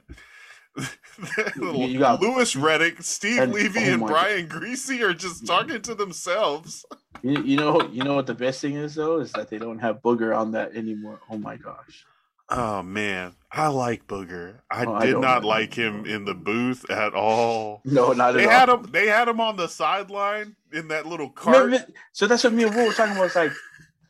[0.75, 5.93] You- got- Louis Riddick, Steve and- Levy, oh and Brian Griese are just talking to
[5.95, 6.83] themselves.
[7.23, 9.79] You, you know, you know what the best thing is though is that they don't
[9.79, 11.19] have Booger on that anymore.
[11.29, 12.05] Oh my gosh.
[12.47, 14.59] Oh man, I like Booger.
[14.69, 17.81] I Oh, did don't not like him in the booth at all.
[17.85, 18.77] No, not They at had all.
[18.77, 18.91] him.
[18.91, 21.73] They had him on the sideline in that little cart.
[22.13, 23.25] So that's what me and Will were talking about.
[23.27, 23.51] It's like,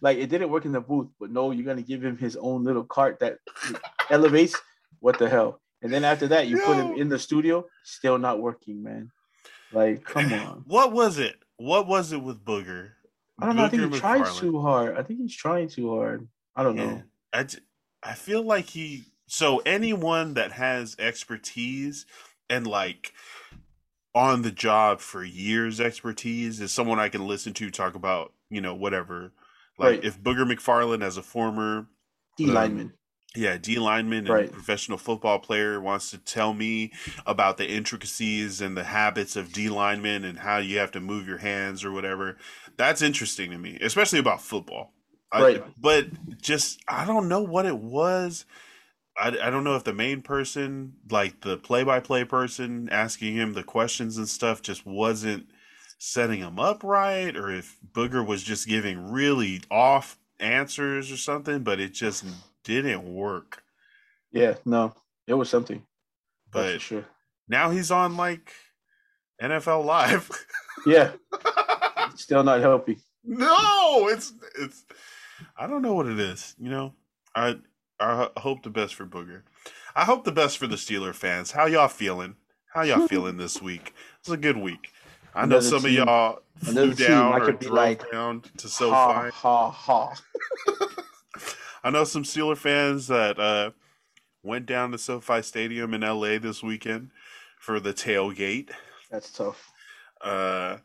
[0.01, 2.65] like it didn't work in the booth, but no, you're gonna give him his own
[2.65, 3.37] little cart that
[4.09, 4.59] elevates.
[4.99, 5.61] What the hell?
[5.81, 9.11] And then after that, you put him in the studio, still not working, man.
[9.71, 10.63] Like, come on.
[10.67, 11.35] What was it?
[11.57, 12.91] What was it with Booger?
[13.39, 13.65] I don't know.
[13.65, 14.39] I think he McFarland.
[14.39, 14.97] too hard.
[14.97, 16.27] I think he's trying too hard.
[16.55, 16.85] I don't know.
[16.85, 17.01] Yeah.
[17.33, 17.59] I, j-
[18.03, 22.05] I feel like he so anyone that has expertise
[22.49, 23.13] and like
[24.13, 28.61] on the job for years expertise is someone I can listen to talk about, you
[28.61, 29.33] know, whatever.
[29.77, 30.05] Like Right.
[30.05, 31.87] if Booger McFarland as a former
[32.37, 32.93] D Um, lineman.
[33.35, 34.51] Yeah, D lineman and Right.
[34.51, 36.91] professional football player wants to tell me
[37.25, 41.27] about the intricacies and the habits of D linemen and how you have to move
[41.27, 42.37] your hands or whatever.
[42.77, 44.93] That's interesting to me, especially about football.
[45.31, 45.63] I- Right.
[45.79, 46.07] but
[46.41, 48.45] just I don't know what it was.
[49.17, 53.35] I, I don't know if the main person, like the play by play person asking
[53.35, 55.47] him the questions and stuff, just wasn't
[55.97, 61.63] setting him up right, or if Booger was just giving really off answers or something,
[61.63, 62.25] but it just
[62.65, 63.63] didn't work.
[64.31, 64.93] Yeah, no,
[65.27, 65.83] it was something.
[66.51, 67.05] But sure.
[67.47, 68.51] now he's on like
[69.41, 70.29] NFL Live.
[70.85, 71.13] Yeah,
[72.15, 72.99] still not healthy.
[73.23, 74.85] no, it's it's.
[75.57, 76.53] I don't know what it is.
[76.59, 76.93] You know,
[77.33, 77.55] I
[77.99, 79.41] I hope the best for Booger.
[79.95, 81.51] I hope the best for the Steeler fans.
[81.51, 82.35] How y'all feeling?
[82.71, 83.05] How y'all hmm.
[83.07, 83.95] feeling this week?
[84.19, 84.91] It's a good week.
[85.33, 88.67] I know Another some team- of y'all flew down I or drove like, down to
[88.67, 89.31] Ha SoFi.
[89.31, 90.13] ha ha.
[91.85, 93.71] I know some Steeler fans that uh,
[94.43, 97.11] went down to SoFi Stadium in LA this weekend
[97.59, 98.71] for the tailgate.
[99.11, 99.71] That's tough.
[100.21, 100.77] uh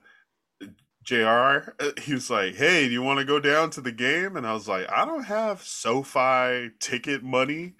[1.02, 4.46] JR he was like, "Hey, do you want to go down to the game?" And
[4.46, 7.74] I was like, "I don't have SoFi ticket money."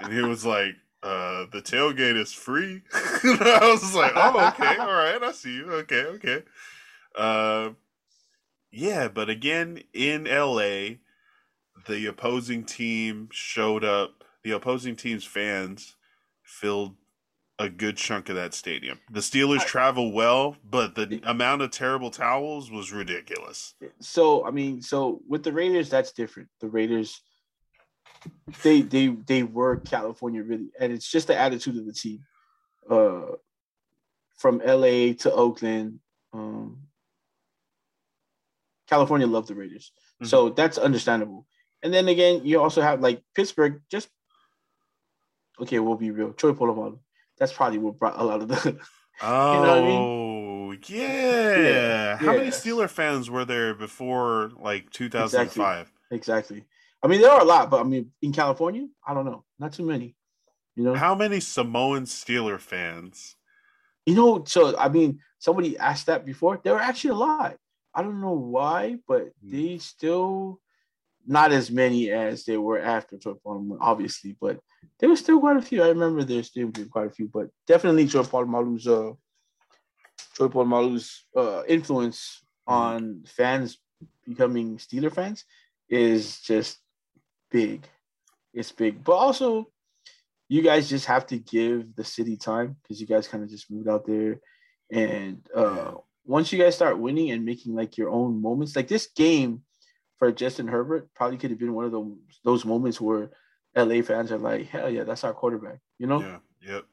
[0.00, 2.82] And he was like, "Uh, the tailgate is free."
[3.22, 4.76] and I was like, "Oh, okay.
[4.76, 5.22] All right.
[5.22, 5.72] I see you.
[5.72, 6.42] Okay, okay."
[7.14, 7.70] Uh
[8.70, 10.96] Yeah, but again, in LA,
[11.86, 14.24] the opposing team showed up.
[14.42, 15.96] The opposing team's fans
[16.42, 16.96] filled
[17.58, 18.98] a good chunk of that stadium.
[19.10, 23.74] The Steelers I, travel well, but the amount of terrible towels was ridiculous.
[24.00, 26.48] So, I mean, so with the Raiders, that's different.
[26.60, 27.20] The Raiders,
[28.62, 32.20] they they they were California really, and it's just the attitude of the team.
[32.90, 33.36] Uh,
[34.36, 36.00] from LA to Oakland,
[36.32, 36.78] um,
[38.88, 40.26] California loved the Raiders, mm-hmm.
[40.26, 41.46] so that's understandable.
[41.84, 43.82] And then again, you also have like Pittsburgh.
[43.90, 44.08] Just
[45.60, 46.32] okay, we'll be real.
[46.32, 46.98] Troy Polamalu.
[47.38, 48.78] That's probably what brought a lot of the.
[49.22, 50.00] Oh, you know I mean?
[50.00, 51.58] Oh, yeah.
[51.58, 52.16] yeah.
[52.16, 52.38] How yeah.
[52.38, 55.92] many Steeler fans were there before like 2005?
[56.10, 56.16] Exactly.
[56.16, 56.64] exactly.
[57.02, 59.74] I mean, there are a lot, but I mean, in California, I don't know, not
[59.74, 60.16] too many.
[60.74, 63.36] You know, how many Samoan Steeler fans?
[64.06, 66.60] You know, so I mean, somebody asked that before.
[66.64, 67.56] There were actually a lot.
[67.94, 69.50] I don't know why, but hmm.
[69.50, 70.60] they still
[71.26, 74.58] not as many as they were after Troy Polamalu, obviously, but
[74.98, 75.82] there were still quite a few.
[75.82, 79.12] I remember there's still quite a few, but definitely Troy Polamalu's uh
[80.34, 83.78] Troy Polamalu's uh influence on fans
[84.26, 85.44] becoming Steeler fans
[85.88, 86.78] is just
[87.50, 87.86] big.
[88.52, 89.02] It's big.
[89.04, 89.70] But also
[90.48, 93.70] you guys just have to give the city time because you guys kind of just
[93.70, 94.40] moved out there
[94.92, 95.92] and uh
[96.26, 99.62] once you guys start winning and making like your own moments, like this game
[100.24, 103.30] for Justin Herbert probably could have been one of those those moments where
[103.76, 106.20] LA fans are like, hell yeah, that's our quarterback, you know?
[106.20, 106.38] Yeah.
[106.66, 106.84] Yep.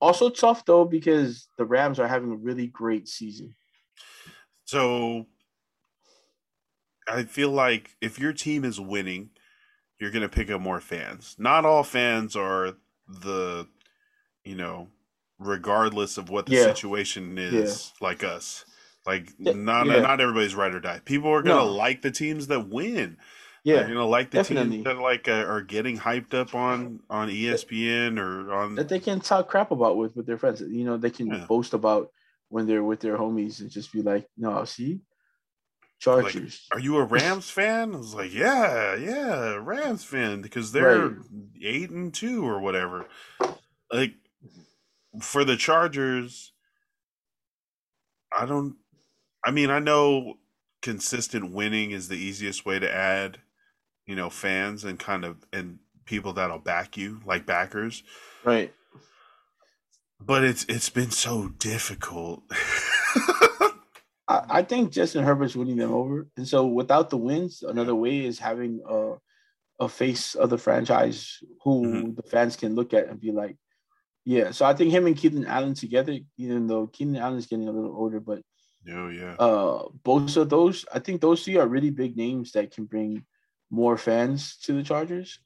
[0.00, 3.54] Also tough though because the Rams are having a really great season.
[4.64, 5.26] So
[7.06, 9.30] I feel like if your team is winning,
[9.98, 11.36] you're going to pick up more fans.
[11.38, 12.74] Not all fans are
[13.06, 13.66] the,
[14.44, 14.88] you know,
[15.38, 16.62] regardless of what the yeah.
[16.62, 18.06] situation is, yeah.
[18.06, 18.64] like us.
[19.06, 20.00] Like not yeah.
[20.00, 21.00] not everybody's right or die.
[21.04, 21.72] People are gonna no.
[21.72, 23.16] like the teams that win.
[23.64, 24.76] Yeah, you know, like the definitely.
[24.76, 29.00] teams that like uh, are getting hyped up on on ESPN or on that they
[29.00, 30.60] can talk crap about with with their friends.
[30.60, 31.44] You know, they can yeah.
[31.46, 32.10] boast about
[32.48, 35.00] when they're with their homies and just be like, "No, see,
[35.98, 37.94] Chargers." Like, are you a Rams fan?
[37.94, 41.18] I was like, "Yeah, yeah, Rams fan," because they're right.
[41.62, 43.06] eight and two or whatever.
[43.92, 44.14] Like
[45.20, 46.52] for the Chargers,
[48.32, 48.76] I don't
[49.44, 50.34] I mean, I know
[50.82, 53.38] consistent winning is the easiest way to add,
[54.06, 58.02] you know, fans and kind of and people that'll back you, like backers.
[58.44, 58.72] Right.
[60.20, 62.42] But it's it's been so difficult.
[64.28, 66.28] I, I, think Justin Herbert's winning them over.
[66.36, 69.14] And so without the wins, another way is having a
[69.80, 72.14] a face of the franchise who mm-hmm.
[72.14, 73.56] the fans can look at and be like,
[74.26, 74.50] yeah.
[74.50, 77.96] So I think him and Keenan Allen together, even though Keenan Allen's getting a little
[77.96, 78.42] older, but
[78.88, 79.34] Oh yeah.
[79.38, 83.24] Uh, both of those, I think those two are really big names that can bring
[83.70, 85.38] more fans to the Chargers.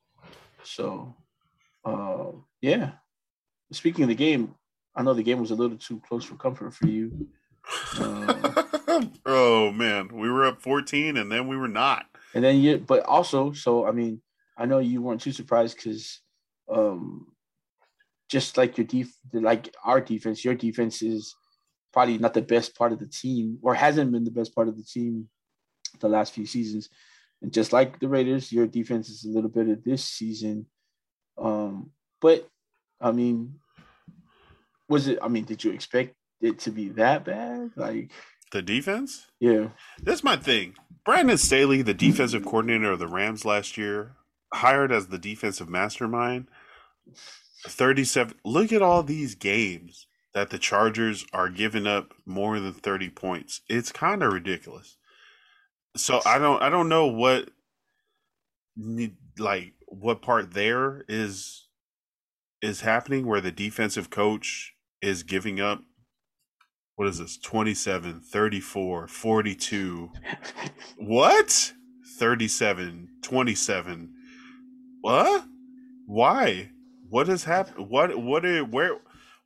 [0.62, 1.14] So,
[1.84, 2.92] uh, yeah.
[3.72, 4.54] Speaking of the game,
[4.94, 7.28] I know the game was a little too close for comfort for you.
[7.98, 12.04] Uh, oh man, we were up 14 and then we were not.
[12.34, 14.20] And then you, but also, so I mean,
[14.56, 16.20] I know you weren't too surprised because,
[16.70, 17.26] um,
[18.28, 21.34] just like your def, like our defense, your defense is
[21.94, 24.76] probably not the best part of the team or hasn't been the best part of
[24.76, 25.28] the team
[26.00, 26.90] the last few seasons.
[27.40, 30.66] And just like the Raiders, your defense is a little bit of this season.
[31.38, 32.48] Um, but
[33.00, 33.60] I mean,
[34.88, 35.18] was it?
[35.22, 37.70] I mean, did you expect it to be that bad?
[37.76, 38.10] Like
[38.52, 39.26] the defense?
[39.40, 39.68] Yeah,
[40.02, 40.74] that's my thing.
[41.04, 44.16] Brandon Staley, the defensive coordinator of the Rams last year,
[44.52, 46.48] hired as the defensive mastermind.
[47.66, 48.36] Thirty-seven.
[48.44, 53.60] Look at all these games that the Chargers are giving up more than 30 points.
[53.68, 54.96] It's kind of ridiculous.
[55.96, 57.50] So I don't I don't know what
[59.38, 61.68] like what part there is
[62.60, 65.82] is happening where the defensive coach is giving up
[66.96, 70.10] what is this 27 34 42
[70.96, 71.72] what?
[72.18, 74.14] 37 27
[75.00, 75.44] what?
[76.06, 76.70] Why?
[77.08, 77.88] What has happened?
[77.88, 78.98] What what are, where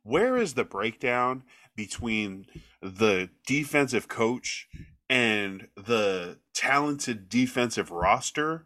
[0.03, 1.43] where is the breakdown
[1.75, 2.45] between
[2.81, 4.67] the defensive coach
[5.09, 8.65] and the talented defensive roster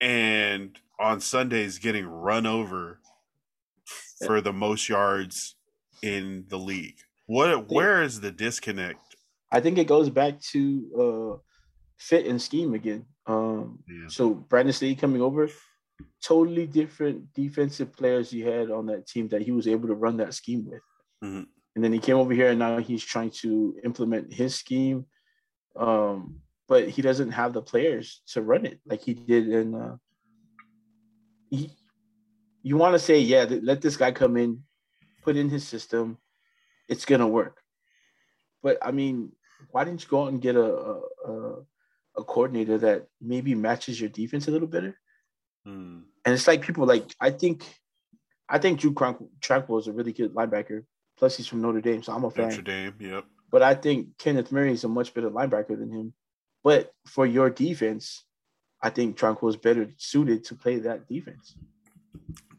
[0.00, 3.00] and on Sundays getting run over
[4.26, 5.56] for the most yards
[6.02, 6.98] in the league?
[7.26, 9.16] What where is the disconnect?
[9.52, 11.42] I think it goes back to uh
[11.98, 13.04] fit and scheme again.
[13.26, 14.08] Um yeah.
[14.08, 15.48] so Brandon Staley coming over,
[16.22, 20.16] totally different defensive players he had on that team that he was able to run
[20.18, 20.82] that scheme with.
[21.24, 21.42] Mm-hmm.
[21.74, 25.06] And then he came over here and now he's trying to implement his scheme.
[25.76, 29.74] Um, but he doesn't have the players to run it like he did in.
[29.74, 29.96] Uh,
[31.50, 31.70] he,
[32.62, 34.62] you want to say, yeah, let this guy come in,
[35.22, 36.18] put in his system,
[36.88, 37.62] it's gonna work.
[38.62, 39.32] But I mean,
[39.70, 41.54] why didn't you go out and get a a,
[42.16, 44.98] a coordinator that maybe matches your defense a little better?
[45.68, 45.98] Hmm.
[46.24, 47.64] And it's like people like I think,
[48.48, 50.84] I think Drue Tranquill is a really good linebacker.
[51.18, 52.48] Plus, he's from Notre Dame, so I'm a fan.
[52.48, 53.24] Notre Dame, yep.
[53.50, 56.14] But I think Kenneth Murray is a much better linebacker than him.
[56.62, 58.24] But for your defense,
[58.82, 61.56] I think Tranquill is better suited to play that defense.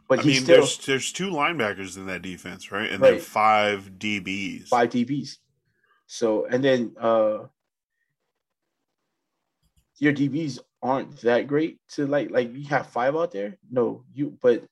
[0.07, 2.89] But I mean, still, there's there's two linebackers in that defense, right?
[2.89, 3.11] And right.
[3.11, 4.67] then five DBs.
[4.67, 5.37] Five DBs.
[6.07, 7.45] So and then uh
[9.99, 13.57] your DBs aren't that great to like like you have five out there.
[13.69, 14.63] No, you but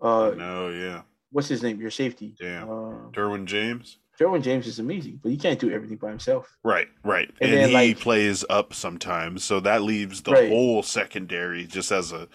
[0.00, 1.02] uh no, yeah.
[1.30, 1.80] What's his name?
[1.80, 2.36] Your safety.
[2.40, 2.64] Yeah.
[2.64, 3.98] Uh, Derwin James.
[4.20, 6.56] Derwin James is amazing, but he can't do everything by himself.
[6.62, 7.28] Right, right.
[7.40, 10.48] And, and then, he like, plays up sometimes, so that leaves the right.
[10.48, 12.28] whole secondary just as a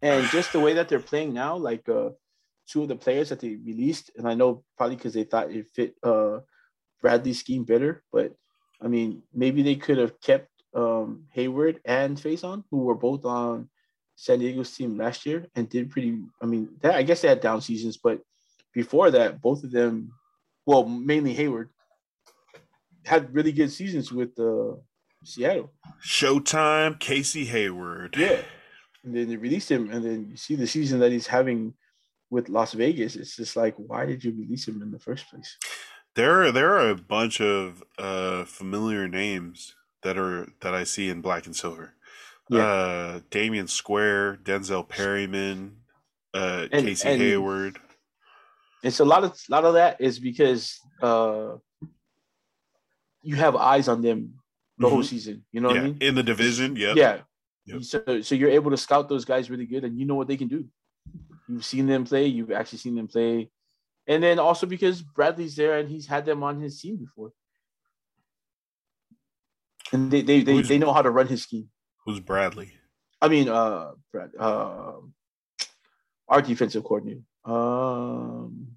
[0.00, 2.10] and just the way that they're playing now, like uh,
[2.66, 5.68] two of the players that they released, and I know probably because they thought it
[5.68, 6.38] fit uh,
[7.00, 8.34] Bradley's scheme better, but
[8.80, 13.68] I mean, maybe they could have kept um, Hayward and Facyson, who were both on
[14.16, 16.18] San Diego's team last year and did pretty.
[16.40, 18.20] I mean, that, I guess they had down seasons, but
[18.72, 20.12] before that, both of them,
[20.66, 21.70] well, mainly Hayward,
[23.04, 24.76] had really good seasons with uh,
[25.24, 25.72] Seattle.
[26.04, 28.16] Showtime, Casey Hayward.
[28.16, 28.40] Yeah,
[29.04, 31.74] and then they released him, and then you see the season that he's having
[32.30, 33.16] with Las Vegas.
[33.16, 35.58] It's just like, why did you release him in the first place?
[36.14, 41.08] There, are, there are a bunch of uh, familiar names that are that I see
[41.08, 41.94] in Black and Silver.
[42.48, 42.66] Yeah.
[42.66, 45.76] Uh, Damion Square, Denzel Perryman,
[46.34, 47.78] uh, and, Casey and Hayward.
[48.82, 51.56] It's a lot of a lot of that is because uh,
[53.22, 54.34] you have eyes on them
[54.78, 54.94] the mm-hmm.
[54.94, 55.44] whole season.
[55.52, 55.74] You know yeah.
[55.74, 55.98] what I mean?
[56.00, 56.94] In the division, yeah.
[56.96, 57.18] Yeah,
[57.66, 57.82] Yep.
[57.82, 60.36] So, so you're able to scout those guys really good, and you know what they
[60.36, 60.66] can do.
[61.48, 62.26] You've seen them play.
[62.26, 63.50] You've actually seen them play,
[64.06, 67.32] and then also because Bradley's there and he's had them on his team before,
[69.92, 71.68] and they they they, they know how to run his scheme.
[72.04, 72.72] Who's Bradley?
[73.20, 74.94] I mean, uh, Brad, uh,
[76.28, 77.22] our defensive coordinator.
[77.44, 78.68] Um,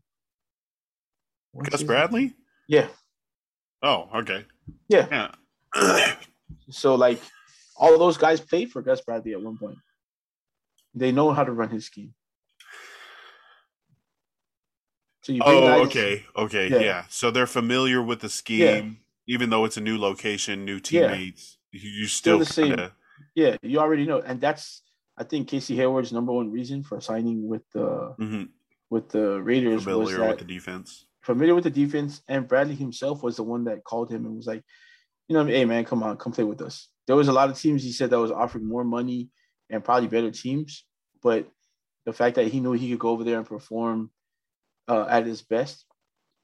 [1.64, 2.34] Gus Bradley.
[2.68, 2.88] Yeah.
[3.82, 4.46] Oh, okay.
[4.88, 5.32] Yeah.
[5.74, 6.16] Yeah.
[6.70, 7.22] so like
[7.76, 9.78] all those guys played for Gus Bradley at one point.
[10.94, 12.14] They know how to run his scheme.
[15.24, 16.80] So you oh, guys, okay, okay, yeah.
[16.80, 17.04] yeah.
[17.10, 18.82] So they're familiar with the scheme, yeah.
[19.27, 21.57] Even though it's a new location, new teammates.
[21.72, 21.81] Yeah.
[21.84, 22.84] You, still, still the kinda...
[22.84, 22.91] same.
[23.35, 24.81] Yeah, you already know, and that's
[25.18, 28.43] I think Casey Hayward's number one reason for signing with the mm-hmm.
[28.89, 31.06] with the Raiders familiar was that, with the defense.
[31.22, 34.47] Familiar with the defense, and Bradley himself was the one that called him and was
[34.47, 34.64] like,
[35.27, 37.57] you know, hey man, come on, come play with us there was a lot of
[37.57, 39.30] teams he said that was offering more money
[39.69, 40.85] and probably better teams,
[41.22, 41.47] but
[42.06, 44.11] the fact that he knew he could go over there and perform
[44.88, 45.85] uh, at his best,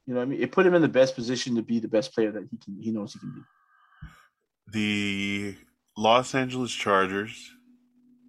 [0.06, 2.14] you know, I mean, it put him in the best position to be the best
[2.14, 3.40] player that he can he knows he can be.
[4.72, 5.56] The
[5.96, 7.52] Los Angeles Chargers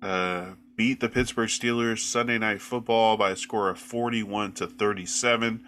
[0.01, 5.63] uh, beat the Pittsburgh Steelers Sunday Night Football by a score of forty-one to thirty-seven.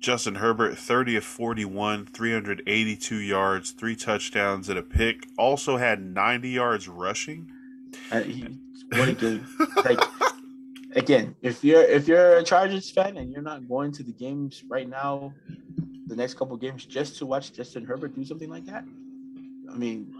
[0.00, 5.24] Justin Herbert, 30 of 41, 382 yards, three touchdowns, and a pick.
[5.38, 7.48] Also had 90 yards rushing.
[8.10, 8.58] Uh, he,
[8.90, 9.46] what a game!
[9.84, 10.00] like
[10.94, 14.62] again, if you're if you're a Chargers fan and you're not going to the games
[14.68, 15.32] right now,
[16.06, 18.84] the next couple games just to watch Justin Herbert do something like that,
[19.70, 20.12] I mean,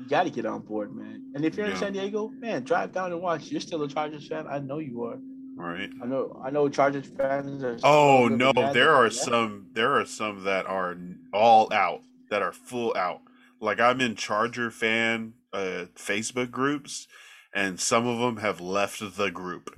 [0.00, 1.22] you got to get on board, man.
[1.34, 1.72] And if you're yeah.
[1.72, 3.50] in San Diego, man, drive down and watch.
[3.50, 4.46] You're still a Chargers fan.
[4.48, 5.18] I know you are.
[5.54, 5.90] Right.
[6.02, 6.40] I know.
[6.44, 6.68] I know.
[6.68, 7.78] Chargers fans are.
[7.84, 9.66] Oh no, there are some.
[9.72, 10.96] There are some that are
[11.32, 12.02] all out.
[12.30, 13.20] That are full out.
[13.60, 17.06] Like I'm in Charger fan uh, Facebook groups,
[17.54, 19.76] and some of them have left the group.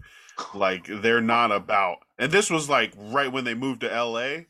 [0.54, 1.98] Like they're not about.
[2.18, 4.44] And this was like right when they moved to LA.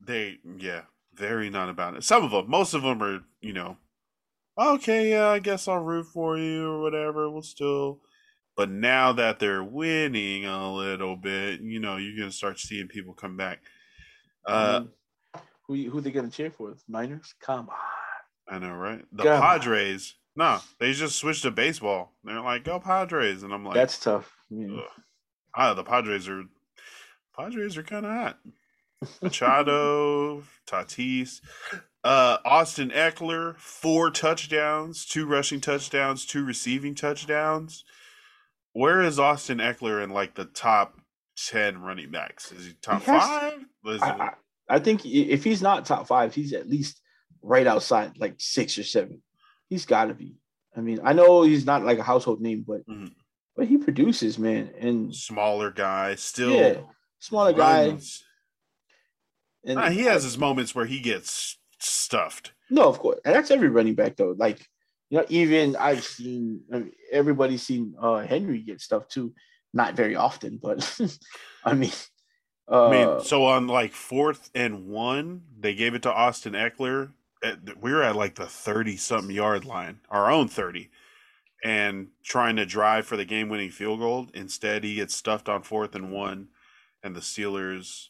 [0.00, 0.82] They yeah,
[1.14, 2.04] very not about it.
[2.04, 3.76] Some of them, most of them are you know,
[4.58, 7.30] okay, yeah, I guess I'll root for you or whatever.
[7.30, 8.00] We'll still
[8.60, 13.14] but now that they're winning a little bit, you know, you're gonna start seeing people
[13.14, 13.60] come back.
[14.44, 14.82] Uh,
[15.66, 16.74] who who they gonna cheer for?
[16.86, 17.34] Niners?
[17.40, 18.54] Come on.
[18.54, 19.02] I know, right?
[19.12, 20.14] The Come Padres.
[20.38, 20.44] On.
[20.44, 22.12] No, they just switched to baseball.
[22.22, 24.82] They're like, "Go Padres," and I'm like, "That's tough." Yeah.
[25.54, 26.44] Ah, the Padres are
[27.36, 28.38] Padres are kind of hot.
[29.22, 31.40] Machado, Tatis,
[32.04, 37.84] uh, Austin Ekeler, four touchdowns, two rushing touchdowns, two receiving touchdowns
[38.72, 41.00] where is Austin Ekeler in like the top
[41.36, 42.52] ten running backs?
[42.52, 43.64] Is he top he has, five?
[43.86, 44.30] I, I,
[44.68, 47.00] I, think if he's not top five, he's at least
[47.42, 49.22] right outside, like six or seven.
[49.68, 50.36] he's got to be.
[50.76, 53.12] I mean, I know he's not like a household name, but Mhm.
[53.56, 56.80] But he produces, man, and Smaller guy, still yeah,
[57.18, 57.98] smaller guy.
[59.64, 62.52] And Nah, he has his moments where he gets stuffed.
[62.70, 64.34] No, of course, and that's every running back though.
[64.36, 64.66] Like,
[65.10, 69.34] you know, even I've seen I mean, everybody's seen uh Henry get stuff too.
[69.72, 71.00] Not very often, but
[71.64, 71.92] I mean,
[72.70, 77.10] uh, I mean, so on like fourth and one, they gave it to Austin Ekeler.
[77.42, 80.90] At, we were at like the thirty something yard line, our own thirty,
[81.62, 84.28] and trying to drive for the game winning field goal.
[84.34, 86.48] Instead, he gets stuffed on fourth and one,
[87.02, 88.08] and the Steelers.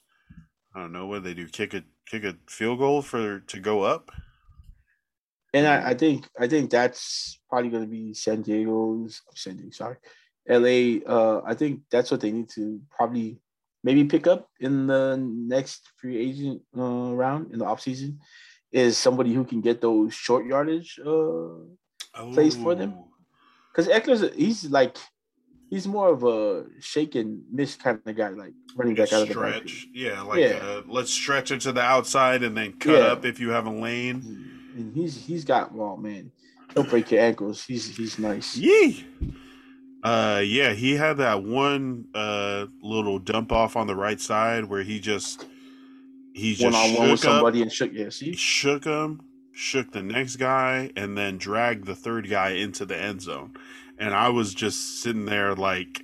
[0.74, 1.48] I don't know what they do.
[1.48, 4.10] Kick a kick a field goal for to go up.
[5.52, 9.70] and I, I think I think that's probably going to be San Diego's San Diego,
[9.72, 9.96] sorry,
[10.48, 11.02] L.A.
[11.04, 13.40] Uh, I think that's what they need to probably
[13.82, 18.18] maybe pick up in the next free agent uh, round in the offseason
[18.70, 21.48] is somebody who can get those short yardage uh,
[22.32, 22.94] Plays for them?
[23.72, 24.96] Because Ekeler's he's like
[25.70, 29.28] he's more of a shake and miss kind of guy, like running back out of
[29.28, 29.86] the stretch.
[29.92, 30.58] Yeah, like Yeah.
[30.62, 33.06] Uh, let's stretch it to the outside and then cut Yeah.
[33.12, 34.48] up if you have a lane.
[34.76, 36.30] And he's he's got well, man,
[36.74, 37.64] he'll break your ankles.
[37.64, 38.56] He's he's nice.
[38.56, 39.06] Yee.
[40.02, 44.82] Uh, yeah, he had that one uh little dump off on the right side where
[44.82, 45.46] he just
[46.32, 47.92] he just One on one with shook up, somebody and shook.
[47.92, 49.20] Yeah, see, shook him,
[49.52, 53.54] shook the next guy, and then dragged the third guy into the end zone.
[53.98, 56.02] And I was just sitting there like,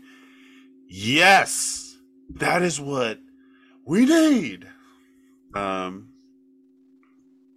[0.89, 1.97] yes,
[2.37, 3.19] that is what
[3.87, 4.67] we need.
[5.55, 6.11] Um,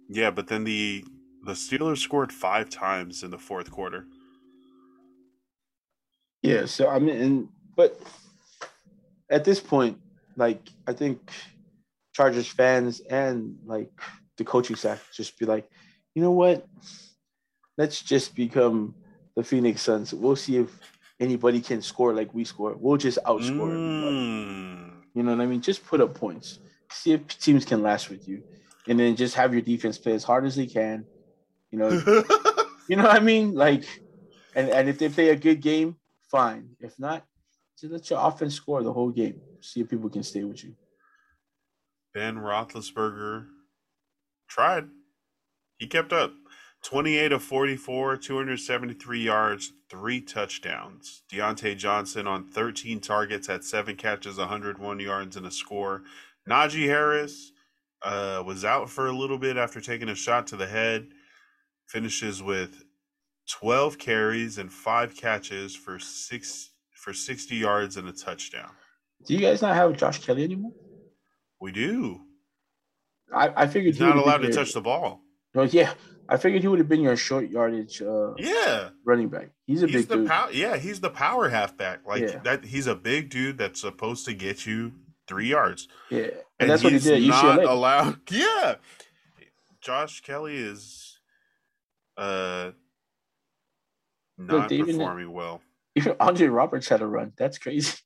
[0.08, 1.04] yeah, but then the
[1.44, 4.06] the Steelers scored five times in the fourth quarter.
[6.42, 6.66] yeah.
[6.66, 8.00] So I mean, and, but
[9.30, 9.98] at this point,
[10.36, 11.30] like I think
[12.12, 13.90] Chargers fans and like
[14.36, 15.68] the coaching staff just be like,
[16.14, 16.66] you know what?
[17.76, 18.94] Let's just become
[19.36, 20.12] the Phoenix Suns.
[20.12, 20.68] We'll see if
[21.18, 22.76] anybody can score like we score.
[22.78, 23.72] We'll just outscore.
[23.72, 24.90] Mm.
[25.14, 25.60] You know what I mean?
[25.60, 26.58] Just put up points.
[26.90, 28.42] See if teams can last with you.
[28.88, 31.06] And then just have your defense play as hard as they can.
[31.70, 31.90] You know,
[32.88, 33.54] you know what I mean?
[33.54, 33.84] Like
[34.54, 35.96] and, and if they play a good game,
[36.30, 36.70] fine.
[36.80, 37.24] If not,
[37.78, 39.40] just let your offense score the whole game.
[39.60, 40.74] See if people can stay with you.
[42.14, 43.46] ben Roethlisberger
[44.48, 44.88] tried.
[45.80, 46.34] He kept up.
[46.84, 51.22] 28 of 44, 273 yards, three touchdowns.
[51.30, 56.02] Diontae Johnson on 13 targets had seven catches, 101 yards, and a score.
[56.48, 57.52] Najee Harris
[58.02, 61.08] uh, was out for a little bit after taking a shot to the head.
[61.86, 62.84] Finishes with
[63.50, 68.70] 12 carries and five catches for six for 60 yards and a touchdown.
[69.26, 70.72] Do you guys not have Josh Kelley anymore?
[71.60, 72.20] We do.
[73.34, 75.22] I, I figured He's not allowed to touch the ball.
[75.54, 75.94] No, yeah,
[76.28, 78.90] I figured he would have been your short yardage uh, Yeah.
[79.04, 79.50] running back.
[79.66, 80.28] He's a he's big the dude.
[80.28, 80.50] power.
[80.52, 82.06] Yeah, he's the power halfback.
[82.06, 82.38] Like Yeah.
[82.44, 82.64] that.
[82.64, 84.92] He's a big dude that's supposed to get you
[85.26, 88.18] three yards, yeah, and, and, that's what he he's did at not allowed.
[88.30, 88.76] Yeah,
[89.80, 91.18] Josh Kelley is
[92.16, 92.72] uh
[94.38, 95.62] not even- performing well.
[95.96, 97.32] Even Andre Roberts had a run.
[97.36, 97.96] That's crazy.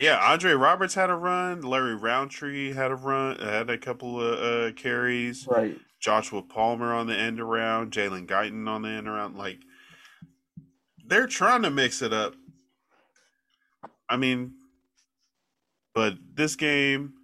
[0.00, 1.62] Yeah, Andre Roberts had a run.
[1.62, 3.38] Larry Rountree had a run.
[3.38, 5.46] Had a couple of uh, carries.
[5.46, 5.76] Right.
[5.98, 7.90] Joshua Palmer on the end around.
[7.90, 9.36] Jalen Guyton on the end around.
[9.36, 9.58] Like
[11.04, 12.34] they're trying to mix it up.
[14.08, 14.54] I mean,
[15.94, 17.14] but this game,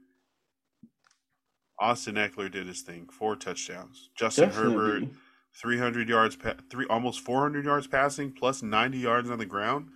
[1.79, 3.09] Austin Ekeler did his thing.
[3.09, 4.11] Four touchdowns.
[4.17, 5.05] Justin Herbert,
[5.55, 6.37] three hundred yards,
[6.69, 9.91] three almost four hundred yards passing, plus ninety yards on the ground.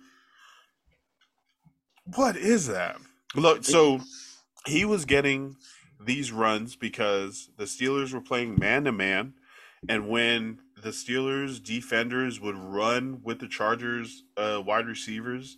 [2.15, 2.97] What is that?
[3.35, 3.99] Look, so
[4.65, 5.55] he was getting
[6.03, 9.33] these runs because the Steelers were playing man to man,
[9.87, 15.57] and when the Steelers defenders would run with the Chargers uh, wide receivers,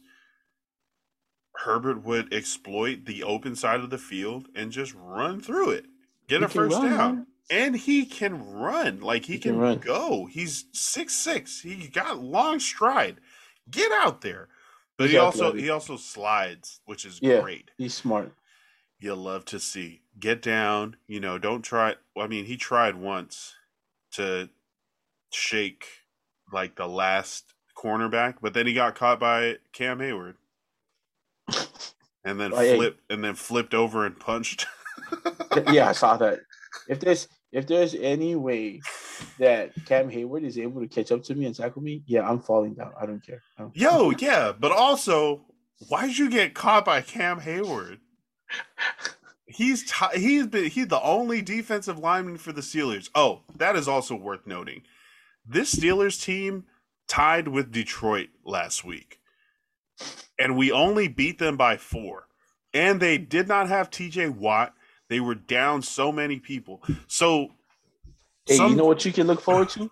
[1.57, 5.85] Herbert would exploit the open side of the field and just run through it,
[6.27, 7.15] get He a first run, down.
[7.15, 7.27] man.
[7.49, 9.01] And he can run.
[9.01, 10.25] Like he, He can, can go.
[10.25, 11.61] He's six six.
[11.61, 13.17] He got long stride.
[13.69, 14.47] Get out there.
[15.01, 15.61] But He's he also athletic.
[15.61, 17.41] he also slides, which is Yeah.
[17.41, 17.71] great.
[17.77, 18.31] He's smart.
[18.99, 20.01] You love to see.
[20.19, 23.55] Get down, you know, don't try I mean, he tried once
[24.13, 24.49] to
[25.31, 25.87] shake
[26.51, 30.35] like the last cornerback, but then he got caught by Cam Heyward.
[32.23, 32.75] And then Oh, yeah.
[32.75, 34.67] flipped and then flipped over and punched.
[35.71, 36.41] yeah, I saw that.
[36.87, 38.81] If there's if there's any way
[39.39, 42.39] that Cam Heyward is able to catch up to me and tackle me, yeah, I'm
[42.39, 42.91] falling down.
[42.99, 43.41] I don't care.
[43.57, 45.41] I don't- Yo, yeah, but also,
[45.87, 47.99] why'd you get caught by Cam Heyward?
[49.45, 53.09] He's t- he's been he's the only defensive lineman for the Steelers.
[53.13, 54.83] Oh, that is also worth noting.
[55.45, 56.65] this Steelers team
[57.07, 59.19] tied with Detroit last week,
[60.39, 62.27] and we only beat them by four.
[62.73, 64.73] And they did not have TJ Watt.
[65.09, 66.81] They were down so many people.
[67.07, 67.49] So,
[68.45, 69.91] Hey, some- you know what you can look forward to?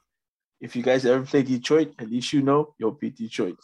[0.62, 3.58] If you guys ever play Detroit, at least you know you'll beat Detroit.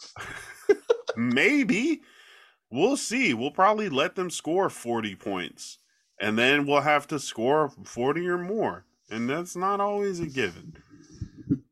[1.16, 2.00] maybe
[2.70, 3.34] we'll see.
[3.34, 5.78] We'll probably let them score 40 points,
[6.20, 8.86] and then we'll have to score 40 or more.
[9.10, 10.74] And that's not always a given.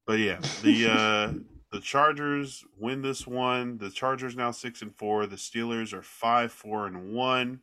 [0.06, 1.32] But yeah, the uh
[1.72, 3.78] the Chargers win this one.
[3.78, 5.26] The Chargers now six and four.
[5.26, 7.60] The Steelers are five, four, and one.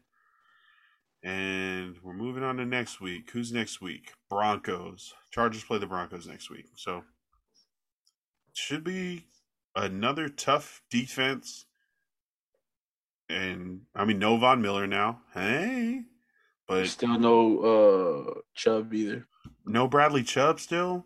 [1.24, 3.30] And we're moving on to next week.
[3.32, 4.14] Who's next week?
[4.30, 5.14] Broncos.
[5.32, 6.66] Chargers play the Broncos next week.
[6.76, 7.04] So
[8.54, 9.28] should be
[9.76, 11.66] another tough defense.
[13.30, 15.22] And I mean no Von Miller now.
[15.34, 16.02] Hey.
[16.68, 19.28] But Still no uh Chubb either.
[19.66, 21.06] no Bradley Chubb still.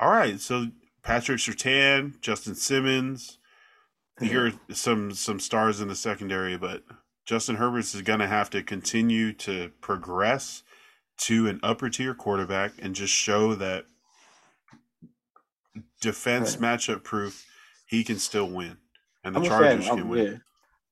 [0.00, 0.66] All right, so
[1.02, 3.38] Patrick Surtain, Justin Simmons.
[4.20, 6.82] Here some some stars in the secondary, but
[7.26, 10.62] Justin Herbert is going to have to continue to progress
[11.16, 13.86] to an upper tier quarterback and just show that
[16.00, 17.46] defense matchup proof
[17.86, 18.76] he can still win,
[19.22, 19.96] and the I'm Chargers fan.
[19.96, 20.24] can I'm, win.
[20.26, 20.38] yeah,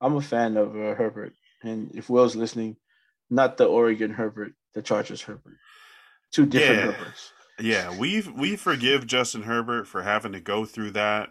[0.00, 2.76] I'm a fan of uh, Herbert, and if Will's listening,
[3.30, 5.56] not the Oregon Herbert, the Chargers Herbert.
[6.32, 6.92] Two different Yeah.
[6.92, 7.30] Herberts.
[7.60, 11.30] Yeah, we we forgive Justin Herbert for having to go through that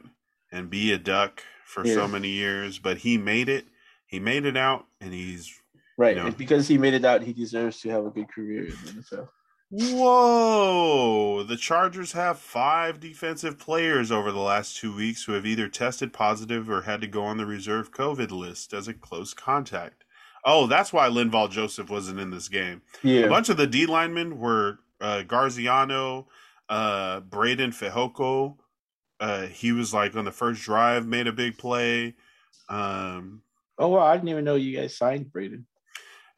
[0.51, 3.65] and be a duck for so many years, but he made it.
[4.11, 5.51] He made it out, and he's
[5.97, 6.25] Right, No.
[6.27, 8.91] and because he made it out, he deserves to have a good career in the
[9.01, 9.29] NFL.
[9.71, 11.43] whoa.
[11.43, 16.11] The Chargers have five defensive players over the last two weeks who have either tested
[16.13, 20.03] positive or had to go on the reserve COVID list as a close contact.
[20.43, 22.81] Oh, that's why Linval Joseph wasn't in this game.
[23.03, 26.27] Yeah, A bunch of the D linemen were uh, Garziano,
[26.67, 28.57] uh, Breiden Fehoko.
[29.19, 32.15] Uh, he was like on the first drive, made a big play.
[32.69, 33.43] Um,
[33.81, 35.63] Oh well, I didn't even know you guys signed Breiden.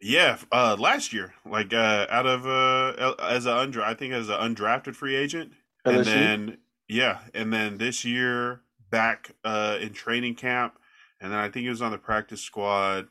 [0.02, 4.30] yeah, uh, last year, like uh, out of uh, as a undra- I think as
[4.30, 5.52] an undrafted free agent,
[5.86, 6.58] and then
[6.88, 10.80] yeah, and then this year back uh, in training camp,
[11.20, 13.08] and then I think he was on the practice squad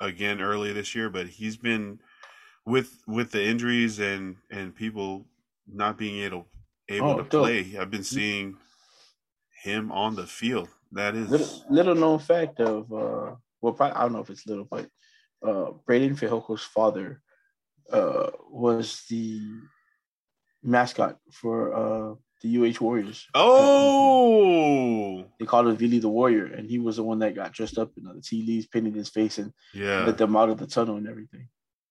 [0.00, 1.10] again early this year.
[1.10, 1.98] But he's been
[2.64, 5.26] with with the injuries and and people
[5.66, 6.46] not being able
[6.88, 7.44] able Oh, to dope.
[7.46, 7.76] play.
[7.78, 8.58] I've been seeing
[9.62, 10.68] him on the field.
[10.92, 14.46] That is little, little known fact of uh, well, probably, I don't know if it's
[14.46, 14.86] little, but
[15.42, 17.20] uh, Breiden Fehoko's father
[17.90, 19.40] uh, was the
[20.62, 23.26] mascot for uh, the UH Warriors.
[23.34, 27.78] oh They called him Vili the Warrior, and he was the one that got dressed
[27.78, 30.66] up in the ti leaves, painted his face, and yeah, let them out of the
[30.66, 31.48] tunnel and everything.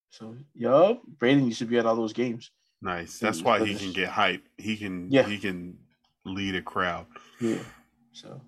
[0.10, 2.52] So, yup, Breiden used to be at all those games.
[2.82, 3.18] nice.
[3.20, 4.44] That's why he can get hype.
[4.58, 5.24] He can Yeah.
[5.28, 5.78] he can
[6.26, 7.06] lead a crowd.
[7.40, 7.64] Yeah.
[8.12, 8.42] So,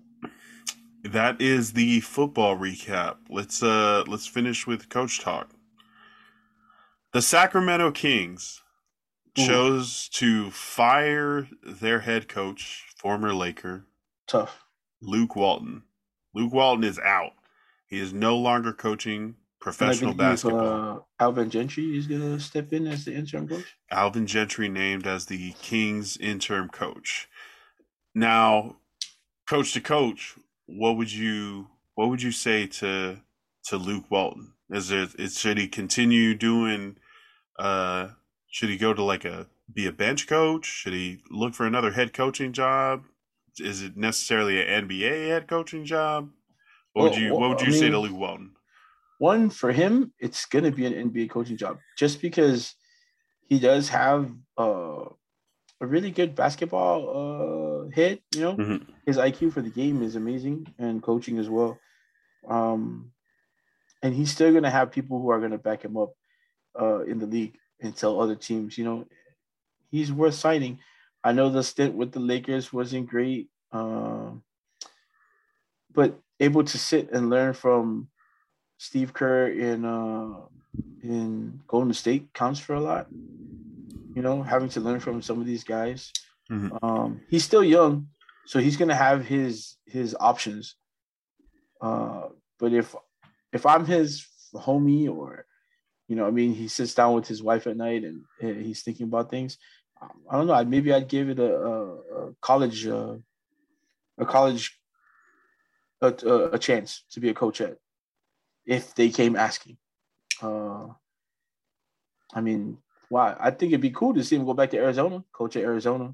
[1.04, 3.16] That is the football recap.
[3.28, 5.50] Let's uh let's finish with coach talk.
[7.12, 8.62] The Sacramento Kings
[9.38, 9.46] Ooh.
[9.46, 13.84] chose to fire their head coach, former Laker,
[14.26, 14.64] tough.
[15.02, 15.82] Luke Walton.
[16.34, 17.32] Luke Walton is out.
[17.86, 20.96] He is no longer coaching professional I basketball.
[20.96, 23.76] Uh, Alvin Gentry is going to step in as the interim coach.
[23.90, 27.28] Alvin Gentry named as the Kings interim coach.
[28.14, 28.76] Now,
[29.46, 30.34] coach to coach,
[30.66, 33.20] what would you what would you say to
[33.66, 34.52] to Luke Walton?
[34.70, 36.96] Is it is should he continue doing
[37.58, 38.10] uh
[38.50, 40.66] should he go to like a be a bench coach?
[40.66, 43.04] Should he look for another head coaching job?
[43.58, 46.30] Is it necessarily an NBA head coaching job?
[46.92, 48.52] What would you well, what would I you say to Luke Walton?
[49.18, 52.74] One for him, it's going to be an NBA coaching job, just because
[53.46, 55.04] he does have uh,
[55.84, 58.20] a really good basketball uh, head.
[58.34, 58.86] You know, Mhm.
[59.06, 61.78] his IQ for the game is amazing, and coaching as well.
[62.48, 63.12] Um,
[64.02, 66.12] and he's still going to have people who are going to back him up
[66.80, 69.06] uh, in the league and tell other teams, you know,
[69.90, 70.78] he's worth signing.
[71.22, 74.42] I know the stint with the Lakers wasn't great, um,
[75.92, 78.08] but able to sit and learn from
[78.78, 80.34] Steve Kerr in uh,
[81.02, 83.06] in Golden State counts for a lot.
[84.14, 86.12] You know, having to learn from some of these guys.
[86.50, 86.78] Mhm.
[86.82, 88.08] Um, he's still young,
[88.46, 90.76] so he's gonna have his his options.
[91.80, 92.28] Uh,
[92.58, 92.94] but if
[93.52, 95.46] if I'm his homie or
[96.08, 99.06] you know, I mean, he sits down with his wife at night and, he's thinking
[99.06, 99.56] about things.
[100.30, 100.64] I don't know.
[100.64, 101.80] Maybe I'd give it a, a,
[102.26, 103.16] a college uh,
[104.18, 104.78] a college
[106.02, 107.78] a, a, a chance to be a coach at
[108.66, 109.78] if they came asking.
[110.42, 110.88] Uh,
[112.34, 112.78] I mean,
[113.14, 113.36] why?
[113.38, 116.12] I think it'd be cool to see him go back to Arizona, coach at Arizona.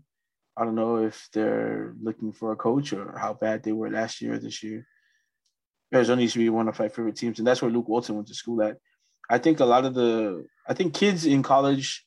[0.55, 4.21] I don't know if they're looking for a coach or how bad they were last
[4.21, 4.87] year or this year.
[5.95, 8.29] Arizona used to be one of my favorite teams, and that's where Luke Walton went
[8.29, 8.77] to school at.
[9.31, 12.05] I think a lot of the I think kids in college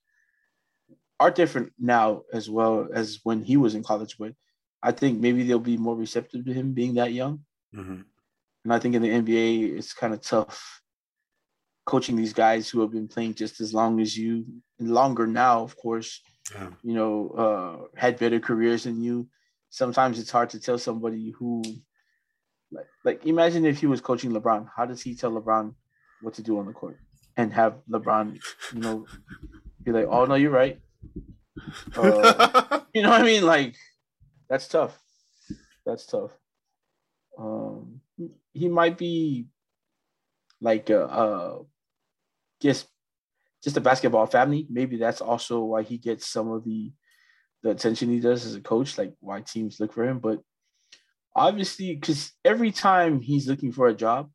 [1.20, 4.34] are different now as well as when he was in college, but
[4.84, 7.46] I think maybe they'll be more receptive to him being that young.
[7.76, 8.02] Mm-hmm.
[8.64, 10.83] And I think in the NBA, it's kind of tough
[11.86, 14.46] coaching these guys who have been playing just as long as you,
[14.80, 16.22] longer now, of course.
[16.54, 16.70] Yeah.
[16.82, 19.28] You know, uh, had better careers than you.
[19.70, 21.64] Sometimes it's hard to tell somebody who,
[22.72, 24.68] like, like imagine if he was coaching LeBron.
[24.76, 25.74] How does he tell LeBron
[26.22, 26.98] what to do on the court
[27.38, 28.40] and have LeBron,
[28.74, 29.06] you know,
[29.84, 30.80] be like, "Oh no, you're right."
[31.96, 33.46] Uh, you know what I mean?
[33.46, 33.76] Like,
[34.50, 35.00] that's tough.
[35.86, 36.32] That's tough.
[37.38, 38.02] Um,
[38.54, 39.48] he might be
[40.62, 41.62] like a, a
[42.64, 42.90] just
[43.64, 44.68] just a basketball family.
[44.70, 46.94] Maybe that's also why he gets some of the
[47.64, 50.20] the attention he does as a coach, like why teams look for him.
[50.20, 50.42] But
[51.36, 54.32] obviously, because every time he's looking for a job,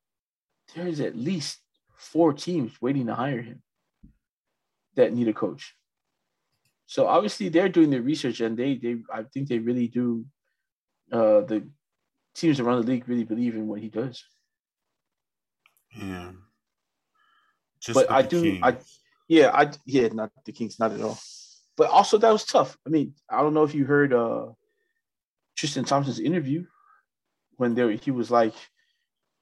[0.75, 1.63] there's at least
[1.97, 3.63] four teams waiting to hire him
[4.95, 5.75] that need a coach.
[6.87, 10.27] So obviously they're doing their research and they they I think they really do
[11.13, 11.71] uh the
[12.35, 14.25] teams around the league really believe in what he does.
[15.95, 16.33] Yeah.
[17.89, 18.61] Just but I do Kings.
[18.63, 18.77] I
[19.29, 21.19] yeah, I yeah, not the Kings, not at all.
[21.75, 22.77] But also that was tough.
[22.87, 24.49] I mean, I don't know if you heard uh
[25.57, 26.67] Tristan Thompson's interview
[27.57, 28.53] when there he was like,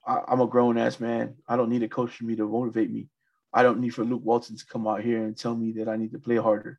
[0.06, 1.35] I, am a grown ass man.
[1.48, 3.09] I don't need a coach for me to motivate me.
[3.52, 5.97] I don't need for Luke Walton to come out here and tell me that I
[5.97, 6.78] need to play harder.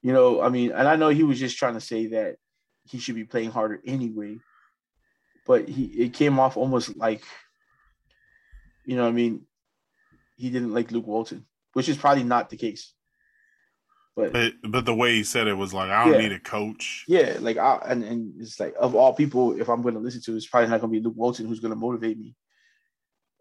[0.00, 2.36] You know, I mean, and I know he was just trying to say that
[2.84, 4.38] he should be playing harder anyway,
[5.46, 7.22] but he it came off almost like,
[8.86, 9.42] you know, I mean,
[10.40, 12.94] he didn't like Luke Walton, which is probably not the case.
[14.16, 16.40] But but, but the way he said it was like, I don't yeah, need a
[16.40, 17.04] coach.
[17.06, 20.22] Yeah, like I and, and it's like of all people, if I'm going to listen
[20.22, 22.34] to, it's probably not going to be Luke Walton who's going to motivate me.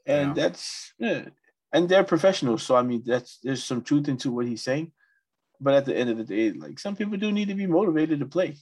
[0.05, 0.43] And yeah.
[0.43, 1.25] that's yeah,
[1.73, 4.91] and they're professionals, so I mean, that's there's some truth into what he's saying.
[5.61, 8.19] But at the end of the day, like some people do need to be motivated
[8.19, 8.55] to play.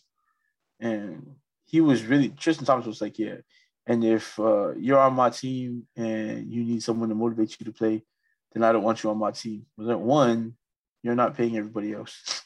[0.79, 1.35] And
[1.65, 3.37] he was really Tristan Thomas was like, yeah.
[3.85, 7.71] And if uh, you're on my team and you need someone to motivate you to
[7.71, 8.03] play,
[8.53, 9.65] then I don't want you on my team.
[9.77, 10.55] But one,
[11.03, 12.43] you're not paying everybody else.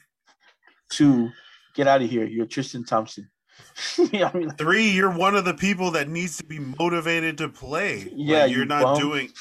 [0.91, 1.31] Two,
[1.75, 2.25] get out of here.
[2.25, 3.31] You're Tristan Thompson.
[3.99, 8.11] I mean, Three, you're one of the people that needs to be motivated to play.
[8.15, 9.01] Yeah, like, you're you not bum.
[9.01, 9.31] doing.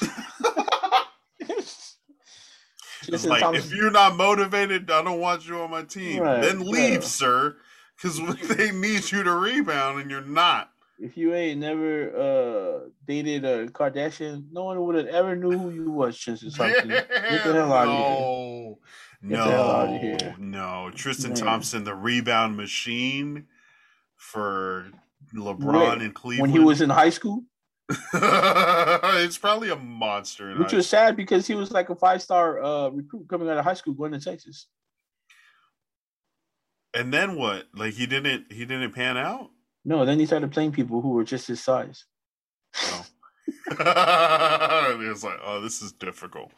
[3.08, 6.22] It's like if you're not motivated, I don't want you on my team.
[6.22, 7.00] Right, then leave, yeah.
[7.00, 7.56] sir,
[7.94, 8.18] because
[8.48, 10.72] they need you to rebound and you're not.
[10.98, 15.70] If you ain't never uh, dated a Kardashian, no one would have ever knew who
[15.70, 16.88] you was, Tristan Thompson.
[16.88, 18.78] Get the hell out no.
[19.94, 20.36] of here.
[20.38, 20.90] No, no.
[20.94, 21.38] Tristan Man.
[21.38, 23.46] Thompson, the rebound machine
[24.16, 24.86] for
[25.34, 26.52] LeBron in Cleveland.
[26.52, 27.44] When he was in high school?
[28.12, 30.56] it's probably a monster.
[30.58, 33.64] Which was sad because he was like a five star uh, recruit coming out of
[33.64, 34.66] high school going to Texas.
[36.94, 37.66] And then what?
[37.74, 39.50] Like he didn't he didn't pan out?
[39.86, 42.04] No, then he started playing people who were just his size.
[42.76, 43.06] Oh.
[43.70, 46.52] it's like, oh, this is difficult.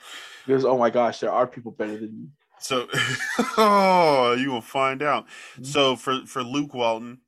[0.46, 2.28] Because oh my gosh, there are people better than me.
[2.58, 2.88] So,
[3.58, 5.26] oh, you will find out.
[5.26, 5.64] Mm-hmm.
[5.64, 7.18] So for for Luke Walton,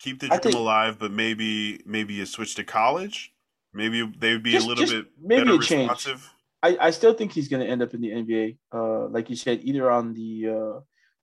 [0.00, 3.34] keep the dream think, alive, but maybe maybe you switch to college.
[3.74, 5.90] Maybe they would be just, a little bit maybe better a change.
[5.90, 6.32] responsive.
[6.62, 8.56] I, I still think he's going to end up in the NBA.
[8.72, 10.80] Uh, like you said, either on the uh,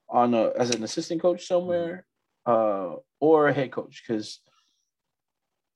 [0.10, 2.06] on a, as an assistant coach somewhere,
[2.46, 4.04] uh, or a head coach.
[4.06, 4.42] Because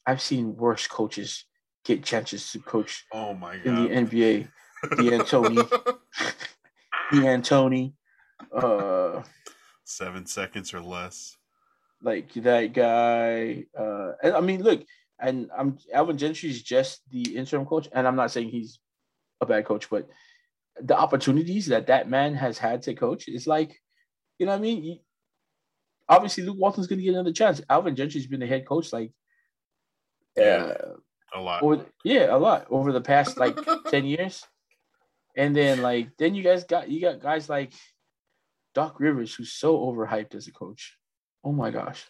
[0.06, 1.46] I've seen worse coaches
[1.86, 3.06] get chances to coach.
[3.12, 3.66] Oh my god!
[3.66, 4.48] In the NBA,
[4.98, 5.96] D'Antoni,
[7.12, 7.94] D'Antoni,
[8.54, 9.22] uh,
[9.84, 11.36] seven seconds or less.
[12.02, 13.66] Like that guy.
[13.78, 14.84] Uh, and I mean, look,
[15.20, 18.80] and I'm Alvin Gentry is just the interim coach, and I'm not saying he's
[19.42, 20.10] a bad coach, but
[20.82, 23.80] the opportunities that that man has had to coach is like,
[24.40, 25.00] you know what I mean?
[26.10, 27.62] He, obviously, Luke Walton's going to get another chance.
[27.70, 29.12] Alvin Gentry's been the head coach like,
[30.36, 30.94] yeah, uh,
[31.36, 31.64] a lot.
[31.64, 33.58] Over, yeah, a lot over the past like
[33.88, 34.46] ten years,
[35.36, 37.74] and then like then you guys got you got guys like
[38.74, 40.98] Doc Rivers, who's so overhyped as a coach.
[41.44, 42.06] Oh my gosh!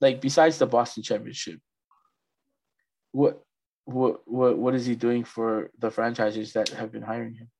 [0.00, 1.60] Like besides the Boston championship,
[3.12, 3.42] what
[3.84, 7.50] what what what is he doing for the franchises that have been hiring him?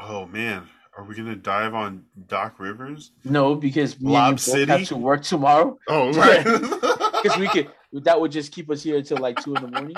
[0.00, 3.12] Oh man, are we gonna dive on Doc Rivers?
[3.24, 4.70] No, because me Lob and City?
[4.70, 5.78] have to work tomorrow.
[5.88, 7.70] Oh right, because we could.
[7.92, 9.96] That would just keep us here until like two in the morning.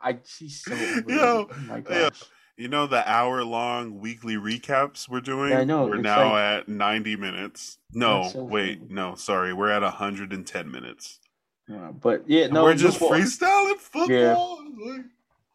[0.00, 0.74] I see so.
[1.08, 2.22] Yo, oh my gosh.
[2.56, 5.50] You know the hour long weekly recaps we're doing.
[5.50, 7.78] Yeah, I know, We're it's now like- at ninety minutes.
[7.92, 8.94] No, so wait, funny.
[8.94, 11.18] no, sorry, we're at hundred and ten minutes.
[11.72, 14.60] Uh, but yeah, And no, we're just Luke freestyling football.
[14.86, 15.06] Like-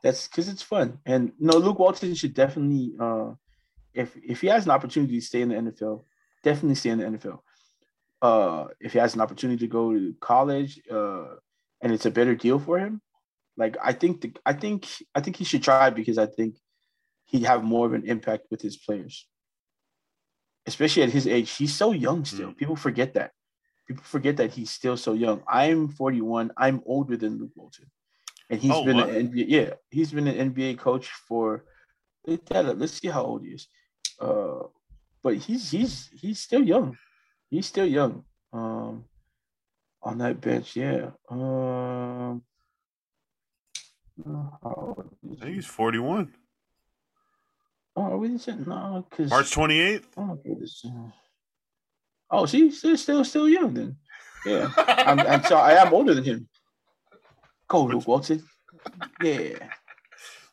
[0.03, 0.99] That's because it's fun.
[1.05, 3.31] And no, Luke Walton should definitely, uh,
[3.93, 6.03] if if he has an opportunity to stay in the NFL,
[6.43, 7.39] definitely stay in the NFL.
[8.21, 11.35] Uh, if he has an opportunity to go to college, uh,
[11.81, 13.01] and it's a better deal for him,
[13.57, 16.55] like I think the, I think I think he should try because I think
[17.25, 19.27] he'd have more of an impact with his players,
[20.65, 21.51] especially at his age.
[21.51, 22.49] He's so young still.
[22.49, 22.57] Mm.
[22.57, 23.31] People forget that.
[23.87, 25.41] People forget that he's still so young.
[25.47, 26.51] I'm 41.
[26.57, 27.89] I'm older than Luke Walton,
[28.49, 29.09] and he's Oh, been what?
[29.09, 29.45] an NBA.
[29.47, 31.65] Yeah, he's been an NBA coach for.
[32.25, 33.67] Let's let's see how old he is.
[34.19, 34.63] Uh,
[35.23, 36.97] but he's he's he's still young.
[37.49, 38.23] He's still young.
[38.51, 39.05] Um,
[40.01, 41.11] on that bench, yeah.
[41.29, 42.41] Um,
[44.25, 46.33] uh, how old is I think he's forty one.
[47.95, 50.07] Oh, we didn't say no because March twenty eighth.
[50.17, 50.39] Oh.
[52.31, 53.97] Oh, see, still, still, still young then.
[54.45, 56.47] Yeah, I'm, I'm sorry, I am older than him.
[57.67, 58.43] Go, Luke Walton.
[59.21, 59.69] Yeah.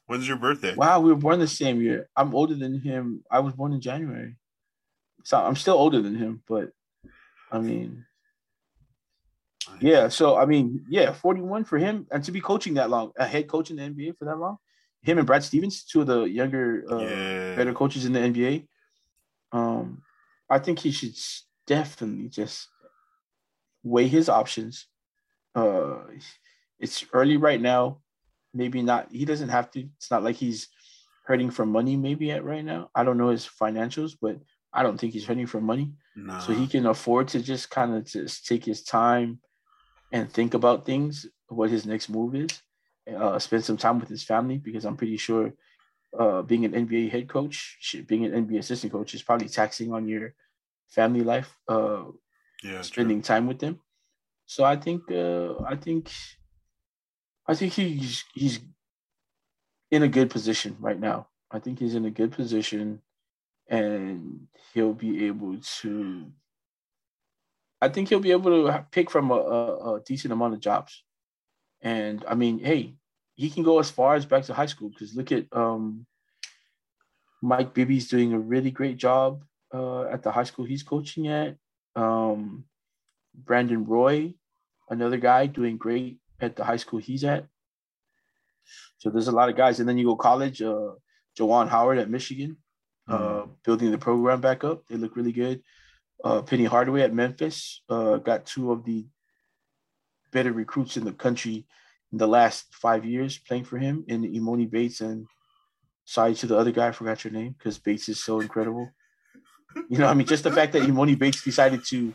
[0.06, 0.74] When's your birthday?
[0.74, 2.08] Wow, we were born the same year.
[2.16, 3.24] I'm older than him.
[3.30, 4.36] I was born in January,
[5.24, 6.42] so I'm still older than him.
[6.46, 6.70] But
[7.50, 8.04] I mean,
[9.80, 10.08] yeah.
[10.08, 13.48] So I mean, yeah, 41 for him, and to be coaching that long, a head
[13.48, 14.58] coach in the NBA for that long.
[15.02, 17.56] Him and Brad Stevens, two of the younger, uh, yeah.
[17.56, 18.66] better coaches in the NBA.
[19.52, 20.02] Um,
[20.50, 21.14] I think he should
[21.66, 22.68] definitely just
[23.82, 24.86] weigh his options.
[25.54, 25.98] Uh,
[26.78, 28.00] it's early right now.
[28.56, 29.08] Maybe not.
[29.10, 29.80] He doesn't have to.
[29.96, 30.68] It's not like he's
[31.24, 31.96] hurting for money.
[31.96, 32.90] Maybe at right now.
[32.94, 34.38] I don't know his financials, but
[34.72, 35.92] I don't think he's hurting for money.
[36.14, 36.38] Nah.
[36.38, 39.40] So he can afford to just kind of just take his time
[40.12, 42.62] and think about things, what his next move is.
[43.06, 45.52] Uh, spend some time with his family because I'm pretty sure
[46.18, 50.08] uh, being an NBA head coach, being an NBA assistant coach is probably taxing on
[50.08, 50.34] your
[50.88, 51.56] family life.
[51.68, 52.04] Uh,
[52.62, 52.82] yeah, true.
[52.82, 53.80] spending time with them.
[54.46, 56.10] So I think uh, I think
[57.48, 58.60] I think he's he's
[59.90, 61.28] in a good position right now.
[61.50, 63.00] I think he's in a good position
[63.68, 66.32] and he'll be able to
[67.80, 71.02] I think he'll be able to pick from a, a, a decent amount of jobs.
[71.82, 72.94] And I mean, hey,
[73.34, 76.06] he can go as far as back to high school because look at um,
[77.42, 79.44] Mike Bibby's doing a really great job
[79.74, 81.56] uh, at the high school he's coaching at.
[81.94, 82.64] Um,
[83.34, 84.34] Brandon Roy,
[84.88, 87.46] another guy doing great at the high school he's at.
[88.98, 90.62] So there's a lot of guys, and then you go college.
[90.62, 90.92] Uh,
[91.38, 92.56] Juwan Howard at Michigan,
[93.08, 94.86] uh, building the program back up.
[94.88, 95.62] They look really good.
[96.24, 99.06] Uh, Penny Hardaway at Memphis uh, got two of the
[100.32, 101.66] better recruits in the country
[102.12, 105.26] in the last five years playing for him in Emoni Bates and
[106.04, 108.90] sorry to the other guy, I forgot your name because Bates is so incredible.
[109.90, 112.14] You know, I mean, just the fact that Emoni Bates decided to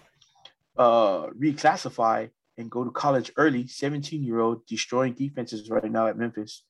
[0.77, 6.18] uh, reclassify and go to college early, 17 year old, destroying defenses right now at
[6.18, 6.64] Memphis.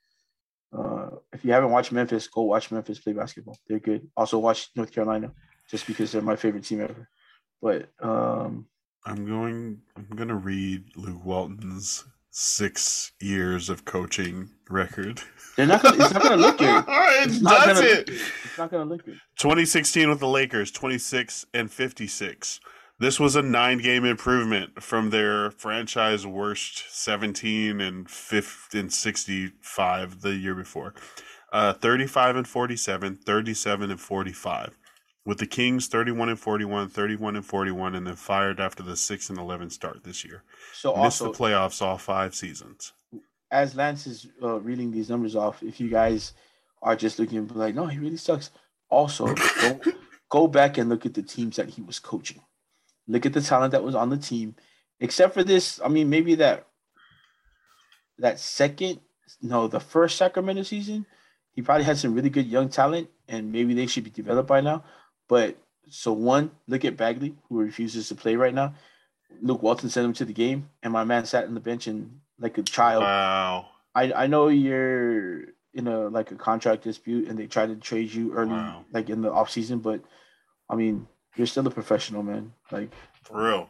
[0.77, 3.57] Uh, if you haven't watched Memphis, go watch Memphis play basketball.
[3.67, 4.07] They're good.
[4.15, 5.31] Also, watch North Carolina
[5.69, 7.09] just because they're my favorite team ever.
[7.61, 8.67] But um,
[9.05, 9.81] I'm going.
[9.97, 15.21] I'm gonna read Luke Walton's six years of coaching record.
[15.55, 15.83] they're not.
[15.83, 16.85] Gonna, it's not going to look good.
[16.87, 18.09] it It's not does gonna it.
[18.09, 19.19] It's not going to look good.
[19.37, 22.59] 2016 with the Lakers, 26 and 56.
[23.01, 30.35] This was a nine-game improvement from their franchise worst 17 and 5 and 65 the
[30.35, 30.93] year before.
[31.51, 34.77] Uh, 35 and 47, 37 and 45.
[35.25, 39.29] With the Kings 31 and 41, 31 and 41, and then fired after the 6
[39.31, 40.43] and 11 start this year.
[40.71, 42.93] So Missed also, the playoffs all five seasons.
[43.49, 46.33] as Lance is uh, reading these numbers off, if you guys
[46.83, 48.51] are just looking and be like, no, he really sucks.
[48.91, 49.79] Also, go,
[50.29, 52.43] go back and look at the teams that he was coaching.
[53.11, 54.55] Look at the talent that was on the team.
[54.99, 56.67] Except for this, I mean, maybe that
[58.19, 58.99] that second,
[59.41, 61.05] no, the first Sacramento season,
[61.51, 64.61] he probably had some really good young talent, and maybe they should be developed by
[64.61, 64.83] now.
[65.27, 65.57] But
[65.89, 68.75] so one, look at Bagley, who refuses to play right now.
[69.41, 72.19] Luke Walton sent him to the game, and my man sat in the bench and
[72.39, 73.03] like a child.
[73.03, 73.67] Wow.
[73.93, 78.13] I I know you're in a like a contract dispute and they try to trade
[78.13, 78.85] you early Wow.
[78.91, 80.01] like in the off season, but
[80.69, 82.53] I mean you're still a professional man.
[82.71, 82.91] Like
[83.23, 83.69] For real.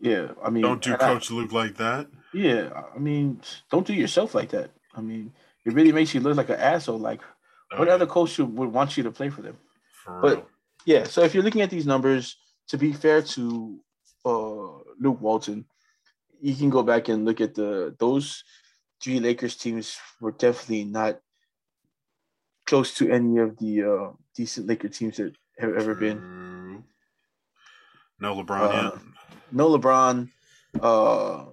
[0.00, 2.08] yeah, I mean Don't do and I- Coach Luke like that.
[2.32, 3.40] yeah, I mean
[3.70, 4.70] don't do yourself like that.
[4.94, 5.32] I mean
[5.64, 6.98] it really makes you look like an asshole.
[6.98, 7.20] Like
[7.76, 9.56] what other coach would, would want you to play for them?
[10.04, 10.48] For but- real.
[10.84, 12.36] Yeah, so if you're looking at these numbers,
[12.68, 13.80] to be fair to
[14.24, 14.68] uh,
[15.00, 15.64] Luke Walton,
[16.40, 18.44] you can go back and look at the those
[19.02, 21.18] three Lakers teams were definitely not
[22.66, 26.84] close to any of the uh, decent Laker teams that have ever been.
[28.18, 29.02] No LeBron Uh, yet.
[29.52, 30.30] No LeBron.
[30.80, 31.46] Uh,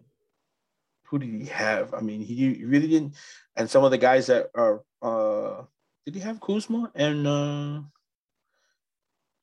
[1.07, 1.93] who did he have?
[1.93, 3.15] I mean, he really didn't.
[3.55, 5.63] And some of the guys that are, uh,
[6.05, 7.27] did he have Kuzma and?
[7.27, 7.81] uh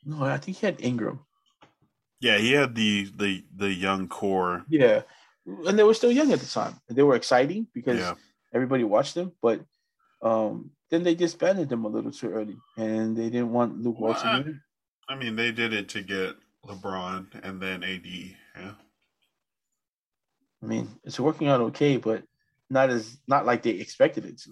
[0.04, 1.20] No, I think he had Ingram.
[2.20, 4.64] Yeah, he had the the the young core.
[4.68, 5.02] Yeah,
[5.46, 6.74] and they were still young at the time.
[6.88, 8.14] They were exciting because Yeah.
[8.52, 9.64] everybody watched them, but
[10.20, 14.28] um, then they disbanded them a little too early, and they didn't want Luke Walton.
[14.28, 14.40] What?
[14.46, 14.56] in it.
[15.08, 16.36] I mean, they did it to get
[16.66, 18.06] LeBron and then AD.
[18.06, 18.72] Yeah.
[20.62, 22.22] I mean, it's working out okay, but
[22.68, 24.50] not as not like they expected it to.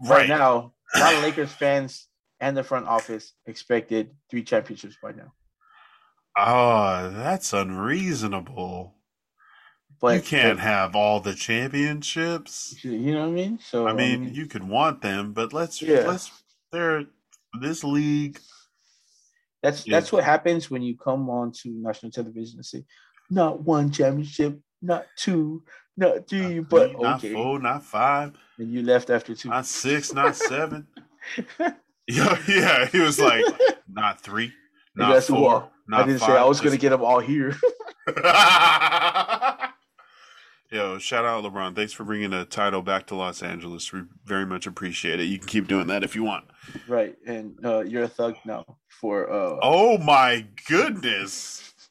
[0.00, 0.28] Right, Right.
[0.28, 2.08] now, a lot of Lakers fans
[2.40, 5.32] and the front office expected three championships by now.
[6.38, 8.95] Oh, that's unreasonable.
[10.00, 12.76] But you can't have all the championships.
[12.84, 13.58] you know what I mean?
[13.58, 16.06] So I mean, you could want them, but let's Yeah.
[16.06, 16.30] let's
[16.72, 17.04] they're
[17.60, 18.38] this league.
[19.62, 19.96] that's yeah.
[19.98, 22.84] that's what happens when you come on to national television and say,
[23.30, 25.62] not one championship, not two,
[25.96, 29.48] not three, not but three, not four, not five, And you left after two.
[29.48, 30.86] not six, not seven.
[32.08, 32.86] Yeah, yeah.
[32.86, 33.44] He was like,
[33.90, 34.52] not three,
[34.94, 36.28] not four, not I didn't five.
[36.28, 37.56] say I was going to get them all here.
[40.76, 41.74] Yo, shout out LeBron.
[41.74, 43.94] Thanks for bringing a title back to Los Angeles.
[43.94, 45.24] We very much appreciate it.
[45.24, 46.44] You can keep doing that if you want.
[46.86, 47.16] right.
[47.26, 49.30] And uh, you're a thug now for.
[49.32, 51.62] Uh, Oh my goodness.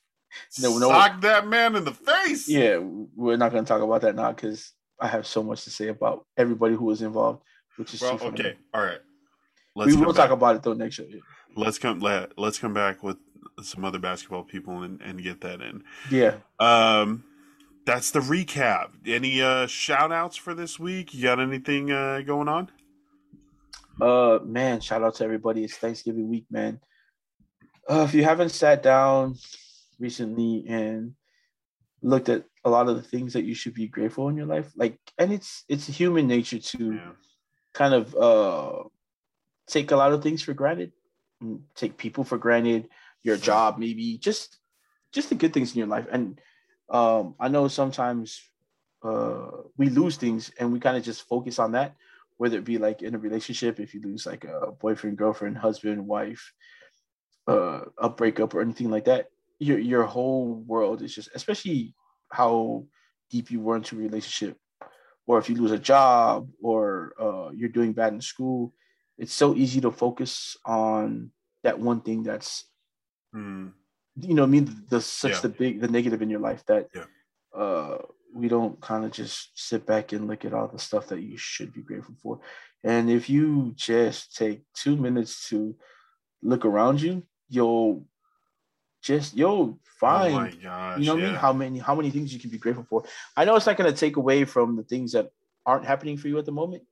[0.61, 0.87] No, no.
[0.89, 2.47] Sock that man in the face.
[2.47, 4.71] Yeah, we're not going to talk about that now because
[5.01, 7.41] I have so much to say about everybody who was involved,
[7.75, 8.55] which is Well, okay.
[8.73, 8.99] All right.
[9.75, 10.15] Let's we will back.
[10.27, 11.05] talk about it though next show.
[11.57, 13.17] let's come let, let's come back with
[13.63, 15.83] some other basketball people and, and get that in.
[16.09, 16.35] Yeah.
[16.59, 17.25] Um
[17.85, 18.89] that's the recap.
[19.05, 21.13] Any uh shout outs for this week?
[21.13, 22.69] You got anything uh going on?
[24.01, 25.63] Uh, man, shout out to everybody.
[25.63, 26.81] It's Thanksgiving week, man.
[27.89, 29.35] Uh, if you haven't sat down
[29.99, 31.13] recently and
[32.01, 34.71] looked at a lot of the things that you should be grateful in your life,
[34.75, 37.11] like, and it's it's human nature to Yeah.
[37.73, 38.83] kind of uh
[39.67, 40.91] take a lot of things for granted,
[41.75, 42.89] take people for granted,
[43.23, 44.59] your job, maybe just
[45.11, 46.07] just the good things in your life.
[46.11, 46.39] And
[46.89, 48.41] um, I know sometimes
[49.03, 49.47] uh,
[49.77, 51.95] we lose things and we kind of just focus on that,
[52.37, 56.05] whether it be like in a relationship, if you lose like a boyfriend, girlfriend, husband,
[56.05, 56.53] wife,
[57.47, 59.29] uh, a breakup or anything like that,
[59.59, 61.93] your your whole world is just, especially
[62.31, 62.85] how
[63.29, 64.57] deep you were into a relationship,
[65.27, 68.73] or if you lose a job or uh, you're doing bad in school,
[69.17, 71.31] it's so easy to focus on
[71.63, 72.65] that one thing that's
[73.33, 73.69] Hmm.
[74.21, 75.41] You know, I mean, the such Yeah.
[75.41, 77.05] the big the negative in your life that Yeah.
[77.53, 77.97] uh
[78.33, 81.37] we don't kind of just sit back and look at all the stuff that you
[81.37, 82.39] should be grateful for.
[82.83, 85.75] And if you just take two minutes to
[86.41, 88.05] look around you, you'll
[89.01, 90.99] just you'll find oh gosh.
[90.99, 91.35] you know what I mean?
[91.35, 93.03] How many how many things you can be grateful for?
[93.37, 95.31] I know it's not going to take away from the things that
[95.65, 96.83] aren't happening for you at the moment,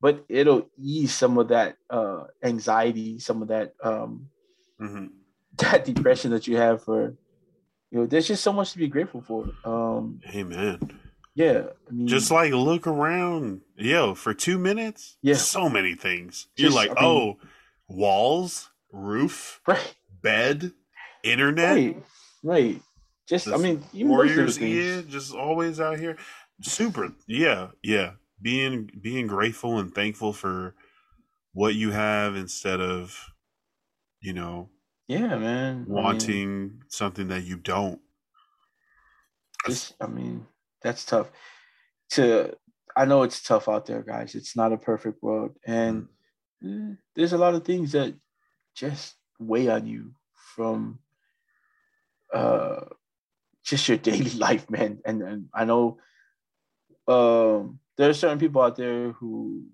[0.00, 4.30] but it'll ease some of that uh, anxiety, some of that um,
[4.80, 5.10] Mhm.
[5.70, 7.14] that depression that you have for.
[7.90, 9.50] You know, there's just so much to be grateful for.
[9.64, 10.78] Um, Amen.
[11.34, 15.16] yeah, I mean, Just like look around, yo, for two minutes.
[15.22, 15.34] Yeah.
[15.36, 16.48] so many things.
[16.56, 17.36] You're like, I mean- oh,
[17.88, 20.72] walls, roof, right, bed,
[21.24, 21.74] internet.
[21.76, 22.02] right,
[22.42, 22.82] right.
[23.26, 26.16] Just, I mean, even those Warriors, yeah, just always out here.
[26.62, 28.12] Super, yeah, yeah.
[28.40, 30.74] Being being grateful and thankful for
[31.52, 33.18] what you have instead of,
[34.22, 34.70] you know,
[35.08, 35.74] Yeah, man.
[35.74, 37.98] I mean, wanting something that you don't.
[39.66, 40.46] Just, I mean,
[40.82, 41.30] that's tough.
[42.10, 42.54] To,
[42.94, 44.34] I know it's tough out there, guys.
[44.34, 46.08] It's not a perfect world, and
[46.62, 48.14] eh, there's a lot of things that
[48.74, 50.14] just weigh on you
[50.54, 50.98] from,
[52.32, 52.84] uh,
[53.64, 55.00] just your daily life, man.
[55.06, 55.98] And and I know,
[57.08, 59.64] um, there are certain people out there who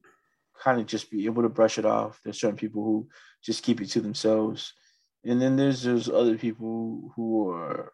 [0.62, 2.20] kind of just be able to brush it off.
[2.23, 3.09] There's certain people who
[3.43, 4.73] just keep it to themselves,
[5.25, 7.93] and then there's those other people who are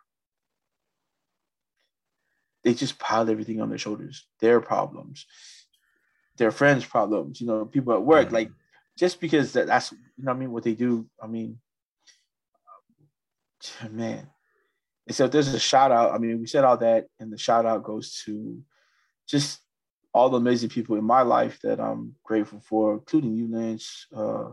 [2.65, 4.27] they just pile everything on their shoulders.
[4.41, 5.27] Their problems.
[6.37, 7.41] Their friends problems.
[7.41, 8.33] You know people at work Mhm.
[8.33, 8.51] like
[8.99, 11.59] just because that, that's you know i mean what they do i mean
[13.91, 14.27] man.
[15.07, 17.39] And so if there's a shout out i mean we said all that and the
[17.39, 18.63] shout out goes to
[19.27, 19.61] just
[20.13, 24.51] all the amazing people in my life that i'm grateful for including you lance uh,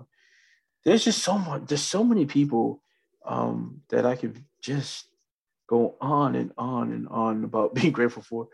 [0.87, 2.81] there's just so much there's so many people
[3.25, 5.07] um, that i could just
[5.67, 8.47] go on and on and on about being grateful for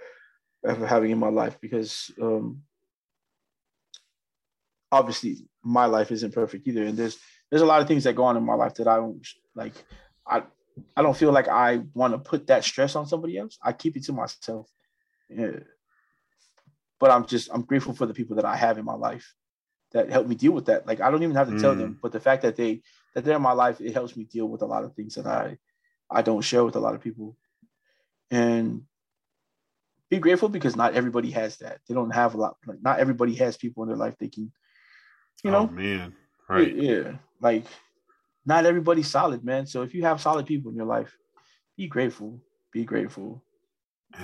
[0.63, 2.63] for having in my life because um,
[4.93, 7.17] obviously my life isn't perfect either, and there's
[7.49, 9.73] there's a lot of things that go on in my life that I don't like.
[10.25, 10.43] I
[10.95, 13.57] I don't feel like I want to put that stress on somebody else.
[13.61, 14.69] I keep it to myself.
[15.29, 15.59] Yeah.
[16.99, 19.33] But I'm just I'm grateful for the people that I have in my life
[19.93, 20.85] that help me deal with that.
[20.85, 21.61] Like I don't even have to mm.
[21.61, 21.97] tell them, mm.
[22.01, 22.81] but the fact that they
[23.13, 25.27] that they're in my life, it helps me deal with a lot of things that
[25.27, 25.57] I
[26.09, 27.37] I don't share with a lot of people.
[28.31, 28.83] And
[30.09, 31.79] be grateful because not everybody has that.
[31.87, 32.57] They don't have a lot.
[32.65, 34.51] Like not everybody has people in their life they can,
[35.43, 35.69] you know.
[35.71, 36.13] Oh man,
[36.49, 36.75] right?
[36.75, 37.65] Yeah, like
[38.45, 39.65] not everybody's solid, man.
[39.65, 41.15] So if you have solid people in your life,
[41.77, 42.39] be grateful.
[42.71, 43.43] Be grateful.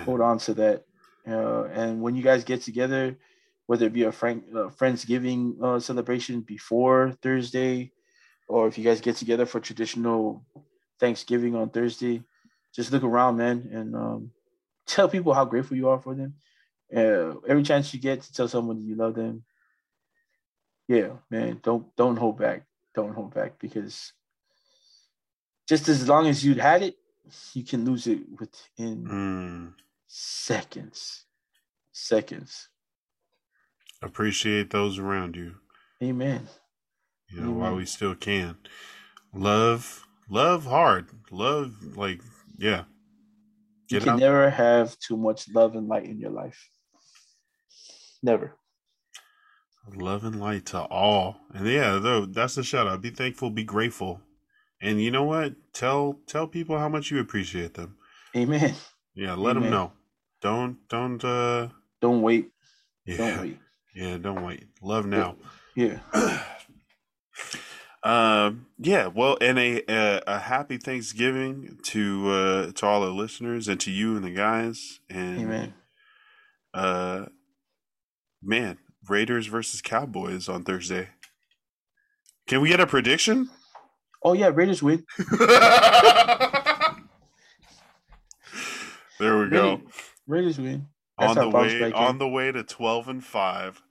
[0.06, 0.86] Hold on to that.
[1.28, 3.16] Uh, and when you guys get together,
[3.70, 7.92] whether it be a friend uh, friendsgiving uh, celebration before Thursday,
[8.48, 10.44] or if you guys get together for traditional
[11.00, 12.24] Thanksgiving on Thursday,
[12.74, 14.32] just look around, man, and um,
[14.88, 16.34] tell people how grateful you are for them.
[16.92, 19.44] Uh, every chance you get to tell someone you love them,
[20.88, 22.66] yeah, man, don't don't hold back,
[22.96, 24.14] don't hold back because
[25.68, 26.96] just as long as you'd had it,
[27.54, 29.74] you can lose it within mm.
[30.08, 31.26] seconds.
[31.92, 32.70] Seconds.
[34.02, 35.56] Appreciate those around you.
[36.02, 36.48] Amen.
[37.30, 37.60] You know, Amen.
[37.60, 38.58] while we still can.
[39.34, 41.10] Love, love hard.
[41.32, 42.22] Love, like,
[42.58, 42.84] yeah.
[43.90, 44.20] Get you can out.
[44.20, 46.70] never have too much love and light in your life.
[48.22, 48.56] Never.
[49.96, 51.38] Love and light to all.
[51.54, 53.02] And yeah, though, that's the shout out.
[53.02, 54.22] Be thankful, be grateful.
[54.82, 55.56] And you know what?
[55.74, 57.98] Tell tell people how much you appreciate them.
[58.36, 58.76] Amen.
[59.16, 59.64] Yeah, let Amen.
[59.64, 59.92] them know.
[60.42, 61.70] Don't don't uh
[62.02, 62.52] don't wait.
[63.06, 63.18] Yeah.
[63.18, 63.60] Don't wait.
[64.00, 64.66] Yeah, don't wait.
[64.82, 65.36] Love now.
[65.76, 66.00] Yeah.
[68.04, 73.68] um yeah, well, and a, a, a happy Thanksgiving to uh to all the listeners
[73.68, 75.74] and to you and the guys and Amen.
[76.74, 77.26] Uh
[78.42, 78.78] man,
[79.10, 81.10] Raiders versus Cowboys on Thursday.
[82.48, 83.50] Can we get a prediction?
[84.24, 85.06] Oh yeah, Raiders win.
[89.20, 89.82] there we go.
[90.26, 90.88] Raiders win.
[91.18, 93.82] That's on the way on the way to twelve and five.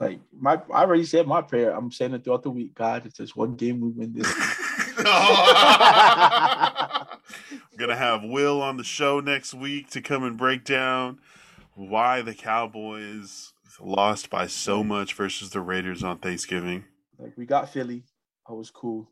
[0.00, 1.70] Like my, I already said my prayer.
[1.70, 2.74] I'm saying it throughout the week.
[2.74, 4.26] God, if there's one game we win this.
[4.96, 5.04] We're
[7.78, 11.20] gonna have Will on the show next week to come and break down
[11.74, 16.84] why the Cowboys lost by so much versus the Raiders on Thanksgiving.
[17.18, 18.04] Like we got Philly.
[18.48, 19.10] I was cool.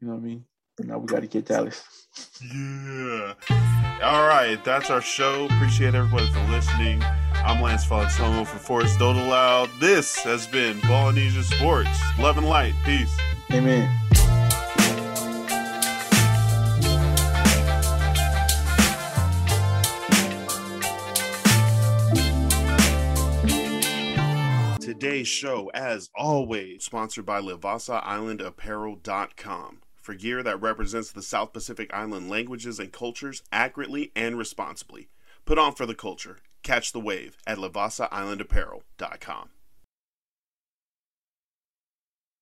[0.00, 0.44] You know what I mean?
[0.80, 1.84] Now we got to get Dallas.
[2.40, 3.34] Yeah.
[4.02, 5.46] All right, that's our show.
[5.46, 7.02] Appreciate everybody for listening.
[7.44, 9.66] I'm Lance Fontomo for Forest Don't Allow.
[9.80, 11.98] This has been Polynesia Sports.
[12.18, 12.74] Love and light.
[12.84, 13.16] Peace.
[13.52, 13.88] Amen.
[24.80, 32.28] Today's show, as always, sponsored by LivassaIslandApparel.com for gear that represents the South Pacific Island
[32.28, 35.08] languages and cultures accurately and responsibly.
[35.44, 36.38] Put on for the culture.
[36.68, 39.48] Catch the wave at LivassaIslandApparel.com.